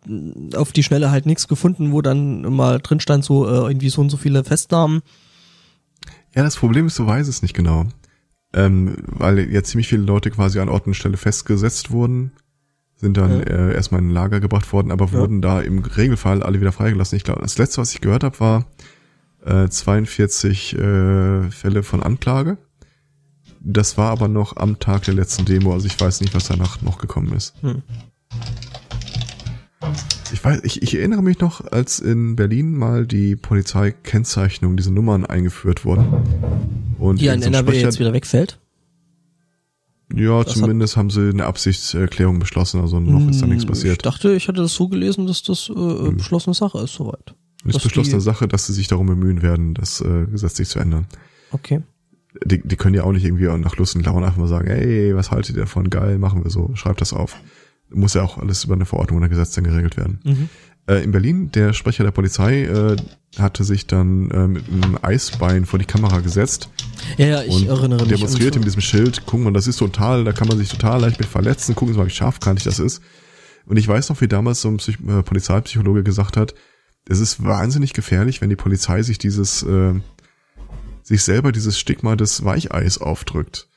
auf 0.57 0.73
die 0.73 0.83
Schnelle 0.83 1.09
halt 1.09 1.25
nichts 1.25 1.47
gefunden, 1.47 1.93
wo 1.93 2.01
dann 2.01 2.41
mal 2.41 2.79
drin 2.79 2.99
stand, 2.99 3.23
so 3.23 3.47
äh, 3.47 3.67
irgendwie 3.67 3.89
so 3.89 4.01
und 4.01 4.09
so 4.09 4.17
viele 4.17 4.43
Festnahmen 4.43 5.03
ja, 6.35 6.43
das 6.43 6.57
Problem 6.57 6.87
ist, 6.87 6.99
du 6.99 7.07
weißt 7.07 7.29
es 7.29 7.41
nicht 7.41 7.53
genau. 7.53 7.85
Ähm, 8.53 8.95
weil 9.07 9.39
jetzt 9.39 9.69
ziemlich 9.69 9.87
viele 9.87 10.03
Leute 10.03 10.31
quasi 10.31 10.59
an 10.59 10.69
Ort 10.69 10.87
und 10.87 10.93
Stelle 10.93 11.17
festgesetzt 11.17 11.91
wurden, 11.91 12.31
sind 12.95 13.17
dann 13.17 13.39
ja. 13.39 13.45
äh, 13.45 13.73
erstmal 13.73 14.01
in 14.01 14.07
ein 14.07 14.13
Lager 14.13 14.39
gebracht 14.39 14.71
worden, 14.71 14.91
aber 14.91 15.05
ja. 15.07 15.13
wurden 15.13 15.41
da 15.41 15.61
im 15.61 15.79
Regelfall 15.79 16.43
alle 16.43 16.61
wieder 16.61 16.71
freigelassen. 16.71 17.17
Ich 17.17 17.23
glaube, 17.23 17.41
das 17.41 17.57
letzte, 17.57 17.81
was 17.81 17.93
ich 17.93 18.01
gehört 18.01 18.23
habe, 18.23 18.39
war 18.39 18.65
äh, 19.45 19.67
42 19.67 20.73
äh, 20.73 21.51
Fälle 21.51 21.83
von 21.83 22.01
Anklage. 22.01 22.57
Das 23.59 23.97
war 23.97 24.11
aber 24.11 24.27
noch 24.27 24.57
am 24.57 24.79
Tag 24.79 25.03
der 25.03 25.15
letzten 25.15 25.45
Demo, 25.45 25.73
also 25.73 25.87
ich 25.87 25.99
weiß 25.99 26.21
nicht, 26.21 26.35
was 26.35 26.47
danach 26.47 26.81
noch 26.81 26.97
gekommen 26.97 27.33
ist. 27.33 27.55
Hm. 27.61 27.81
Ich 30.31 30.43
weiß, 30.43 30.61
ich, 30.63 30.81
ich 30.81 30.95
erinnere 30.95 31.21
mich 31.21 31.39
noch, 31.39 31.71
als 31.71 31.99
in 31.99 32.35
Berlin 32.35 32.75
mal 32.75 33.05
die 33.05 33.35
Polizeikennzeichnung, 33.35 34.77
diese 34.77 34.91
Nummern 34.91 35.25
eingeführt 35.25 35.85
wurden. 35.85 36.07
Und 36.99 37.21
die 37.21 37.29
an 37.29 37.41
NRW 37.41 37.67
Sprecher, 37.67 37.85
jetzt 37.85 37.99
wieder 37.99 38.13
wegfällt? 38.13 38.59
Ja, 40.13 40.43
das 40.43 40.53
zumindest 40.53 40.97
haben 40.97 41.09
sie 41.09 41.29
eine 41.29 41.45
Absichtserklärung 41.45 42.39
beschlossen, 42.39 42.79
also 42.79 42.99
noch 42.99 43.29
ist 43.29 43.41
da 43.41 43.47
nichts 43.47 43.63
hm, 43.63 43.69
passiert. 43.69 43.93
Ich 43.93 43.97
dachte, 43.99 44.33
ich 44.33 44.47
hatte 44.47 44.61
das 44.61 44.73
so 44.73 44.87
gelesen, 44.87 45.27
dass 45.27 45.43
das 45.43 45.69
äh, 45.69 45.73
hm. 45.73 46.17
beschlossene 46.17 46.53
Sache 46.53 46.79
ist, 46.79 46.93
soweit. 46.93 47.35
Es 47.67 47.77
ist 47.77 47.83
beschlossene 47.83 48.21
Sache, 48.21 48.47
dass 48.47 48.67
sie 48.67 48.73
sich 48.73 48.87
darum 48.87 49.07
bemühen 49.07 49.41
werden, 49.41 49.73
das 49.73 50.01
äh, 50.01 50.25
gesetzlich 50.31 50.69
zu 50.69 50.79
ändern. 50.79 51.07
Okay. 51.51 51.81
Die, 52.43 52.61
die 52.61 52.75
können 52.75 52.93
ja 52.93 53.03
auch 53.03 53.13
nicht 53.13 53.25
irgendwie 53.25 53.47
nach 53.57 53.77
Lust 53.77 53.95
und 53.95 54.05
Laune 54.05 54.25
einfach 54.25 54.39
mal 54.39 54.47
sagen, 54.47 54.67
ey, 54.67 55.15
was 55.15 55.31
haltet 55.31 55.55
ihr 55.55 55.61
davon? 55.61 55.89
Geil, 55.89 56.19
machen 56.19 56.43
wir 56.43 56.51
so, 56.51 56.71
schreibt 56.75 57.01
das 57.01 57.13
auf 57.13 57.37
muss 57.95 58.13
ja 58.13 58.21
auch 58.23 58.37
alles 58.37 58.63
über 58.63 58.75
eine 58.75 58.85
Verordnung 58.85 59.19
oder 59.19 59.29
Gesetz 59.29 59.51
dann 59.51 59.63
geregelt 59.63 59.97
werden. 59.97 60.19
Mhm. 60.23 60.49
Äh, 60.87 61.03
in 61.03 61.11
Berlin, 61.11 61.51
der 61.51 61.73
Sprecher 61.73 62.03
der 62.03 62.11
Polizei 62.11 62.63
äh, 62.63 62.95
hatte 63.37 63.63
sich 63.63 63.87
dann 63.87 64.29
äh, 64.31 64.47
mit 64.47 64.63
einem 64.69 64.97
Eisbein 65.01 65.65
vor 65.65 65.79
die 65.79 65.85
Kamera 65.85 66.19
gesetzt. 66.19 66.69
Ja, 67.17 67.25
ja, 67.25 67.43
ich 67.43 67.67
erinnere 67.67 68.05
mich. 68.05 68.15
Demonstrierte 68.15 68.59
mit 68.59 68.67
diesem 68.67 68.81
Schild, 68.81 69.23
guck 69.25 69.39
mal, 69.39 69.53
das 69.53 69.67
ist 69.67 69.77
total, 69.77 70.23
da 70.23 70.31
kann 70.31 70.47
man 70.47 70.57
sich 70.57 70.69
total 70.69 71.01
leicht 71.01 71.19
mit 71.19 71.27
verletzen, 71.27 71.75
gucken 71.75 71.93
Sie 71.93 71.99
mal, 71.99 72.07
wie 72.07 72.11
scharfkantig 72.11 72.63
das 72.63 72.79
ist. 72.79 73.01
Und 73.65 73.77
ich 73.77 73.87
weiß 73.87 74.09
noch, 74.09 74.21
wie 74.21 74.27
damals 74.27 74.61
so 74.61 74.69
ein 74.69 74.77
Psych 74.77 74.97
äh, 75.07 75.23
Polizeipsychologe 75.23 76.03
gesagt 76.03 76.37
hat, 76.37 76.53
es 77.07 77.19
ist 77.19 77.43
wahnsinnig 77.43 77.93
gefährlich, 77.93 78.41
wenn 78.41 78.49
die 78.49 78.55
Polizei 78.55 79.01
sich 79.01 79.17
dieses, 79.17 79.63
äh, 79.63 79.93
sich 81.03 81.23
selber 81.23 81.51
dieses 81.51 81.79
Stigma 81.79 82.15
des 82.15 82.45
Weicheis 82.45 82.99
aufdrückt. 82.99 83.67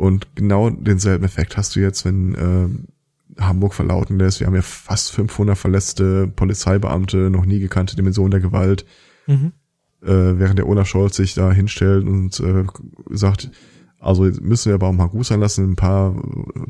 Und 0.00 0.34
genau 0.34 0.70
denselben 0.70 1.26
Effekt 1.26 1.58
hast 1.58 1.76
du 1.76 1.80
jetzt, 1.80 2.06
wenn 2.06 2.34
äh, 2.34 3.42
Hamburg 3.42 3.74
verlauten 3.74 4.18
lässt, 4.18 4.40
wir 4.40 4.46
haben 4.46 4.54
ja 4.54 4.62
fast 4.62 5.12
500 5.12 5.58
verletzte 5.58 6.26
Polizeibeamte, 6.26 7.28
noch 7.28 7.44
nie 7.44 7.60
gekannte 7.60 7.96
Dimension 7.96 8.30
der 8.30 8.40
Gewalt. 8.40 8.86
Mhm. 9.26 9.52
Äh, 10.02 10.38
während 10.38 10.58
der 10.58 10.66
Olaf 10.66 10.88
Scholz 10.88 11.16
sich 11.16 11.34
da 11.34 11.52
hinstellt 11.52 12.06
und 12.06 12.40
äh, 12.40 12.64
sagt, 13.10 13.50
also 13.98 14.22
müssen 14.22 14.70
wir 14.70 14.74
aber 14.76 14.88
auch 14.88 14.94
mal 14.94 15.08
gut 15.08 15.26
sein 15.26 15.40
lassen, 15.40 15.72
ein 15.72 15.76
paar 15.76 16.16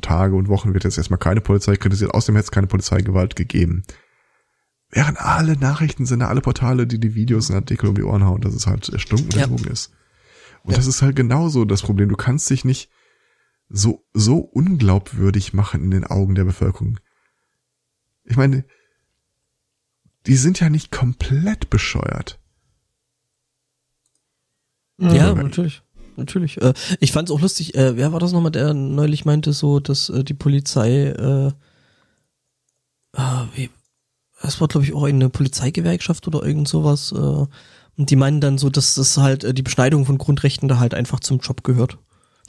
Tage 0.00 0.34
und 0.34 0.48
Wochen 0.48 0.74
wird 0.74 0.82
jetzt 0.82 0.98
erstmal 0.98 1.20
keine 1.20 1.40
Polizei 1.40 1.76
kritisiert, 1.76 2.12
außerdem 2.12 2.34
hätte 2.34 2.46
es 2.46 2.50
keine 2.50 2.66
Polizeigewalt 2.66 3.36
gegeben. 3.36 3.84
Während 4.90 5.20
alle 5.20 5.56
Nachrichten 5.56 6.04
sind, 6.04 6.22
alle 6.22 6.40
Portale, 6.40 6.84
die 6.88 6.98
die 6.98 7.14
Videos 7.14 7.48
und 7.48 7.54
Artikel 7.54 7.90
um 7.90 7.94
die 7.94 8.02
Ohren 8.02 8.24
hauen, 8.24 8.40
dass 8.40 8.54
es 8.54 8.66
halt 8.66 8.88
erstunken 8.88 9.38
ja. 9.38 9.46
ist. 9.70 9.92
Und 10.64 10.72
ja. 10.72 10.78
das 10.78 10.88
ist 10.88 11.00
halt 11.00 11.14
genauso 11.14 11.64
das 11.64 11.82
Problem. 11.82 12.08
Du 12.08 12.16
kannst 12.16 12.50
dich 12.50 12.64
nicht 12.64 12.90
so, 13.70 14.04
so 14.12 14.38
unglaubwürdig 14.38 15.52
machen 15.52 15.84
in 15.84 15.90
den 15.90 16.04
Augen 16.04 16.34
der 16.34 16.44
Bevölkerung. 16.44 16.98
Ich 18.24 18.36
meine, 18.36 18.64
die 20.26 20.36
sind 20.36 20.60
ja 20.60 20.68
nicht 20.68 20.90
komplett 20.90 21.70
bescheuert. 21.70 22.38
Ja, 24.98 25.34
mhm. 25.34 25.42
natürlich. 25.42 25.82
Natürlich. 26.16 26.60
Äh, 26.60 26.74
ich 26.98 27.12
fand 27.12 27.28
es 27.28 27.34
auch 27.34 27.40
lustig, 27.40 27.74
äh, 27.74 27.96
wer 27.96 28.12
war 28.12 28.20
das 28.20 28.32
nochmal, 28.32 28.50
der 28.50 28.74
neulich 28.74 29.24
meinte 29.24 29.52
so, 29.52 29.80
dass 29.80 30.10
äh, 30.10 30.22
die 30.22 30.34
Polizei, 30.34 31.06
äh, 31.06 31.46
äh, 33.16 33.46
wie, 33.54 33.70
das 34.42 34.60
war 34.60 34.68
glaube 34.68 34.84
ich 34.84 34.92
auch 34.92 35.04
eine 35.04 35.30
Polizeigewerkschaft 35.30 36.26
oder 36.26 36.42
irgend 36.42 36.68
sowas, 36.68 37.12
äh, 37.12 37.16
und 37.96 38.10
die 38.10 38.16
meinen 38.16 38.40
dann 38.40 38.58
so, 38.58 38.68
dass 38.68 38.96
das 38.96 39.16
halt 39.16 39.56
die 39.56 39.62
Beschneidung 39.62 40.04
von 40.04 40.18
Grundrechten 40.18 40.68
da 40.68 40.78
halt 40.78 40.94
einfach 40.94 41.20
zum 41.20 41.38
Job 41.38 41.64
gehört. 41.64 41.98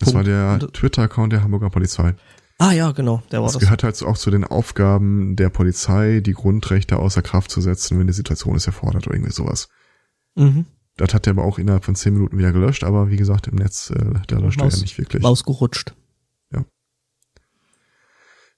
Das 0.02 0.14
war 0.14 0.24
der 0.24 0.60
Twitter-Account 0.60 1.32
der 1.32 1.44
Hamburger 1.44 1.70
Polizei. 1.70 2.16
Ah 2.62 2.74
ja, 2.74 2.92
genau, 2.92 3.24
der 3.32 3.40
war 3.40 3.48
das. 3.48 3.54
Das 3.54 3.62
gehört 3.64 3.84
halt 3.84 4.04
auch 4.04 4.18
zu 4.18 4.30
den 4.30 4.44
Aufgaben 4.44 5.36
der 5.36 5.50
Polizei, 5.50 6.20
die 6.20 6.34
Grundrechte 6.34 6.98
außer 6.98 7.24
Kraft 7.24 7.50
zu 7.50 7.60
setzen, 7.60 7.98
wenn 7.98 8.06
die 8.06 8.14
Situation 8.14 8.56
es 8.56 8.68
erfordert 8.68 9.08
oder 9.08 9.16
irgendwie 9.16 9.34
sowas. 9.34 9.68
Mhm. 10.36 10.66
Das 10.96 11.14
hat 11.16 11.26
er 11.26 11.32
aber 11.32 11.44
auch 11.44 11.58
innerhalb 11.58 11.86
von 11.86 11.96
zehn 11.96 12.14
Minuten 12.14 12.38
wieder 12.38 12.52
gelöscht, 12.52 12.84
aber 12.84 13.10
wie 13.10 13.18
gesagt, 13.18 13.48
im 13.48 13.56
Netz, 13.56 13.90
äh, 13.90 14.14
da 14.28 14.38
löscht 14.38 14.60
Maus, 14.60 14.74
er 14.74 14.78
ja 14.78 14.82
nicht 14.84 14.98
wirklich. 15.00 15.24
Ausgerutscht. 15.24 15.96
Ja. 16.54 16.64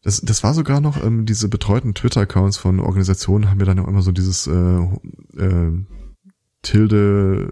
Das, 0.02 0.20
das 0.20 0.44
war 0.44 0.54
sogar 0.54 0.82
noch, 0.82 1.02
ähm, 1.02 1.26
diese 1.26 1.48
betreuten 1.48 1.94
Twitter-Accounts 1.94 2.58
von 2.58 2.82
Organisationen 2.82 3.50
haben 3.50 3.60
wir 3.60 3.66
dann 3.66 3.80
auch 3.80 3.88
immer 3.88 4.02
so 4.02 4.12
dieses 4.12 4.48
äh, 4.48 4.80
äh, 5.38 5.72
Tilde 6.62 7.52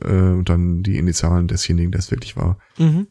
äh, 0.00 0.12
und 0.12 0.48
dann 0.48 0.82
die 0.82 0.98
Initialen 0.98 1.46
desjenigen, 1.46 1.92
der 1.92 2.00
es 2.00 2.10
wirklich 2.10 2.36
war. 2.36 2.58
Mhm 2.78 3.06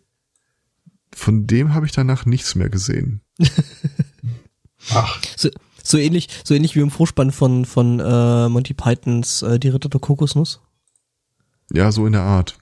von 1.15 1.47
dem 1.47 1.73
habe 1.73 1.85
ich 1.85 1.91
danach 1.91 2.25
nichts 2.25 2.55
mehr 2.55 2.69
gesehen. 2.69 3.21
Ach. 4.91 5.21
So, 5.37 5.49
so 5.83 5.97
ähnlich, 5.97 6.29
so 6.43 6.53
ähnlich 6.53 6.75
wie 6.75 6.79
im 6.79 6.91
Vorspann 6.91 7.31
von, 7.31 7.65
von 7.65 7.99
äh, 7.99 8.49
Monty 8.49 8.73
Pythons 8.73 9.41
äh, 9.41 9.59
Die 9.59 9.69
Ritter 9.69 9.89
der 9.89 9.99
Kokosnuss. 9.99 10.61
Ja, 11.71 11.91
so 11.91 12.05
in 12.05 12.13
der 12.13 12.21
Art. 12.21 12.57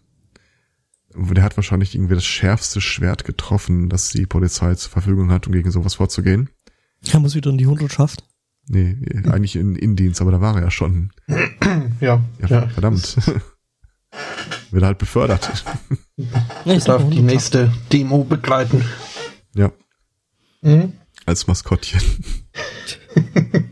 Der 1.13 1.43
hat 1.43 1.57
wahrscheinlich 1.57 1.93
irgendwie 1.93 2.15
das 2.15 2.25
schärfste 2.25 2.79
Schwert 2.79 3.25
getroffen, 3.25 3.89
das 3.89 4.09
die 4.09 4.25
Polizei 4.25 4.73
zur 4.75 4.91
Verfügung 4.91 5.29
hat, 5.29 5.45
um 5.45 5.53
gegen 5.53 5.71
sowas 5.71 5.95
vorzugehen. 5.95 6.49
Er 7.11 7.19
muss 7.19 7.35
wieder 7.35 7.49
in 7.49 7.57
die 7.57 7.67
Hundertschaft. 7.67 8.23
Nee, 8.67 8.97
eigentlich 9.29 9.55
in 9.55 9.75
Indienst, 9.75 10.21
aber 10.21 10.31
da 10.31 10.39
war 10.39 10.55
er 10.55 10.63
ja 10.63 10.71
schon. 10.71 11.11
Ja. 11.99 12.21
Ja, 12.39 12.47
ja. 12.47 12.67
verdammt. 12.69 13.17
Wird 14.71 14.83
halt 14.83 14.97
befördert. 14.97 15.65
Ich 16.65 16.83
darf 16.83 17.09
die 17.09 17.21
nächste 17.21 17.71
Demo 17.91 18.23
begleiten. 18.23 18.83
Ja, 19.55 19.71
Mhm. 20.61 20.93
als 21.25 21.47
Maskottchen. 21.47 22.01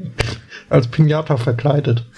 Als 0.69 0.87
Pinata 0.87 1.37
verkleidet. 1.37 2.05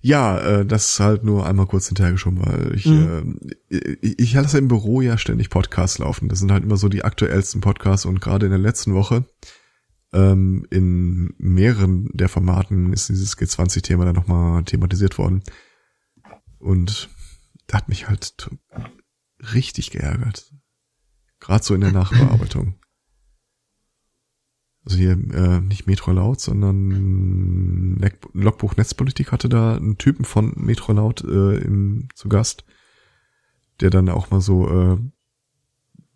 Ja, 0.00 0.38
äh, 0.38 0.66
das 0.66 0.90
ist 0.90 1.00
halt 1.00 1.24
nur 1.24 1.46
einmal 1.46 1.66
kurz 1.66 1.86
hinterhergeschoben, 1.88 2.44
weil 2.44 2.74
ich, 2.74 2.84
Mhm. 2.84 3.38
äh, 3.70 3.96
ich, 4.02 4.18
ich 4.18 4.34
lasse 4.34 4.58
im 4.58 4.68
Büro 4.68 5.00
ja 5.00 5.16
ständig 5.16 5.48
Podcasts 5.48 5.96
laufen. 5.98 6.28
Das 6.28 6.40
sind 6.40 6.52
halt 6.52 6.62
immer 6.62 6.76
so 6.76 6.90
die 6.90 7.04
aktuellsten 7.04 7.62
Podcasts 7.62 8.04
und 8.04 8.20
gerade 8.20 8.44
in 8.46 8.52
der 8.52 8.58
letzten 8.60 8.92
Woche 8.94 9.24
ähm, 10.14 10.66
in 10.70 11.34
mehreren 11.38 12.08
der 12.12 12.28
Formaten 12.28 12.92
ist 12.92 13.08
dieses 13.08 13.36
G20-Thema 13.36 14.04
dann 14.04 14.14
nochmal 14.14 14.62
thematisiert 14.64 15.18
worden. 15.18 15.42
Und 16.58 17.10
da 17.66 17.78
hat 17.78 17.88
mich 17.88 18.08
halt 18.08 18.48
richtig 19.52 19.90
geärgert. 19.90 20.54
Gerade 21.40 21.64
so 21.64 21.74
in 21.74 21.80
der 21.80 21.92
Nachbearbeitung. 22.00 22.78
Also 24.84 24.98
hier 24.98 25.12
äh, 25.12 25.60
nicht 25.60 25.86
Metro 25.86 26.12
Laut, 26.12 26.40
sondern 26.40 27.98
Logbuch 28.34 28.76
Netzpolitik 28.76 29.32
hatte 29.32 29.48
da 29.48 29.76
einen 29.76 29.98
Typen 29.98 30.24
von 30.24 30.52
Metro 30.56 30.92
Laut 30.92 31.24
äh, 31.24 31.56
im, 31.56 32.08
zu 32.14 32.28
Gast, 32.28 32.64
der 33.80 33.90
dann 33.90 34.08
auch 34.10 34.30
mal 34.30 34.42
so 34.42 34.68
äh, 34.68 34.98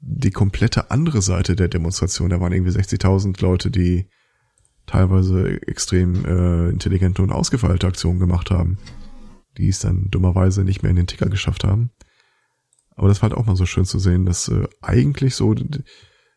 die 0.00 0.30
komplette 0.30 0.90
andere 0.90 1.22
Seite 1.22 1.56
der 1.56 1.68
Demonstration, 1.68 2.30
da 2.30 2.40
waren 2.40 2.52
irgendwie 2.52 2.76
60.000 2.76 3.40
Leute, 3.42 3.70
die 3.70 4.08
teilweise 4.86 5.60
extrem 5.66 6.24
äh, 6.24 6.68
intelligente 6.70 7.22
und 7.22 7.30
ausgefeilte 7.30 7.86
Aktionen 7.86 8.20
gemacht 8.20 8.50
haben, 8.50 8.78
die 9.56 9.68
es 9.68 9.80
dann 9.80 10.08
dummerweise 10.10 10.64
nicht 10.64 10.82
mehr 10.82 10.90
in 10.90 10.96
den 10.96 11.06
Ticker 11.06 11.28
geschafft 11.28 11.64
haben. 11.64 11.90
Aber 12.94 13.08
das 13.08 13.22
war 13.22 13.30
halt 13.30 13.38
auch 13.38 13.46
mal 13.46 13.56
so 13.56 13.66
schön 13.66 13.84
zu 13.84 13.98
sehen, 13.98 14.24
dass 14.24 14.48
äh, 14.48 14.66
eigentlich 14.80 15.34
so 15.34 15.54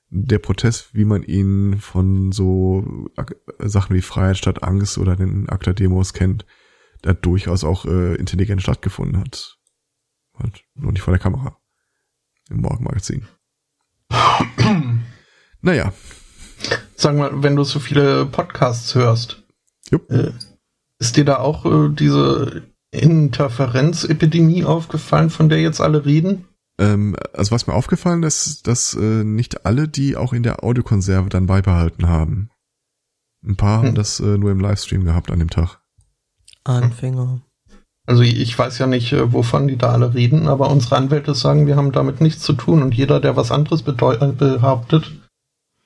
der 0.10 0.40
Protest, 0.40 0.94
wie 0.94 1.06
man 1.06 1.24
ihn 1.24 1.78
von 1.80 2.32
so 2.32 3.08
Ak- 3.16 3.36
Sachen 3.60 3.96
wie 3.96 4.02
Freiheit 4.02 4.38
statt 4.38 4.62
Angst 4.64 4.98
oder 4.98 5.16
den 5.16 5.48
ACTA-Demos 5.48 6.14
kennt, 6.14 6.46
da 7.02 7.14
durchaus 7.14 7.64
auch 7.64 7.86
äh, 7.86 8.16
intelligent 8.16 8.62
stattgefunden 8.62 9.18
hat. 9.20 9.58
Halt 10.38 10.66
nur 10.76 10.92
nicht 10.92 11.02
vor 11.02 11.14
der 11.14 11.22
Kamera. 11.22 11.58
Im 12.50 12.58
Morgenmagazin. 12.58 13.26
naja, 15.62 15.94
Sag 16.96 17.16
mal, 17.16 17.42
wenn 17.42 17.56
du 17.56 17.64
so 17.64 17.80
viele 17.80 18.26
Podcasts 18.28 18.94
hörst, 18.94 19.42
Jupp. 19.90 20.10
äh, 20.12 20.32
ist 21.00 21.18
dir 21.18 21.26
da 21.26 21.38
auch 21.40 21.66
äh, 21.66 21.90
diese 21.90 22.64
Interferenzepidemie 22.92 24.66
aufgefallen, 24.66 25.30
von 25.32 25.50
der 25.50 25.62
jetzt 25.62 25.82
alle 25.82 26.06
reden? 26.06 26.46
ähm, 26.78 27.16
also 27.34 27.52
was 27.52 27.66
mir 27.68 27.74
aufgefallen 27.74 28.24
ist, 28.24 28.68
dass 28.68 28.94
äh, 28.94 29.24
nicht 29.24 29.66
alle 29.66 29.88
die 29.88 30.16
auch 30.16 30.34
in 30.34 30.44
der 30.44 30.64
Audiokonserve 30.64 31.30
dann 31.30 31.48
beibehalten 31.48 32.08
haben. 32.08 32.50
Ein 33.44 33.56
paar 33.56 33.80
haben 33.80 33.90
Hm. 33.90 33.96
das 33.96 34.20
äh, 34.20 34.38
nur 34.38 34.52
im 34.52 34.60
Livestream 34.60 35.04
gehabt 35.04 35.32
an 35.32 35.40
dem 35.40 35.50
Tag. 35.50 35.80
Anfänger. 36.64 37.42
Also 38.08 38.24
ich 38.24 38.58
weiß 38.58 38.80
ja 38.80 38.88
nicht, 38.88 39.14
äh, 39.14 39.32
wovon 39.32 39.68
die 39.68 39.78
da 39.78 39.92
alle 39.92 40.14
reden, 40.14 40.48
aber 40.48 40.70
unsere 40.72 40.98
Anwälte 40.98 41.36
sagen, 41.36 41.68
wir 41.68 41.76
haben 41.76 41.92
damit 41.92 42.20
nichts 42.20 42.42
zu 42.42 42.54
tun 42.54 42.82
und 42.82 42.94
jeder, 42.96 43.20
der 43.20 43.36
was 43.38 43.52
anderes 43.52 43.82
äh, 43.82 43.92
behauptet, 43.94 45.12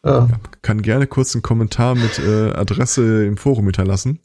äh, 0.03 0.09
Ja, 0.09 0.29
kann 0.61 0.81
gerne 0.81 1.07
kurz 1.07 1.35
einen 1.35 1.41
Kommentar 1.41 1.95
mit 1.95 2.17
äh, 2.19 2.51
Adresse 2.53 3.25
im 3.25 3.37
Forum 3.37 3.65
hinterlassen. 3.65 4.19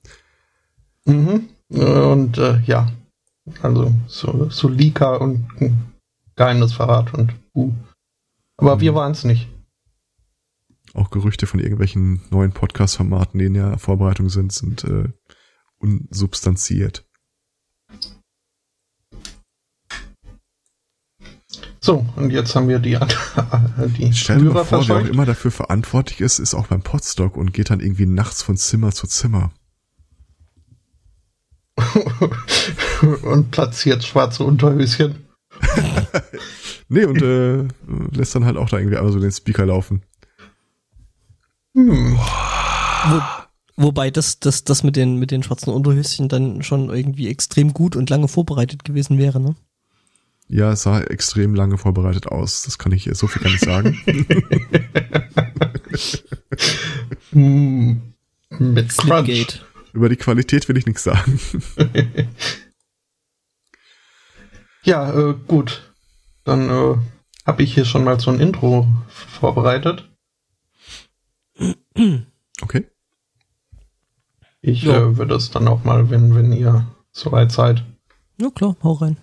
mhm. 1.05 1.49
Äh, 1.73 1.85
und 1.85 2.39
äh, 2.39 2.61
ja, 2.67 2.91
also 3.63 3.93
so, 4.07 4.49
so 4.51 4.69
Leaker 4.69 5.21
und 5.21 5.47
Geheimnisverrat 6.37 7.13
und 7.15 7.35
uh. 7.55 7.73
Aber 8.57 8.77
Mhm. 8.77 8.81
wir 8.81 8.95
waren 8.95 9.13
es 9.13 9.25
nicht. 9.25 9.49
Auch 10.95 11.11
Gerüchte 11.11 11.47
von 11.47 11.61
irgendwelchen 11.61 12.21
neuen 12.31 12.53
Podcast-Formaten, 12.53 13.39
die 13.39 13.47
in 13.47 13.55
der 13.55 13.79
Vorbereitung 13.79 14.29
sind, 14.29 14.53
sind 14.53 14.85
unsubstanziert. 15.79 17.05
So, 21.81 22.05
und 22.17 22.31
jetzt 22.31 22.55
haben 22.55 22.69
wir 22.69 22.79
die, 22.79 22.99
die 23.99 24.13
Stell 24.13 24.39
dir 24.39 24.51
mal 24.51 24.65
vor, 24.65 24.87
wer 24.87 24.97
auch 24.97 25.07
immer 25.07 25.25
dafür 25.25 25.51
verantwortlich 25.51 26.21
ist, 26.21 26.39
ist 26.39 26.55
auch 26.55 26.67
beim 26.67 26.83
Podstock 26.83 27.37
und 27.37 27.55
geht 27.55 27.71
dann 27.71 27.81
irgendwie 27.81 28.07
nachts 28.07 28.43
von 28.43 28.57
Zimmer 28.59 28.93
zu 28.93 29.07
Zimmer. 29.07 29.51
und 33.23 33.51
platziert 33.51 34.05
schwarze 34.05 34.45
Unterhöschen. 34.45 35.27
Nee, 36.93 37.05
und 37.05 37.23
äh, 37.23 37.69
lässt 38.11 38.35
dann 38.35 38.45
halt 38.45 38.57
auch 38.57 38.69
da 38.69 38.77
irgendwie 38.77 38.97
einmal 38.97 39.13
so 39.13 39.21
den 39.21 39.31
Speaker 39.31 39.65
laufen. 39.65 40.03
Hm. 41.73 42.19
Wo, 43.07 43.21
wobei 43.85 44.11
das, 44.11 44.41
das, 44.41 44.65
das 44.65 44.83
mit 44.83 44.97
den, 44.97 45.15
mit 45.15 45.31
den 45.31 45.45
schwarzen 45.45 45.73
Unterhöschen 45.73 46.29
dann 46.29 46.65
schon 46.65 46.91
irgendwie 46.91 47.29
extrem 47.29 47.73
gut 47.73 47.95
und 47.95 48.11
lange 48.11 48.27
vorbereitet 48.27 48.85
gewesen 48.85 49.19
wäre, 49.19 49.39
ne? 49.39 49.55
Ja, 50.53 50.73
es 50.73 50.83
sah 50.83 51.01
extrem 51.03 51.55
lange 51.55 51.79
vorbereitet 51.79 52.27
aus. 52.27 52.63
Das 52.63 52.77
kann 52.77 52.91
ich, 52.91 53.09
so 53.13 53.29
viel 53.29 53.41
kann 53.41 53.55
ich 53.55 53.61
sagen. 53.61 53.97
Hm. 57.31 58.15
Mit. 58.59 58.91
Slipgate. 58.93 59.61
Über 59.93 60.09
die 60.09 60.17
Qualität 60.17 60.69
will 60.69 60.77
ich 60.77 60.87
nichts 60.87 61.05
sagen. 61.05 61.39
Ja, 64.83 65.13
äh, 65.13 65.35
gut. 65.47 65.93
Dann 66.45 66.71
äh, 66.71 66.97
habe 67.47 67.63
ich 67.63 67.75
hier 67.75 67.85
schon 67.85 68.03
mal 68.03 68.19
so 68.19 68.31
ein 68.31 68.41
Intro 68.41 68.89
vorbereitet. 69.09 70.11
Okay. 72.63 72.87
Ich 74.63 74.83
Ja. 74.85 74.97
äh, 74.97 75.17
würde 75.19 75.35
es 75.35 75.51
dann 75.51 75.69
auch 75.69 75.85
mal, 75.85 76.09
wenn, 76.09 76.35
wenn 76.35 76.51
ihr 76.55 76.87
soweit 77.13 77.53
seid. 77.53 77.85
Ja 78.41 78.49
klar, 78.49 78.75
hau 78.83 78.95
rein. 78.95 79.19